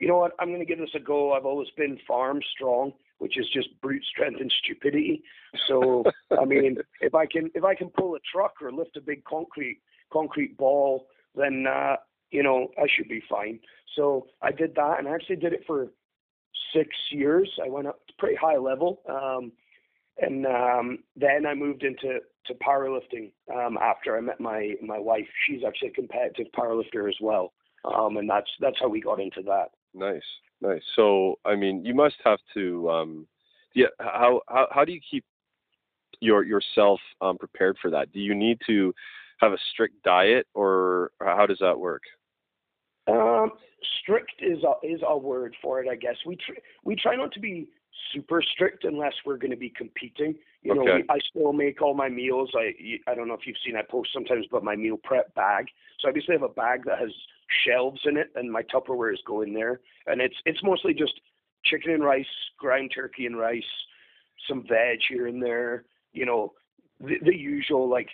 you 0.00 0.08
know 0.08 0.18
what, 0.18 0.32
I'm 0.40 0.48
going 0.48 0.58
to 0.58 0.66
give 0.66 0.80
this 0.80 0.90
a 0.96 0.98
go. 0.98 1.32
I've 1.32 1.46
always 1.46 1.68
been 1.76 1.96
farm 2.08 2.40
strong, 2.52 2.92
which 3.18 3.38
is 3.38 3.46
just 3.54 3.68
brute 3.80 4.04
strength 4.04 4.40
and 4.40 4.52
stupidity. 4.64 5.22
So, 5.68 6.02
I 6.36 6.44
mean, 6.44 6.78
if 7.00 7.14
I 7.14 7.26
can 7.26 7.52
if 7.54 7.62
I 7.62 7.76
can 7.76 7.88
pull 7.90 8.16
a 8.16 8.18
truck 8.32 8.54
or 8.60 8.72
lift 8.72 8.96
a 8.96 9.00
big 9.00 9.22
concrete 9.22 9.78
concrete 10.12 10.56
ball, 10.56 11.06
then 11.36 11.66
uh, 11.68 11.96
you 12.32 12.42
know, 12.42 12.68
I 12.78 12.86
should 12.94 13.08
be 13.08 13.22
fine. 13.30 13.60
So 13.94 14.26
I 14.42 14.50
did 14.50 14.74
that 14.74 14.98
and 14.98 15.06
I 15.06 15.14
actually 15.14 15.36
did 15.36 15.52
it 15.52 15.62
for 15.66 15.88
six 16.74 16.88
years. 17.10 17.48
I 17.64 17.68
went 17.68 17.86
up 17.86 18.06
to 18.06 18.12
pretty 18.18 18.36
high 18.36 18.56
level. 18.56 19.00
Um, 19.08 19.52
and 20.18 20.46
um, 20.46 20.98
then 21.16 21.46
I 21.46 21.54
moved 21.54 21.84
into 21.84 22.20
to 22.46 22.54
powerlifting 22.54 23.32
um, 23.54 23.78
after 23.78 24.16
I 24.16 24.20
met 24.20 24.40
my 24.40 24.74
my 24.82 24.98
wife. 24.98 25.26
She's 25.46 25.62
actually 25.66 25.88
a 25.88 25.92
competitive 25.92 26.46
powerlifter 26.56 27.08
as 27.08 27.16
well, 27.20 27.52
um, 27.84 28.16
and 28.16 28.28
that's 28.28 28.50
that's 28.60 28.76
how 28.80 28.88
we 28.88 29.00
got 29.00 29.20
into 29.20 29.42
that. 29.42 29.70
Nice, 29.94 30.22
nice. 30.60 30.82
So, 30.96 31.38
I 31.44 31.54
mean, 31.54 31.84
you 31.84 31.94
must 31.94 32.16
have 32.24 32.38
to, 32.54 32.90
um, 32.90 33.26
yeah. 33.74 33.86
How 34.00 34.42
how 34.48 34.68
how 34.70 34.84
do 34.84 34.92
you 34.92 35.00
keep 35.08 35.24
your 36.20 36.44
yourself 36.44 37.00
um, 37.20 37.38
prepared 37.38 37.76
for 37.80 37.90
that? 37.90 38.12
Do 38.12 38.20
you 38.20 38.34
need 38.34 38.58
to 38.66 38.94
have 39.40 39.52
a 39.52 39.58
strict 39.72 40.02
diet, 40.02 40.46
or 40.54 41.12
how 41.20 41.46
does 41.46 41.58
that 41.60 41.78
work? 41.78 42.02
Um, 43.08 43.52
strict 44.00 44.32
is 44.40 44.58
a, 44.62 44.86
is 44.86 45.00
a 45.06 45.16
word 45.16 45.56
for 45.60 45.82
it, 45.82 45.88
I 45.88 45.96
guess. 45.96 46.16
We 46.24 46.36
tr- 46.36 46.60
we 46.84 46.94
try 46.94 47.16
not 47.16 47.32
to 47.32 47.40
be 47.40 47.68
super 48.12 48.42
strict 48.42 48.84
unless 48.84 49.12
we're 49.24 49.36
going 49.36 49.50
to 49.50 49.56
be 49.56 49.70
competing. 49.70 50.34
You 50.62 50.74
know, 50.74 50.82
Okay. 50.82 51.04
I 51.10 51.18
still 51.30 51.52
make 51.52 51.82
all 51.82 51.94
my 51.94 52.08
meals. 52.08 52.50
I 52.54 52.74
I 53.10 53.14
don't 53.14 53.28
know 53.28 53.34
if 53.34 53.46
you've 53.46 53.56
seen 53.64 53.76
I 53.76 53.82
post 53.82 54.10
sometimes 54.12 54.46
but 54.50 54.62
my 54.62 54.76
meal 54.76 54.98
prep 55.02 55.34
bag. 55.34 55.66
So 56.00 56.08
I 56.08 56.12
basically 56.12 56.36
have 56.36 56.42
a 56.42 56.48
bag 56.48 56.84
that 56.86 56.98
has 56.98 57.10
shelves 57.66 58.00
in 58.04 58.16
it, 58.16 58.30
and 58.34 58.50
my 58.50 58.62
Tupperware 58.62 59.12
is 59.12 59.20
going 59.26 59.52
there, 59.52 59.80
and 60.06 60.20
it's 60.20 60.36
it's 60.46 60.62
mostly 60.62 60.94
just 60.94 61.20
chicken 61.64 61.92
and 61.92 62.04
rice, 62.04 62.26
ground 62.58 62.92
turkey 62.94 63.26
and 63.26 63.38
rice, 63.38 63.62
some 64.48 64.64
veg 64.68 65.00
here 65.08 65.26
and 65.26 65.42
there. 65.42 65.84
You 66.12 66.26
know, 66.26 66.52
the, 67.00 67.16
the 67.24 67.36
usual 67.36 67.88
like 67.88 68.08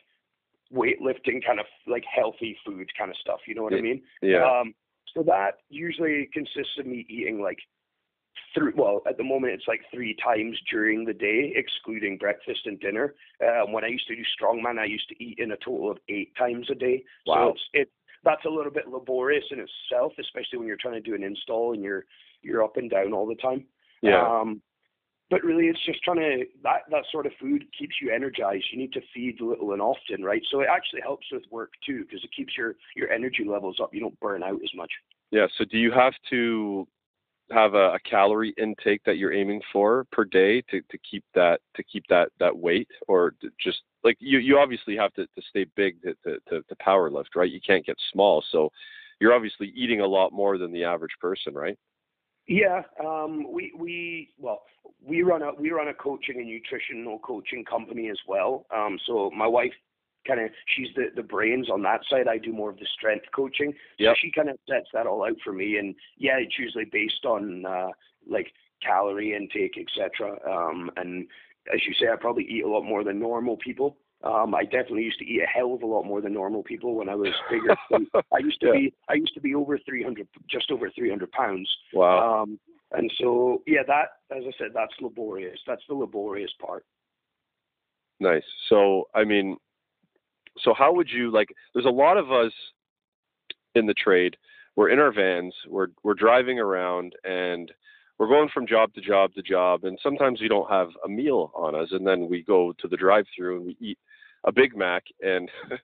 weightlifting 0.75 1.45
kind 1.45 1.61
of 1.61 1.66
like 1.87 2.05
healthy 2.14 2.57
food 2.64 2.89
kind 2.99 3.11
of 3.11 3.16
stuff. 3.16 3.41
You 3.47 3.55
know 3.55 3.62
what 3.62 3.75
I 3.75 3.81
mean? 3.81 4.03
Yeah. 4.23 4.45
Um, 4.45 4.75
so 5.14 5.23
that 5.25 5.59
usually 5.69 6.29
consists 6.33 6.79
of 6.79 6.87
me 6.87 7.07
eating 7.09 7.41
like 7.41 7.59
three. 8.55 8.73
Well, 8.77 9.03
at 9.09 9.16
the 9.16 9.25
moment 9.25 9.55
it's 9.55 9.69
like 9.69 9.81
three 9.93 10.16
times 10.23 10.59
during 10.71 11.05
the 11.05 11.14
day, 11.14 11.53
excluding 11.57 12.19
breakfast 12.19 12.61
and 12.66 12.79
dinner. 12.81 13.14
Um, 13.43 13.73
when 13.73 13.85
I 13.85 13.89
used 13.89 14.07
to 14.09 14.16
do 14.16 14.23
strongman, 14.41 14.79
I 14.79 14.85
used 14.85 15.09
to 15.09 15.25
eat 15.25 15.39
in 15.39 15.53
a 15.53 15.57
total 15.57 15.91
of 15.91 15.99
eight 16.09 16.35
times 16.37 16.69
a 16.71 16.75
day. 16.75 17.03
Wow. 17.27 17.35
So 17.35 17.51
it's 17.51 17.61
it 17.73 17.93
that's 18.25 18.45
a 18.45 18.51
little 18.51 18.73
bit 18.73 18.89
laborious 18.89 19.45
in 19.51 19.59
itself, 19.61 20.12
especially 20.19 20.59
when 20.59 20.66
you're 20.66 20.77
trying 20.77 20.95
to 20.95 21.01
do 21.01 21.14
an 21.14 21.23
install 21.23 21.73
and 21.73 21.83
you're 21.83 22.05
you're 22.43 22.62
up 22.62 22.77
and 22.77 22.91
down 22.91 23.12
all 23.12 23.27
the 23.27 23.35
time. 23.37 23.64
yeah. 24.03 24.23
Um, 24.23 24.61
but 25.31 25.45
really, 25.45 25.66
it's 25.66 25.85
just 25.85 26.03
trying 26.03 26.18
to 26.18 26.45
that 26.62 26.83
that 26.91 27.05
sort 27.12 27.26
of 27.26 27.33
food 27.41 27.64
keeps 27.79 27.97
you 28.01 28.12
energized. 28.12 28.64
You 28.72 28.79
need 28.79 28.93
to 28.95 29.01
feed 29.14 29.41
little 29.41 29.72
and 29.72 29.83
often, 29.83 30.24
right? 30.24 30.43
So 30.51 30.61
it 30.61 30.68
actually 30.70 31.03
helps 31.03 31.26
with 31.31 31.43
work 31.51 31.70
too, 31.85 32.05
because 32.05 32.24
it 32.24 32.31
keeps 32.37 32.57
your 32.57 32.76
your 32.97 33.11
energy 33.11 33.45
levels 33.45 33.79
up. 33.83 33.93
You 33.93 34.01
don't 34.01 34.18
burn 34.20 34.43
out 34.43 34.61
as 34.62 34.70
much. 34.74 34.91
Yeah. 35.31 35.47
So 35.59 35.64
do 35.64 35.79
you 35.79 35.93
have 35.93 36.14
to 36.31 36.89
have 37.51 37.74
a, 37.74 37.95
a 37.95 37.99
calorie 38.05 38.55
intake 38.59 39.03
that 39.05 39.16
you're 39.16 39.33
aiming 39.33 39.61
for 39.72 40.07
per 40.12 40.24
day 40.24 40.61
to, 40.70 40.81
to 40.91 40.99
keep 41.11 41.24
that 41.35 41.61
to 41.76 41.83
keep 41.83 42.05
that 42.09 42.31
that 42.39 42.57
weight, 42.57 42.89
or 43.07 43.35
just 43.61 43.83
like 44.05 44.16
you 44.20 44.39
you 44.39 44.59
obviously 44.59 44.97
have 44.97 45.12
to, 45.14 45.26
to 45.26 45.43
stay 45.51 45.66
big 45.76 46.01
to, 46.03 46.14
to, 46.24 46.39
to, 46.49 46.62
to 46.62 46.76
power 46.81 47.11
lift, 47.11 47.37
right? 47.37 47.51
You 47.51 47.61
can't 47.66 47.85
get 47.85 47.97
small, 48.12 48.45
so 48.51 48.70
you're 49.20 49.35
obviously 49.35 49.72
eating 49.74 50.01
a 50.01 50.07
lot 50.07 50.33
more 50.33 50.59
than 50.59 50.72
the 50.72 50.85
average 50.85 51.14
person, 51.20 51.55
right? 51.55 51.76
Yeah, 52.49 52.82
um, 53.05 53.53
we 53.53 53.72
we 53.78 54.30
well 54.38 54.62
we 55.07 55.22
run 55.22 55.42
a 55.42 55.53
we 55.53 55.70
run 55.70 55.88
a 55.88 55.94
coaching 55.94 56.36
and 56.36 56.46
nutritional 56.46 57.18
coaching 57.18 57.62
company 57.64 58.09
as 58.09 58.18
well. 58.26 58.66
Um, 58.74 58.99
so 59.07 59.30
my 59.36 59.46
wife 59.46 59.72
kind 60.26 60.40
of 60.40 60.51
she's 60.74 60.88
the 60.96 61.09
the 61.14 61.22
brains 61.22 61.68
on 61.70 61.82
that 61.82 62.01
side. 62.09 62.26
I 62.26 62.38
do 62.38 62.53
more 62.53 62.70
of 62.70 62.78
the 62.78 62.86
strength 62.96 63.26
coaching. 63.36 63.74
Yep. 63.99 64.14
So 64.14 64.18
she 64.22 64.32
kind 64.32 64.49
of 64.49 64.59
sets 64.68 64.88
that 64.94 65.07
all 65.07 65.24
out 65.24 65.36
for 65.44 65.53
me. 65.53 65.76
And 65.76 65.94
yeah, 66.16 66.38
it's 66.38 66.59
usually 66.59 66.86
based 66.86 67.26
on 67.26 67.66
uh, 67.66 67.88
like 68.26 68.46
calorie 68.82 69.34
intake, 69.34 69.78
etc. 69.78 70.38
Um, 70.51 70.90
and 70.96 71.26
as 71.72 71.80
you 71.86 71.92
say, 72.01 72.11
I 72.11 72.16
probably 72.16 72.44
eat 72.44 72.64
a 72.64 72.68
lot 72.68 72.82
more 72.82 73.05
than 73.05 73.18
normal 73.18 73.59
people. 73.59 73.99
Um, 74.25 74.53
I 74.55 74.64
definitely 74.64 75.05
used 75.05 75.21
to 75.21 75.25
eat 75.25 75.43
a 75.43 75.47
hell 75.47 75.75
of 75.75 75.83
a 75.83 75.87
lot 75.87 76.03
more 76.05 76.21
than 76.21 76.33
normal 76.33 76.62
people 76.64 76.95
when 76.97 77.09
I 77.09 77.14
was 77.14 77.33
bigger. 77.49 77.77
I 78.35 78.39
used 78.39 78.61
to 78.61 78.66
Yeah. 78.69 78.73
be 78.73 78.95
I 79.09 79.14
used 79.14 79.35
to 79.35 79.41
be 79.41 79.55
over 79.55 79.79
300, 79.79 80.27
just 80.51 80.71
over 80.73 80.91
300 80.91 81.31
pounds. 81.31 81.69
Wow. 81.93 82.43
Um, 82.43 82.59
and 82.93 83.12
so, 83.21 83.62
yeah, 83.66 83.83
that, 83.87 84.37
as 84.37 84.45
I 84.47 84.51
said, 84.59 84.69
that's 84.75 84.95
laborious. 85.01 85.61
That's 85.66 85.83
the 85.89 85.95
laborious 85.95 86.51
part. 86.61 86.85
Nice. 88.19 88.43
So, 88.69 89.09
I 89.14 89.25
mean, 89.25 89.57
so 90.62 90.75
how 90.75 90.93
would 90.95 91.09
you 91.11 91.31
like? 91.31 91.49
There's 91.73 91.87
a 91.87 91.91
lot 91.91 92.16
of 92.16 92.33
us 92.33 92.53
in 93.75 93.87
the 93.87 93.95
trade. 93.95 94.37
We're 94.75 94.89
in 94.89 94.99
our 94.99 95.12
vans. 95.12 95.55
We're 95.69 95.89
we're 96.03 96.14
driving 96.14 96.59
around, 96.59 97.14
and 97.25 97.71
we're 98.19 98.29
going 98.29 98.49
from 98.53 98.66
job 98.66 98.93
to 98.95 99.01
job 99.01 99.35
to 99.35 99.43
job. 99.43 99.85
And 99.85 99.99
sometimes 100.03 100.41
we 100.41 100.49
don't 100.49 100.69
have 100.71 100.89
a 101.05 101.09
meal 101.09 101.53
on 101.55 101.77
us, 101.77 101.89
and 101.93 102.05
then 102.05 102.29
we 102.29 102.43
go 102.43 102.73
to 102.81 102.89
the 102.89 102.97
drive-through 102.97 103.57
and 103.59 103.66
we 103.66 103.77
eat 103.81 103.99
a 104.45 104.53
Big 104.53 104.76
Mac. 104.76 105.05
And 105.20 105.51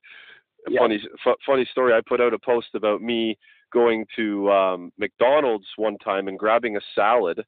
Yeah. 0.66 0.80
funny 0.80 0.98
f- 1.26 1.36
funny 1.44 1.68
story. 1.70 1.92
I 1.92 2.00
put 2.06 2.22
out 2.22 2.32
a 2.32 2.38
post 2.38 2.68
about 2.74 3.02
me 3.02 3.36
going 3.70 4.06
to 4.16 4.50
um, 4.50 4.92
McDonald's 4.98 5.66
one 5.76 5.98
time 5.98 6.26
and 6.26 6.38
grabbing 6.38 6.76
a 6.78 6.80
salad. 6.94 7.44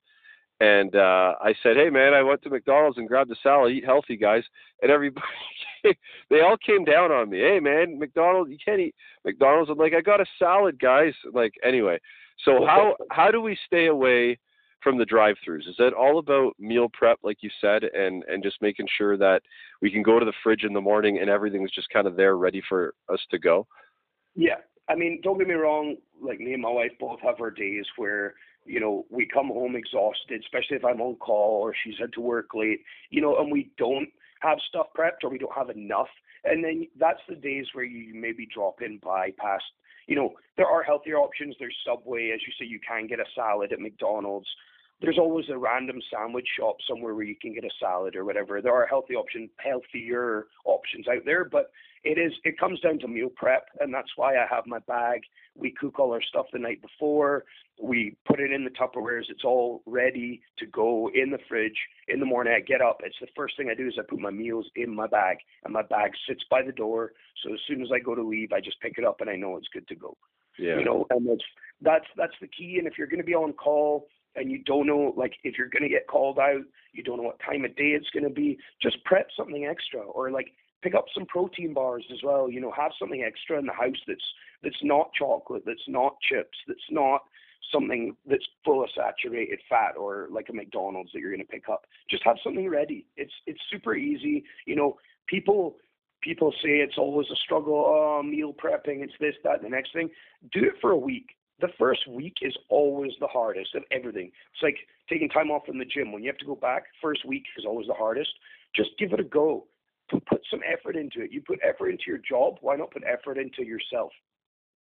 And 0.61 0.95
uh, 0.95 1.35
I 1.41 1.55
said, 1.63 1.77
"Hey 1.77 1.89
man, 1.89 2.13
I 2.13 2.23
went 2.23 2.43
to 2.43 2.51
McDonald's 2.51 2.99
and 2.99 3.09
grabbed 3.09 3.31
a 3.31 3.37
salad. 3.43 3.73
Eat 3.73 3.85
healthy, 3.85 4.17
guys." 4.17 4.43
And 4.83 4.91
everybody, 4.91 5.27
they 6.31 6.41
all 6.41 6.57
came 6.59 6.85
down 6.85 7.11
on 7.13 7.31
me. 7.31 7.39
Hey 7.41 7.61
man, 7.61 7.99
McDonald's, 7.99 8.51
you 8.51 8.59
can't 8.63 8.81
eat 8.81 8.95
McDonald's. 9.25 9.71
I'm 9.71 9.79
like, 9.79 9.95
I 9.95 10.01
got 10.01 10.21
a 10.21 10.27
salad, 10.39 10.79
guys. 10.79 11.15
Like 11.33 11.53
anyway, 11.65 11.99
so 12.45 12.67
how 12.67 12.97
how 13.11 13.31
do 13.31 13.41
we 13.41 13.57
stay 13.67 13.87
away 13.87 14.39
from 14.83 14.99
the 14.99 15.05
drive-throughs? 15.05 15.69
Is 15.69 15.77
that 15.79 15.93
all 15.93 16.19
about 16.19 16.53
meal 16.59 16.89
prep, 16.93 17.19
like 17.23 17.39
you 17.41 17.51
said, 17.61 17.85
and 17.85 18.25
and 18.29 18.43
just 18.43 18.63
making 18.63 18.87
sure 18.97 19.17
that 19.17 19.43
we 19.83 19.91
can 19.91 20.03
go 20.03 20.19
to 20.19 20.25
the 20.25 20.33
fridge 20.43 20.65
in 20.65 20.73
the 20.73 20.81
morning 20.81 21.19
and 21.19 21.31
everything's 21.31 21.73
just 21.73 21.91
kind 21.91 22.07
of 22.07 22.17
there, 22.17 22.37
ready 22.37 22.63
for 22.69 22.95
us 23.13 23.21
to 23.31 23.39
go? 23.39 23.67
Yeah. 24.35 24.57
I 24.89 24.95
mean, 24.95 25.21
don't 25.23 25.39
get 25.39 25.49
me 25.49 25.55
wrong. 25.55 25.97
Like 26.23 26.39
me 26.39 26.53
and 26.53 26.63
my 26.63 26.71
wife 26.71 26.93
both 27.01 27.21
have 27.23 27.41
our 27.41 27.51
days 27.51 27.85
where, 27.97 28.35
you 28.65 28.79
know, 28.79 29.05
we 29.11 29.27
come 29.27 29.49
home 29.49 29.75
exhausted, 29.75 30.41
especially 30.43 30.77
if 30.77 30.85
I'm 30.85 31.01
on 31.01 31.17
call 31.17 31.63
or 31.63 31.75
she's 31.83 31.99
had 31.99 32.13
to 32.13 32.21
work 32.21 32.55
late, 32.55 32.81
you 33.11 33.21
know, 33.21 33.39
and 33.39 33.51
we 33.51 33.71
don't 33.79 34.09
have 34.41 34.59
stuff 34.69 34.87
prepped 34.97 35.25
or 35.25 35.31
we 35.31 35.39
don't 35.39 35.55
have 35.57 35.71
enough. 35.71 36.09
And 36.47 36.65
then 36.65 36.87
that's 36.99 37.21
the 37.29 37.35
days 37.35 37.67
where 37.73 37.85
you 37.85 38.15
maybe 38.15 38.47
drop 38.53 38.83
in 38.83 38.99
by 38.99 39.33
past, 39.39 39.65
you 40.07 40.15
know, 40.15 40.35
there 40.57 40.67
are 40.67 40.83
healthier 40.83 41.19
options. 41.19 41.57
There's 41.59 41.77
Subway, 41.85 42.31
as 42.33 42.41
you 42.47 42.53
say, 42.59 42.67
you 42.67 42.81
can 42.87 43.07
get 43.07 43.21
a 43.21 43.25
salad 43.35 43.73
at 43.73 43.81
McDonald's. 43.81 44.49
There's 45.01 45.19
always 45.19 45.47
a 45.51 45.59
random 45.59 46.01
sandwich 46.11 46.49
shop 46.59 46.77
somewhere 46.89 47.15
where 47.15 47.25
you 47.25 47.37
can 47.41 47.53
get 47.53 47.65
a 47.65 47.71
salad 47.79 48.17
or 48.17 48.25
whatever. 48.25 48.63
There 48.63 48.75
are 48.75 48.87
healthy 48.87 49.15
options, 49.15 49.51
healthier 49.59 50.47
options 50.65 51.07
out 51.07 51.25
there, 51.27 51.45
but 51.45 51.71
it 52.03 52.19
is 52.19 52.33
it 52.45 52.59
comes 52.59 52.81
down 52.81 52.99
to 53.01 53.09
meal 53.09 53.29
prep, 53.35 53.67
and 53.81 53.93
that's 53.93 54.11
why 54.17 54.37
I 54.37 54.47
have 54.49 54.67
my 54.67 54.79
bag. 54.81 55.21
We 55.55 55.73
cook 55.73 55.99
all 55.99 56.13
our 56.13 56.23
stuff 56.23 56.47
the 56.53 56.59
night 56.59 56.81
before. 56.81 57.45
We 57.83 58.17
put 58.27 58.41
it 58.41 58.53
in 58.53 58.65
the 58.65 58.71
Tupperwares. 58.71 59.29
It's 59.29 59.45
all 59.45 59.83
ready 59.85 60.41
to 60.59 60.67
go 60.67 61.11
in 61.15 61.31
the 61.31 61.39
fridge. 61.49 61.77
In 62.09 62.21
the 62.21 62.27
morning, 62.27 62.55
I 62.57 62.61
get 62.61 62.81
up. 62.81 63.01
It's 63.05 63.17
the 63.21 63.27
first 63.37 63.57
thing 63.57 63.69
I 63.71 63.75
do 63.75 63.89
is 63.89 63.95
I 63.99 64.03
put 64.09 64.19
my 64.21 64.31
meals 64.31 64.67
in 64.77 64.95
my 64.95 65.07
bag, 65.09 65.39
and 65.65 65.75
my 65.75 65.83
bag 65.83 66.13
sits 66.27 66.45
by 66.51 66.63
the 66.63 66.73
door. 66.73 67.13
So 67.43 67.53
as 67.53 67.61
soon 67.69 67.83
as 67.83 67.89
I 67.93 67.99
go 67.99 68.15
to 68.15 68.23
leave, 68.23 68.53
I 68.53 68.61
just 68.61 68.81
pick 68.81 68.95
it 68.97 69.05
up, 69.05 69.21
and 69.21 69.29
I 69.29 69.37
know 69.37 69.57
it's 69.57 69.69
good 69.73 69.87
to 69.89 69.95
go 69.95 70.17
Yeah. 70.59 70.79
you 70.79 70.85
know 70.85 71.07
and 71.11 71.29
that's 71.29 71.45
that's 71.83 72.07
that's 72.17 72.33
the 72.41 72.47
key 72.49 72.77
and 72.79 72.87
if 72.87 72.97
you're 72.97 73.07
going 73.07 73.21
to 73.21 73.27
be 73.27 73.35
on 73.35 73.53
call 73.53 74.07
and 74.37 74.51
you 74.51 74.63
don't 74.65 74.87
know 74.87 75.13
like 75.17 75.35
if 75.45 75.57
you're 75.59 75.69
going 75.69 75.83
to 75.83 75.89
get 75.89 76.07
called 76.07 76.39
out 76.39 76.63
you 76.93 77.03
don't 77.03 77.17
know 77.17 77.23
what 77.23 77.41
time 77.41 77.65
of 77.65 77.75
day 77.77 77.91
it's 77.91 78.11
going 78.11 78.25
to 78.25 78.31
be 78.31 78.59
just 78.81 79.03
prep 79.05 79.29
something 79.37 79.67
extra 79.67 80.01
or 80.01 80.31
like 80.31 80.53
pick 80.83 80.95
up 80.95 81.07
some 81.15 81.27
protein 81.27 81.75
bars 81.75 82.05
as 82.13 82.19
well 82.23 82.51
you 82.51 82.61
know 82.61 82.73
have 82.77 82.93
something 82.99 83.23
extra 83.23 83.59
in 83.59 83.67
the 83.67 83.73
house 83.73 84.01
that's 84.07 84.25
that's 84.63 84.83
not 84.83 85.11
chocolate 85.19 85.63
that's 85.67 85.89
not 85.89 86.17
chips 86.29 86.57
that's 86.67 86.81
not 86.91 87.23
something 87.73 88.17
that's 88.27 88.47
full 88.65 88.83
of 88.83 88.91
saturated 88.95 89.59
fat 89.69 89.97
or 89.99 90.29
like 90.31 90.49
a 90.51 90.53
McDonald's 90.53 91.11
that 91.13 91.19
you're 91.19 91.33
going 91.33 91.41
to 91.41 91.47
pick 91.47 91.69
up 91.69 91.85
just 92.09 92.23
have 92.25 92.37
something 92.45 92.69
ready 92.69 93.07
it's 93.17 93.33
it's 93.47 93.61
super 93.71 93.97
easy 93.97 94.45
you 94.67 94.77
know 94.77 94.97
people 95.27 95.77
people 96.27 96.53
say 96.63 96.79
it's 96.79 96.99
always 96.99 97.29
a 97.31 97.37
struggle. 97.37 97.85
Oh, 97.87 98.23
meal 98.23 98.53
prepping, 98.53 99.03
it's 99.03 99.13
this, 99.21 99.35
that, 99.45 99.57
and 99.57 99.65
the 99.65 99.69
next 99.69 99.93
thing. 99.93 100.11
Do 100.53 100.65
it 100.65 100.75
for 100.81 100.91
a 100.91 100.99
week. 100.99 101.29
The 101.61 101.69
first 101.79 102.07
week 102.09 102.37
is 102.43 102.55
always 102.69 103.13
the 103.21 103.27
hardest 103.27 103.75
of 103.75 103.83
everything. 103.91 104.27
It's 104.27 104.63
like 104.63 104.77
taking 105.09 105.29
time 105.29 105.51
off 105.51 105.65
from 105.65 105.79
the 105.79 105.85
gym. 105.87 106.13
When 106.13 106.23
you 106.23 106.29
have 106.29 106.39
to 106.39 106.47
go 106.47 106.55
back, 106.55 106.85
first 107.01 107.25
week 107.25 107.45
is 107.57 107.65
always 107.67 107.87
the 107.87 107.95
hardest. 107.95 108.31
Just 108.75 108.91
give 108.99 109.13
it 109.13 109.21
a 109.21 109.25
go. 109.25 109.65
Put, 110.11 110.27
put 110.27 110.43
some 110.51 110.61
effort 110.71 110.97
into 110.97 111.23
it. 111.23 111.33
You 111.33 111.41
put 111.41 111.59
effort 111.67 111.89
into 111.89 112.05
your 112.07 112.19
job. 112.19 112.59
Why 112.61 112.77
not 112.77 112.91
put 112.91 113.05
effort 113.05 113.39
into 113.39 113.65
yourself? 113.65 114.13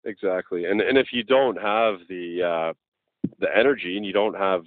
Exactly. 0.04 0.64
And 0.66 0.80
and 0.80 0.96
if 0.98 1.08
you 1.12 1.22
don't 1.22 1.60
have 1.60 1.96
the 2.08 2.42
uh, 2.42 2.72
the 3.38 3.48
energy 3.56 3.96
and 3.96 4.06
you 4.06 4.12
don't 4.12 4.36
have 4.36 4.62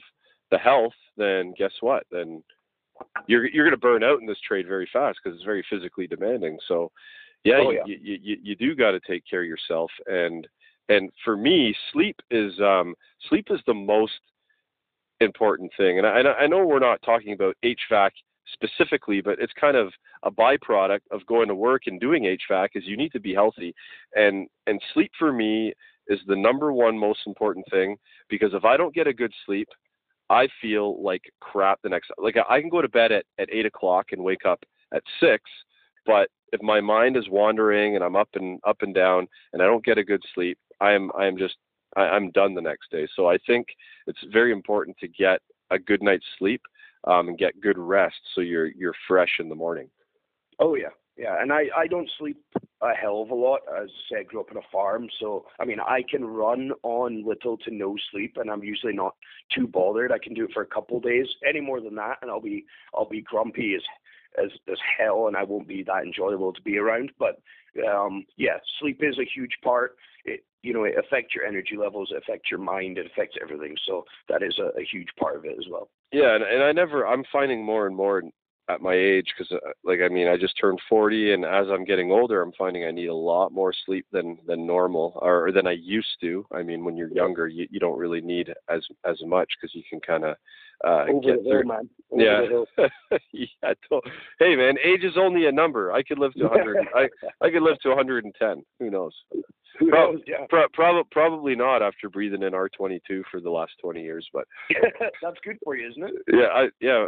the 0.51 0.57
health, 0.57 0.93
then 1.17 1.53
guess 1.57 1.73
what? 1.81 2.03
Then 2.11 2.43
you're 3.27 3.47
you're 3.47 3.65
going 3.65 3.71
to 3.71 3.77
burn 3.77 4.03
out 4.03 4.19
in 4.19 4.25
this 4.25 4.39
trade 4.47 4.67
very 4.67 4.87
fast 4.91 5.19
because 5.23 5.35
it's 5.35 5.45
very 5.45 5.65
physically 5.69 6.07
demanding. 6.07 6.57
So, 6.67 6.91
yeah, 7.43 7.59
Oh, 7.59 7.71
you. 7.71 7.81
You, 7.85 8.19
you 8.21 8.37
you 8.43 8.55
do 8.55 8.75
got 8.75 8.91
to 8.91 8.99
take 9.01 9.23
care 9.29 9.41
of 9.41 9.47
yourself. 9.47 9.91
And 10.07 10.47
and 10.89 11.09
for 11.23 11.36
me, 11.38 11.75
sleep 11.91 12.15
is 12.31 12.59
um 12.59 12.95
sleep 13.29 13.47
is 13.49 13.59
the 13.67 13.73
most 13.73 14.19
important 15.21 15.71
thing. 15.77 15.97
And 15.97 16.07
I 16.07 16.19
I 16.19 16.47
know 16.47 16.65
we're 16.65 16.79
not 16.79 17.01
talking 17.03 17.33
about 17.33 17.55
HVAC 17.63 18.11
specifically, 18.53 19.21
but 19.21 19.39
it's 19.39 19.53
kind 19.59 19.75
of 19.75 19.91
a 20.23 20.31
byproduct 20.31 21.01
of 21.11 21.25
going 21.25 21.47
to 21.47 21.55
work 21.55 21.83
and 21.88 21.99
doing 21.99 22.23
HVAC 22.23 22.69
is 22.75 22.83
you 22.86 22.97
need 22.97 23.11
to 23.13 23.19
be 23.19 23.33
healthy. 23.33 23.73
And 24.15 24.47
and 24.67 24.81
sleep 24.93 25.11
for 25.17 25.31
me 25.31 25.73
is 26.07 26.19
the 26.27 26.36
number 26.36 26.71
one 26.71 26.97
most 26.97 27.21
important 27.25 27.65
thing 27.71 27.97
because 28.29 28.53
if 28.53 28.63
I 28.63 28.77
don't 28.77 28.93
get 28.93 29.07
a 29.07 29.13
good 29.13 29.33
sleep, 29.45 29.67
I 30.29 30.47
feel 30.61 31.01
like 31.03 31.21
crap 31.39 31.81
the 31.81 31.89
next 31.89 32.11
like 32.17 32.36
I 32.49 32.61
can 32.61 32.69
go 32.69 32.81
to 32.81 32.89
bed 32.89 33.11
at, 33.11 33.25
at 33.39 33.49
eight 33.51 33.65
o'clock 33.65 34.07
and 34.11 34.23
wake 34.23 34.45
up 34.45 34.63
at 34.93 35.03
six, 35.19 35.43
but 36.05 36.29
if 36.51 36.61
my 36.61 36.79
mind 36.79 37.17
is 37.17 37.27
wandering 37.29 37.95
and 37.95 38.03
I'm 38.03 38.15
up 38.15 38.29
and 38.33 38.59
up 38.65 38.77
and 38.81 38.93
down 38.93 39.27
and 39.53 39.61
I 39.61 39.65
don't 39.65 39.83
get 39.83 39.97
a 39.97 40.03
good 40.03 40.21
sleep, 40.33 40.57
I 40.82 40.93
am 40.93 41.11
I 41.17 41.26
am 41.26 41.38
just 41.38 41.55
I, 41.95 42.01
I'm 42.01 42.32
done 42.32 42.53
the 42.53 42.61
next 42.61 42.91
day. 42.91 43.07
So 43.15 43.30
I 43.30 43.38
think 43.45 43.67
it's 44.07 44.23
very 44.32 44.51
important 44.51 44.97
to 44.99 45.07
get 45.07 45.39
a 45.71 45.80
good 45.80 46.01
night's 46.01 46.26
sleep 46.38 46.61
um, 47.05 47.30
and 47.30 47.38
get 47.38 47.59
good 47.61 47.78
rest 47.78 48.15
so 48.34 48.41
you're 48.41 48.67
you're 48.67 48.95
fresh 49.07 49.38
in 49.39 49.49
the 49.49 49.55
morning. 49.55 49.89
Oh 50.59 50.76
yeah, 50.76 50.89
yeah, 51.17 51.41
and 51.41 51.51
I 51.51 51.65
I 51.76 51.88
don't 51.88 52.09
sleep 52.17 52.38
a 52.82 52.93
hell 52.93 53.21
of 53.21 53.30
a 53.30 53.36
lot. 53.36 53.61
As 53.69 53.89
I 53.89 54.15
said, 54.17 54.28
grew 54.28 54.41
up 54.41 54.51
on 54.51 54.57
a 54.57 54.71
farm, 54.71 55.07
so 55.19 55.45
I 55.59 55.65
mean 55.65 55.80
I 55.80 56.03
can 56.09 56.26
run 56.26 56.71
on 56.84 57.26
little 57.26 57.57
to 57.59 57.71
no 57.71 57.95
sleep, 58.11 58.38
and 58.38 58.49
I'm 58.49 58.63
usually 58.63 58.93
not 58.93 59.15
too 59.53 59.67
bothered. 59.67 60.11
I 60.11 60.19
can 60.19 60.34
do 60.34 60.45
it 60.45 60.51
for 60.53 60.61
a 60.61 60.67
couple 60.67 60.99
days. 60.99 61.28
Any 61.47 61.61
more 61.61 61.82
than 61.82 61.95
that, 61.95 62.17
and 62.21 62.32
I'll 62.32 62.41
be 62.41 62.65
I'll 62.93 63.09
be 63.09 63.21
grumpy 63.21 63.76
as 63.76 63.82
as 64.43 64.51
as 64.71 64.78
hell, 64.97 65.28
and 65.28 65.38
I 65.38 65.43
won't 65.43 65.67
be 65.67 65.84
that 65.84 66.03
enjoyable 66.03 66.53
to 66.53 66.61
be 66.61 66.78
around. 66.78 67.11
But 67.19 67.39
um, 67.89 68.26
yeah, 68.38 68.57
sleep 68.80 68.99
is 69.01 69.17
a 69.19 69.26
huge 69.34 69.57
part. 69.63 69.95
It 70.26 70.43
you 70.63 70.73
know 70.73 70.84
it 70.84 70.95
affects 70.97 71.36
your 71.36 71.45
energy 71.45 71.76
levels, 71.78 72.09
it 72.11 72.17
affects 72.17 72.49
your 72.49 72.59
mind, 72.59 72.97
it 72.97 73.05
affects 73.05 73.38
everything. 73.41 73.76
So 73.86 74.05
that 74.30 74.41
is 74.43 74.57
a, 74.59 74.80
a 74.80 74.86
huge 74.91 75.09
part 75.19 75.38
of 75.38 75.45
it 75.45 75.55
as 75.57 75.65
well. 75.69 75.89
Yeah, 76.11 76.36
and, 76.36 76.43
and 76.43 76.63
I 76.63 76.71
never 76.71 77.05
I'm 77.05 77.23
finding 77.32 77.63
more 77.63 77.88
and 77.88 77.95
more 77.95 78.23
at 78.69 78.82
my 78.82 78.93
age 78.93 79.28
because 79.38 79.51
uh, 79.51 79.69
like 79.84 79.99
i 80.03 80.07
mean 80.07 80.28
i 80.28 80.36
just 80.36 80.59
turned 80.59 80.80
40 80.89 81.34
and 81.34 81.45
as 81.45 81.67
i'm 81.69 81.86
getting 81.86 82.11
older 82.11 82.41
i'm 82.41 82.51
finding 82.57 82.86
i 82.86 82.91
need 82.91 83.07
a 83.07 83.13
lot 83.13 83.51
more 83.51 83.73
sleep 83.86 84.05
than 84.11 84.38
than 84.47 84.65
normal 84.65 85.19
or, 85.21 85.47
or 85.47 85.51
than 85.51 85.67
i 85.67 85.76
used 85.80 86.17
to 86.21 86.45
i 86.51 86.63
mean 86.63 86.84
when 86.84 86.97
you're 86.97 87.13
younger 87.13 87.47
you, 87.47 87.67
you 87.69 87.80
don't 87.80 87.99
really 87.99 88.21
need 88.21 88.51
as 88.69 88.84
as 89.07 89.21
much 89.26 89.49
because 89.55 89.76
you 89.76 89.84
can 89.89 89.99
kind 89.99 90.23
of 90.23 90.36
uh, 90.84 91.05
Over 91.09 91.19
get 91.21 91.43
the 91.43 91.49
hill, 91.49 91.63
man. 91.63 91.89
Over 92.11 92.23
yeah. 92.23 92.41
the 92.41 92.47
hill. 92.47 92.65
yeah. 93.32 93.73
to- 93.89 94.01
Hey 94.39 94.55
man, 94.55 94.76
age 94.84 95.03
is 95.03 95.17
only 95.17 95.45
a 95.47 95.51
number. 95.51 95.91
I 95.91 96.03
could 96.03 96.19
live 96.19 96.34
to 96.34 96.43
100. 96.43 96.88
I 96.95 97.07
I 97.41 97.49
could 97.49 97.63
live 97.63 97.80
to 97.80 97.89
110. 97.89 98.63
Who 98.80 98.89
knows? 98.89 99.13
Who 99.80 99.89
Prob- 99.89 100.13
knows? 100.15 100.23
Yeah. 100.28 100.45
Pro- 100.49 100.69
prob- 100.73 101.09
probably 101.11 101.55
not 101.55 101.82
after 101.82 102.09
breathing 102.09 102.43
in 102.43 102.53
R22 102.53 103.23
for 103.32 103.41
the 103.41 103.49
last 103.49 103.73
20 103.82 104.01
years, 104.01 104.28
but 104.34 104.45
That's 105.21 105.38
good 105.43 105.57
for 105.63 105.76
you, 105.76 105.89
isn't 105.89 106.03
it? 106.03 106.13
yeah, 106.32 106.47
I 106.53 106.67
yeah. 106.80 107.07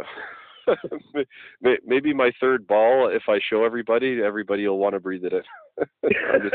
May- 1.62 1.78
Maybe 1.84 2.12
my 2.12 2.30
third 2.40 2.66
ball. 2.66 3.08
If 3.08 3.22
I 3.28 3.38
show 3.48 3.64
everybody, 3.64 4.22
everybody 4.22 4.66
will 4.66 4.78
want 4.78 4.94
to 4.94 5.00
breathe 5.00 5.24
it 5.24 5.32
in. 5.32 5.42
I'm 6.32 6.42
just, 6.42 6.54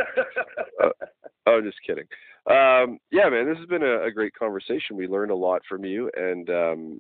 I'm 1.46 1.64
just 1.64 1.78
kidding. 1.86 2.06
Um, 2.50 3.00
yeah, 3.12 3.30
man, 3.30 3.48
this 3.48 3.58
has 3.58 3.68
been 3.68 3.84
a, 3.84 4.04
a 4.04 4.12
great 4.12 4.34
conversation. 4.34 4.98
We 4.98 5.08
learned 5.08 5.32
a 5.32 5.36
lot 5.36 5.62
from 5.68 5.86
you, 5.86 6.12
and 6.16 6.50
um, 6.50 7.00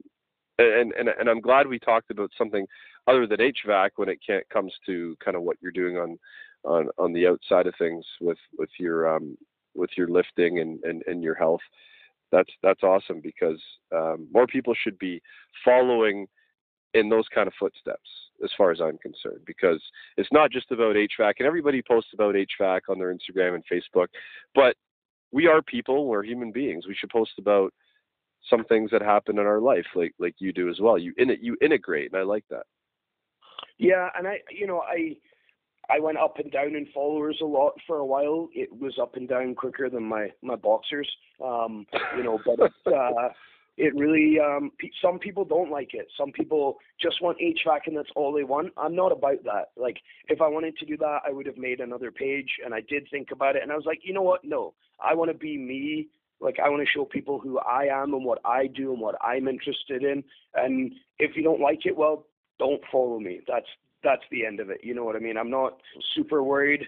and 0.57 0.93
and 0.93 1.09
and 1.09 1.29
I'm 1.29 1.41
glad 1.41 1.67
we 1.67 1.79
talked 1.79 2.11
about 2.11 2.31
something 2.37 2.65
other 3.07 3.27
than 3.27 3.39
HVAC 3.39 3.89
when 3.97 4.09
it 4.09 4.19
can't, 4.25 4.47
comes 4.49 4.73
to 4.85 5.15
kind 5.23 5.35
of 5.35 5.43
what 5.43 5.57
you're 5.61 5.71
doing 5.71 5.97
on 5.97 6.17
on 6.63 6.89
on 6.97 7.13
the 7.13 7.27
outside 7.27 7.67
of 7.67 7.73
things 7.77 8.05
with 8.21 8.37
with 8.57 8.69
your 8.79 9.13
um, 9.15 9.37
with 9.75 9.89
your 9.97 10.07
lifting 10.07 10.59
and, 10.59 10.81
and 10.83 11.03
and 11.07 11.23
your 11.23 11.35
health. 11.35 11.61
That's 12.31 12.51
that's 12.61 12.83
awesome 12.83 13.21
because 13.21 13.61
um, 13.93 14.27
more 14.33 14.47
people 14.47 14.73
should 14.81 14.97
be 14.97 15.21
following 15.65 16.27
in 16.93 17.09
those 17.09 17.25
kind 17.33 17.47
of 17.47 17.53
footsteps 17.59 18.09
as 18.43 18.51
far 18.57 18.71
as 18.71 18.81
I'm 18.81 18.97
concerned 18.97 19.41
because 19.45 19.81
it's 20.17 20.31
not 20.31 20.51
just 20.51 20.71
about 20.71 20.95
HVAC 20.95 21.33
and 21.39 21.47
everybody 21.47 21.81
posts 21.81 22.11
about 22.13 22.35
HVAC 22.35 22.81
on 22.89 22.99
their 22.99 23.13
Instagram 23.13 23.55
and 23.55 23.63
Facebook, 23.71 24.07
but 24.53 24.75
we 25.31 25.47
are 25.47 25.61
people, 25.61 26.07
we're 26.07 26.23
human 26.23 26.51
beings. 26.51 26.87
We 26.87 26.95
should 26.95 27.09
post 27.09 27.31
about 27.39 27.73
some 28.49 28.65
things 28.65 28.91
that 28.91 29.01
happen 29.01 29.39
in 29.39 29.45
our 29.45 29.61
life 29.61 29.85
like 29.95 30.13
like 30.19 30.35
you 30.39 30.51
do 30.51 30.69
as 30.69 30.79
well. 30.81 30.97
You 30.97 31.13
in 31.17 31.29
it 31.29 31.39
you 31.41 31.55
integrate 31.61 32.11
and 32.11 32.19
I 32.19 32.23
like 32.23 32.43
that. 32.49 32.65
Yeah, 33.77 34.09
and 34.17 34.27
I, 34.27 34.39
you 34.51 34.67
know, 34.67 34.81
I, 34.81 35.17
I 35.89 35.99
went 35.99 36.17
up 36.17 36.37
and 36.39 36.51
down 36.51 36.75
in 36.75 36.87
followers 36.93 37.39
a 37.41 37.45
lot 37.45 37.73
for 37.85 37.97
a 37.97 38.05
while. 38.05 38.49
It 38.53 38.69
was 38.71 38.97
up 39.01 39.15
and 39.15 39.27
down 39.27 39.55
quicker 39.55 39.89
than 39.89 40.03
my 40.03 40.29
my 40.41 40.55
boxers, 40.55 41.09
um, 41.43 41.85
you 42.15 42.23
know. 42.23 42.39
But 42.45 42.71
uh, 42.91 43.29
it 43.77 43.95
really, 43.95 44.37
um, 44.39 44.71
some 45.01 45.17
people 45.17 45.45
don't 45.45 45.71
like 45.71 45.93
it. 45.93 46.07
Some 46.17 46.31
people 46.31 46.77
just 47.01 47.21
want 47.21 47.39
HVAC 47.39 47.87
and 47.87 47.97
that's 47.97 48.09
all 48.15 48.31
they 48.31 48.43
want. 48.43 48.71
I'm 48.77 48.95
not 48.95 49.11
about 49.11 49.43
that. 49.45 49.71
Like, 49.75 49.97
if 50.27 50.41
I 50.41 50.47
wanted 50.47 50.77
to 50.77 50.85
do 50.85 50.97
that, 50.97 51.19
I 51.25 51.31
would 51.31 51.47
have 51.47 51.57
made 51.57 51.79
another 51.79 52.11
page. 52.11 52.49
And 52.63 52.73
I 52.73 52.81
did 52.81 53.07
think 53.09 53.31
about 53.31 53.55
it, 53.55 53.63
and 53.63 53.71
I 53.71 53.75
was 53.75 53.85
like, 53.85 53.99
you 54.03 54.13
know 54.13 54.21
what? 54.21 54.43
No, 54.43 54.73
I 55.03 55.15
want 55.15 55.31
to 55.31 55.37
be 55.37 55.57
me. 55.57 56.09
Like, 56.39 56.57
I 56.63 56.69
want 56.69 56.81
to 56.81 56.89
show 56.89 57.05
people 57.05 57.39
who 57.39 57.57
I 57.59 57.85
am 57.85 58.13
and 58.13 58.25
what 58.25 58.39
I 58.45 58.67
do 58.67 58.91
and 58.91 59.01
what 59.01 59.15
I'm 59.21 59.47
interested 59.47 60.03
in. 60.03 60.23
And 60.55 60.91
if 61.17 61.35
you 61.35 61.43
don't 61.43 61.61
like 61.61 61.85
it, 61.85 61.95
well, 61.95 62.27
don't 62.59 62.81
follow 62.91 63.19
me. 63.19 63.41
That's 63.47 63.67
that's 64.03 64.23
the 64.31 64.45
end 64.45 64.59
of 64.59 64.69
it. 64.69 64.81
You 64.83 64.93
know 64.93 65.05
what 65.05 65.15
I 65.15 65.19
mean? 65.19 65.37
I'm 65.37 65.49
not 65.49 65.79
super 66.13 66.43
worried. 66.43 66.85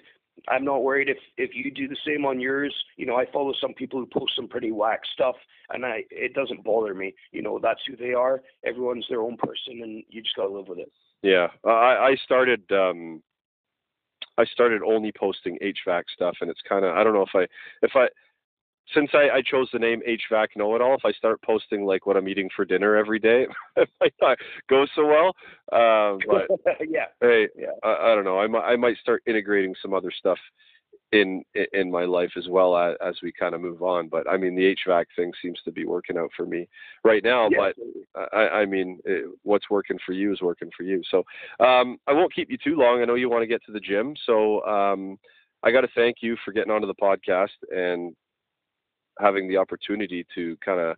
I'm 0.47 0.65
not 0.65 0.83
worried 0.83 1.09
if 1.09 1.17
if 1.38 1.51
you 1.53 1.71
do 1.71 1.88
the 1.88 1.97
same 2.05 2.25
on 2.25 2.39
yours. 2.39 2.73
You 2.97 3.05
know, 3.05 3.15
I 3.15 3.25
follow 3.31 3.53
some 3.59 3.73
people 3.73 3.99
who 3.99 4.05
post 4.05 4.33
some 4.36 4.47
pretty 4.47 4.71
whack 4.71 5.01
stuff, 5.13 5.36
and 5.69 5.86
I 5.86 6.03
it 6.11 6.33
doesn't 6.33 6.63
bother 6.63 6.93
me. 6.93 7.15
You 7.31 7.41
know, 7.41 7.59
that's 7.61 7.81
who 7.88 7.95
they 7.95 8.13
are. 8.13 8.41
Everyone's 8.65 9.05
their 9.09 9.21
own 9.21 9.38
person, 9.38 9.81
and 9.81 10.03
you 10.09 10.21
just 10.21 10.36
gotta 10.36 10.49
live 10.49 10.67
with 10.67 10.79
it. 10.79 10.91
Yeah, 11.21 11.47
I, 11.63 12.09
I 12.11 12.15
started. 12.23 12.63
Um, 12.71 13.23
I 14.38 14.45
started 14.45 14.81
only 14.83 15.13
posting 15.17 15.57
HVAC 15.61 16.03
stuff, 16.13 16.36
and 16.41 16.49
it's 16.49 16.61
kind 16.67 16.83
of 16.83 16.95
I 16.95 17.03
don't 17.03 17.13
know 17.13 17.23
if 17.23 17.36
I 17.36 17.47
if 17.81 17.91
I 17.95 18.07
since 18.93 19.09
I, 19.13 19.38
I 19.38 19.41
chose 19.41 19.69
the 19.73 19.79
name 19.79 20.01
HVAC 20.07 20.47
Know 20.55 20.75
It 20.75 20.81
All. 20.81 20.95
If 20.95 21.05
I 21.05 21.11
start 21.11 21.41
posting 21.41 21.86
like 21.86 22.05
what 22.05 22.17
I'm 22.17 22.27
eating 22.27 22.49
for 22.55 22.65
dinner 22.65 22.95
every 22.95 23.19
day, 23.19 23.47
it 23.75 23.89
might 23.99 24.13
not 24.21 24.38
go 24.69 24.86
so 24.95 25.05
well. 25.05 25.27
Um, 25.71 26.19
but 26.27 26.47
yeah, 26.88 27.07
hey, 27.21 27.47
yeah. 27.57 27.67
I, 27.83 28.11
I 28.11 28.15
don't 28.15 28.25
know. 28.25 28.39
I 28.39 28.47
might 28.47 28.63
I 28.63 28.75
might 28.75 28.97
start 28.97 29.23
integrating 29.25 29.73
some 29.81 29.93
other 29.93 30.11
stuff 30.17 30.38
in 31.11 31.43
in 31.73 31.89
my 31.89 32.03
life 32.05 32.31
as 32.38 32.47
well 32.47 32.77
as, 32.77 32.95
as 33.05 33.15
we 33.23 33.31
kind 33.31 33.55
of 33.55 33.61
move 33.61 33.81
on. 33.81 34.07
But 34.07 34.29
I 34.29 34.38
mean, 34.38 34.55
the 34.55 34.75
HVAC 34.86 35.05
thing 35.15 35.31
seems 35.41 35.59
to 35.65 35.71
be 35.71 35.86
working 35.86 36.17
out 36.17 36.29
for 36.36 36.45
me 36.45 36.67
right 37.03 37.23
now. 37.23 37.49
Yeah, 37.49 37.71
But 38.13 38.29
I, 38.33 38.61
I 38.61 38.65
mean, 38.65 38.99
it, 39.05 39.25
what's 39.43 39.69
working 39.69 39.97
for 40.05 40.13
you 40.13 40.33
is 40.33 40.41
working 40.41 40.69
for 40.75 40.83
you. 40.83 41.01
So 41.09 41.19
um, 41.63 41.97
I 42.07 42.13
won't 42.13 42.33
keep 42.33 42.51
you 42.51 42.57
too 42.57 42.75
long. 42.75 43.01
I 43.01 43.05
know 43.05 43.15
you 43.15 43.29
want 43.29 43.43
to 43.43 43.47
get 43.47 43.63
to 43.65 43.71
the 43.71 43.79
gym, 43.79 44.15
so 44.25 44.63
um, 44.65 45.17
I 45.63 45.71
got 45.71 45.81
to 45.81 45.89
thank 45.95 46.17
you 46.21 46.38
for 46.43 46.51
getting 46.51 46.71
onto 46.71 46.88
the 46.88 46.95
podcast 46.95 47.49
and 47.71 48.15
having 49.20 49.47
the 49.47 49.57
opportunity 49.57 50.26
to 50.36 50.57
kind 50.63 50.80
of 50.80 50.97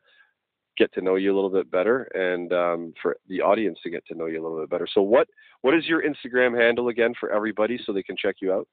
get 0.77 0.93
to 0.93 1.01
know 1.01 1.15
you 1.15 1.33
a 1.33 1.35
little 1.35 1.49
bit 1.49 1.69
better 1.71 2.03
and 2.13 2.53
um, 2.53 2.93
for 3.01 3.17
the 3.27 3.41
audience 3.41 3.79
to 3.83 3.89
get 3.89 4.05
to 4.05 4.15
know 4.15 4.27
you 4.27 4.39
a 4.39 4.43
little 4.43 4.59
bit 4.59 4.69
better. 4.69 4.87
So 4.93 5.01
what 5.01 5.27
what 5.61 5.73
is 5.73 5.85
your 5.85 6.03
Instagram 6.03 6.59
handle 6.59 6.89
again 6.89 7.13
for 7.19 7.31
everybody 7.31 7.79
so 7.83 7.91
they 7.91 8.03
can 8.03 8.15
check 8.17 8.35
you 8.41 8.53
out? 8.53 8.67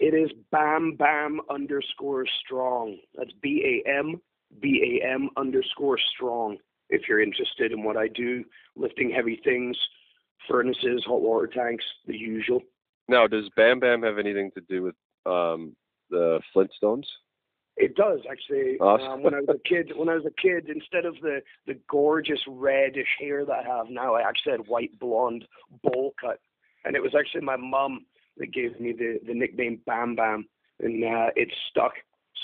It 0.00 0.14
is 0.14 0.30
Bam 0.50 0.96
Bam 0.98 1.40
underscore 1.50 2.26
Strong. 2.44 2.98
That's 3.14 3.32
B 3.42 3.82
A 3.86 3.88
M 3.88 4.20
B 4.60 5.00
A 5.02 5.06
M 5.06 5.28
underscore 5.36 5.98
Strong. 6.14 6.58
If 6.88 7.02
you're 7.08 7.22
interested 7.22 7.72
in 7.72 7.84
what 7.84 7.96
I 7.96 8.08
do, 8.08 8.44
lifting 8.76 9.10
heavy 9.10 9.40
things, 9.44 9.76
furnaces, 10.48 11.04
hot 11.06 11.20
water 11.20 11.46
tanks, 11.46 11.84
the 12.06 12.16
usual. 12.16 12.60
Now, 13.08 13.26
does 13.26 13.48
Bam 13.56 13.80
Bam 13.80 14.02
have 14.02 14.18
anything 14.18 14.50
to 14.54 14.60
do 14.68 14.82
with 14.82 14.94
um, 15.26 15.76
the 16.10 16.40
Flintstones? 16.54 17.04
It 17.80 17.96
does 17.96 18.20
actually. 18.30 18.78
Awesome. 18.78 19.08
Um, 19.10 19.22
when 19.22 19.34
I 19.34 19.40
was 19.40 19.48
a 19.48 19.68
kid, 19.68 19.92
when 19.96 20.10
I 20.10 20.14
was 20.14 20.26
a 20.26 20.40
kid, 20.42 20.68
instead 20.68 21.06
of 21.06 21.14
the 21.22 21.40
the 21.66 21.78
gorgeous 21.88 22.40
reddish 22.46 23.08
hair 23.18 23.46
that 23.46 23.52
I 23.52 23.62
have 23.62 23.88
now, 23.88 24.14
I 24.14 24.20
actually 24.28 24.52
had 24.52 24.68
white 24.68 24.98
blonde 24.98 25.46
bowl 25.82 26.12
cut, 26.20 26.40
and 26.84 26.94
it 26.94 27.02
was 27.02 27.14
actually 27.18 27.40
my 27.40 27.56
mum 27.56 28.04
that 28.36 28.52
gave 28.52 28.78
me 28.78 28.92
the 28.92 29.18
the 29.26 29.32
nickname 29.32 29.80
Bam 29.86 30.14
Bam, 30.14 30.46
and 30.80 31.02
uh, 31.02 31.30
it 31.36 31.48
stuck. 31.70 31.92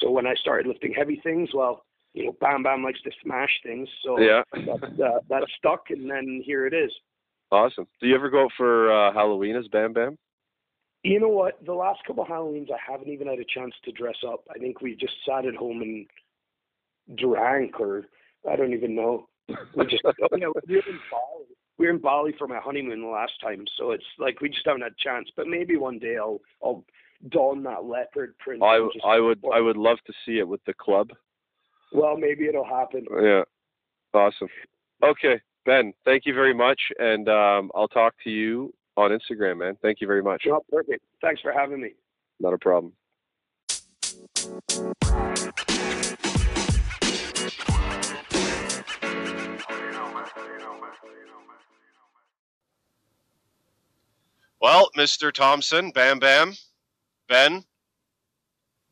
So 0.00 0.10
when 0.10 0.26
I 0.26 0.34
started 0.34 0.66
lifting 0.66 0.94
heavy 0.94 1.20
things, 1.22 1.50
well, 1.52 1.84
you 2.14 2.24
know, 2.24 2.36
Bam 2.40 2.62
Bam 2.62 2.82
likes 2.82 3.02
to 3.02 3.10
smash 3.22 3.60
things, 3.62 3.88
so 4.02 4.18
Yeah. 4.18 4.42
that, 4.52 5.04
uh, 5.04 5.20
that 5.28 5.44
stuck, 5.58 5.90
and 5.90 6.10
then 6.10 6.42
here 6.44 6.66
it 6.66 6.72
is. 6.72 6.90
Awesome. 7.52 7.86
Do 8.00 8.08
you 8.08 8.14
ever 8.14 8.30
go 8.30 8.44
out 8.44 8.52
for 8.56 8.90
uh, 8.90 9.12
Halloween 9.12 9.54
as 9.54 9.68
Bam 9.68 9.92
Bam? 9.92 10.16
You 11.06 11.20
know 11.20 11.28
what? 11.28 11.64
The 11.64 11.72
last 11.72 12.00
couple 12.04 12.24
of 12.24 12.28
Halloweens, 12.28 12.68
I 12.72 12.78
haven't 12.90 13.08
even 13.08 13.28
had 13.28 13.38
a 13.38 13.44
chance 13.44 13.72
to 13.84 13.92
dress 13.92 14.16
up. 14.26 14.40
I 14.52 14.58
think 14.58 14.80
we 14.80 14.96
just 14.96 15.12
sat 15.24 15.46
at 15.46 15.54
home 15.54 15.80
and 15.80 17.16
drank, 17.16 17.78
or 17.78 18.06
I 18.50 18.56
don't 18.56 18.72
even 18.72 18.96
know. 18.96 19.28
We 19.76 19.86
just, 19.86 20.02
oh, 20.04 20.36
yeah, 20.36 20.48
we 20.66 20.74
were 20.74 20.82
in 20.88 20.98
Bali. 21.08 21.46
We 21.78 21.86
were 21.86 21.92
in 21.92 22.00
Bali 22.00 22.34
for 22.36 22.48
my 22.48 22.58
honeymoon 22.58 23.02
the 23.02 23.06
last 23.06 23.34
time, 23.40 23.64
so 23.78 23.92
it's 23.92 24.04
like 24.18 24.40
we 24.40 24.48
just 24.48 24.66
haven't 24.66 24.82
had 24.82 24.92
a 24.92 25.04
chance. 25.04 25.28
But 25.36 25.46
maybe 25.46 25.76
one 25.76 26.00
day 26.00 26.16
I'll 26.16 26.40
I'll 26.60 26.84
don 27.28 27.62
that 27.62 27.84
leopard 27.84 28.36
print. 28.40 28.60
I, 28.64 28.80
I 29.04 29.20
would 29.20 29.40
I 29.54 29.60
would 29.60 29.76
love 29.76 29.98
to 30.08 30.12
see 30.24 30.38
it 30.38 30.48
with 30.48 30.64
the 30.64 30.74
club. 30.74 31.10
Well, 31.92 32.16
maybe 32.16 32.48
it'll 32.48 32.64
happen. 32.64 33.06
Yeah. 33.22 33.42
Awesome. 34.12 34.48
Okay. 35.04 35.40
Ben, 35.64 35.92
thank 36.04 36.26
you 36.26 36.34
very 36.34 36.54
much, 36.54 36.80
and 36.98 37.28
um, 37.28 37.70
I'll 37.76 37.88
talk 37.88 38.14
to 38.24 38.30
you 38.30 38.72
on 38.96 39.10
Instagram, 39.10 39.58
man. 39.58 39.76
Thank 39.82 40.00
you 40.00 40.06
very 40.06 40.22
much. 40.22 40.44
No, 40.46 40.62
perfect. 40.70 41.04
Thanks 41.20 41.40
for 41.40 41.52
having 41.52 41.80
me. 41.80 41.90
Not 42.40 42.54
a 42.54 42.58
problem. 42.58 42.92
Well, 54.60 54.90
Mr. 54.96 55.32
Thompson, 55.32 55.90
Bam 55.90 56.18
Bam, 56.18 56.54
Ben, 57.28 57.62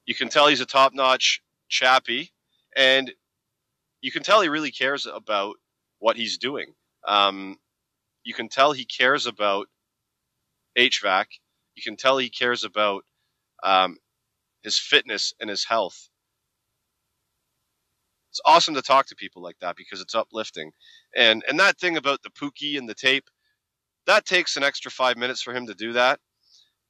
you 0.07 0.15
can 0.15 0.29
tell 0.29 0.47
he's 0.47 0.61
a 0.61 0.67
top 0.67 0.93
notch 0.95 1.43
chappie, 1.69 2.31
and 2.77 3.13
you 4.03 4.13
can 4.13 4.23
tell 4.23 4.41
he 4.43 4.49
really 4.49 4.71
cares 4.71 5.07
about 5.07 5.57
what 5.99 6.17
he's 6.17 6.37
doing. 6.37 6.75
Um, 7.09 7.57
you 8.23 8.35
can 8.35 8.49
tell 8.49 8.73
he 8.73 8.85
cares 8.85 9.27
about 9.27 9.67
HVAC. 10.79 11.27
You 11.75 11.83
can 11.83 11.97
tell 11.97 12.19
he 12.19 12.31
cares 12.31 12.65
about 12.65 13.05
um, 13.63 13.99
his 14.63 14.79
fitness 14.79 15.33
and 15.41 15.51
his 15.51 15.65
health. 15.65 16.09
It's 18.31 18.41
awesome 18.45 18.75
to 18.75 18.83
talk 18.83 19.07
to 19.07 19.15
people 19.15 19.43
like 19.43 19.59
that 19.61 19.77
because 19.77 20.01
it's 20.01 20.15
uplifting. 20.15 20.73
And 21.17 21.45
and 21.49 21.59
that 21.61 21.79
thing 21.79 21.97
about 21.97 22.23
the 22.23 22.31
Pookie 22.31 22.77
and 22.77 22.89
the 22.89 22.95
tape, 22.95 23.25
that 24.07 24.27
takes 24.27 24.57
an 24.57 24.65
extra 24.65 24.91
five 24.91 25.17
minutes 25.17 25.41
for 25.43 25.55
him 25.55 25.67
to 25.69 25.75
do 25.75 25.93
that. 25.93 26.19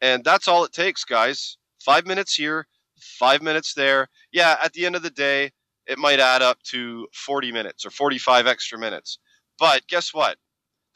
And 0.01 0.25
that's 0.25 0.49
all 0.49 0.65
it 0.65 0.73
takes, 0.73 1.05
guys. 1.05 1.59
Five 1.85 2.07
minutes 2.07 2.35
here, 2.35 2.67
five 2.99 3.43
minutes 3.43 3.75
there. 3.75 4.09
Yeah, 4.33 4.57
at 4.65 4.73
the 4.73 4.87
end 4.87 4.97
of 4.97 5.03
the 5.03 5.11
day, 5.11 5.53
it 5.87 5.99
might 5.99 6.19
add 6.21 6.41
up 6.43 6.63
to 6.71 7.07
40 7.13 7.53
minutes 7.53 7.85
or 7.85 7.91
45 7.91 8.47
extra 8.47 8.79
minutes. 8.79 9.19
But 9.59 9.87
guess 9.87 10.15
what? 10.15 10.39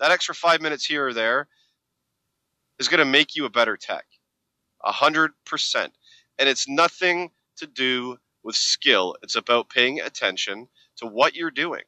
That 0.00 0.10
extra 0.10 0.34
five 0.34 0.62
minutes 0.62 0.86
here 0.86 1.08
or 1.08 1.12
there 1.12 1.48
is 2.78 2.88
going 2.88 2.98
to 2.98 3.04
make 3.04 3.36
you 3.36 3.44
a 3.44 3.50
better 3.50 3.76
tech. 3.76 4.06
A 4.84 4.92
hundred 4.92 5.32
percent. 5.44 5.92
And 6.38 6.48
it's 6.48 6.68
nothing 6.68 7.30
to 7.56 7.66
do 7.66 8.18
with 8.42 8.56
skill. 8.56 9.16
It's 9.22 9.36
about 9.36 9.68
paying 9.70 10.00
attention 10.00 10.68
to 10.96 11.06
what 11.06 11.34
you're 11.34 11.50
doing, 11.50 11.82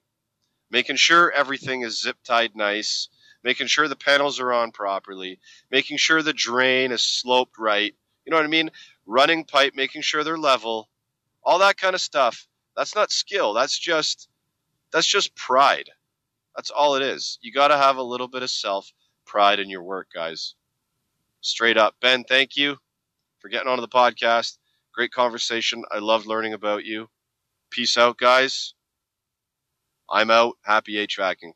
making 0.70 0.96
sure 0.96 1.30
everything 1.30 1.82
is 1.82 2.00
zip 2.00 2.16
tied 2.24 2.56
nice, 2.56 3.08
making 3.44 3.68
sure 3.68 3.88
the 3.88 3.96
panels 3.96 4.40
are 4.40 4.52
on 4.52 4.72
properly, 4.72 5.38
making 5.70 5.98
sure 5.98 6.22
the 6.22 6.32
drain 6.32 6.92
is 6.92 7.02
sloped 7.02 7.58
right. 7.58 7.94
You 8.24 8.30
know 8.30 8.36
what 8.36 8.44
I 8.44 8.48
mean? 8.48 8.70
Running 9.06 9.44
pipe, 9.44 9.74
making 9.74 10.02
sure 10.02 10.24
they're 10.24 10.38
level, 10.38 10.88
all 11.42 11.60
that 11.60 11.76
kind 11.76 11.94
of 11.94 12.00
stuff. 12.00 12.46
That's 12.76 12.94
not 12.94 13.10
skill. 13.10 13.54
That's 13.54 13.78
just 13.78 14.28
that's 14.92 15.06
just 15.06 15.34
pride. 15.36 15.88
That's 16.56 16.70
all 16.70 16.96
it 16.96 17.02
is. 17.02 17.38
You 17.42 17.52
got 17.52 17.68
to 17.68 17.76
have 17.76 17.96
a 17.96 18.02
little 18.02 18.28
bit 18.28 18.42
of 18.42 18.50
self 18.50 18.92
pride 19.24 19.60
in 19.60 19.70
your 19.70 19.82
work, 19.82 20.08
guys. 20.12 20.54
Straight 21.42 21.76
up. 21.76 21.96
Ben, 22.00 22.24
thank 22.24 22.56
you 22.56 22.78
for 23.40 23.48
getting 23.48 23.68
onto 23.68 23.82
the 23.82 23.88
podcast. 23.88 24.58
Great 24.94 25.12
conversation. 25.12 25.84
I 25.90 25.98
loved 25.98 26.26
learning 26.26 26.54
about 26.54 26.84
you. 26.84 27.08
Peace 27.70 27.96
out, 27.98 28.18
guys. 28.18 28.74
I'm 30.10 30.30
out. 30.30 30.58
Happy 30.64 30.94
HVACing. 30.94 31.52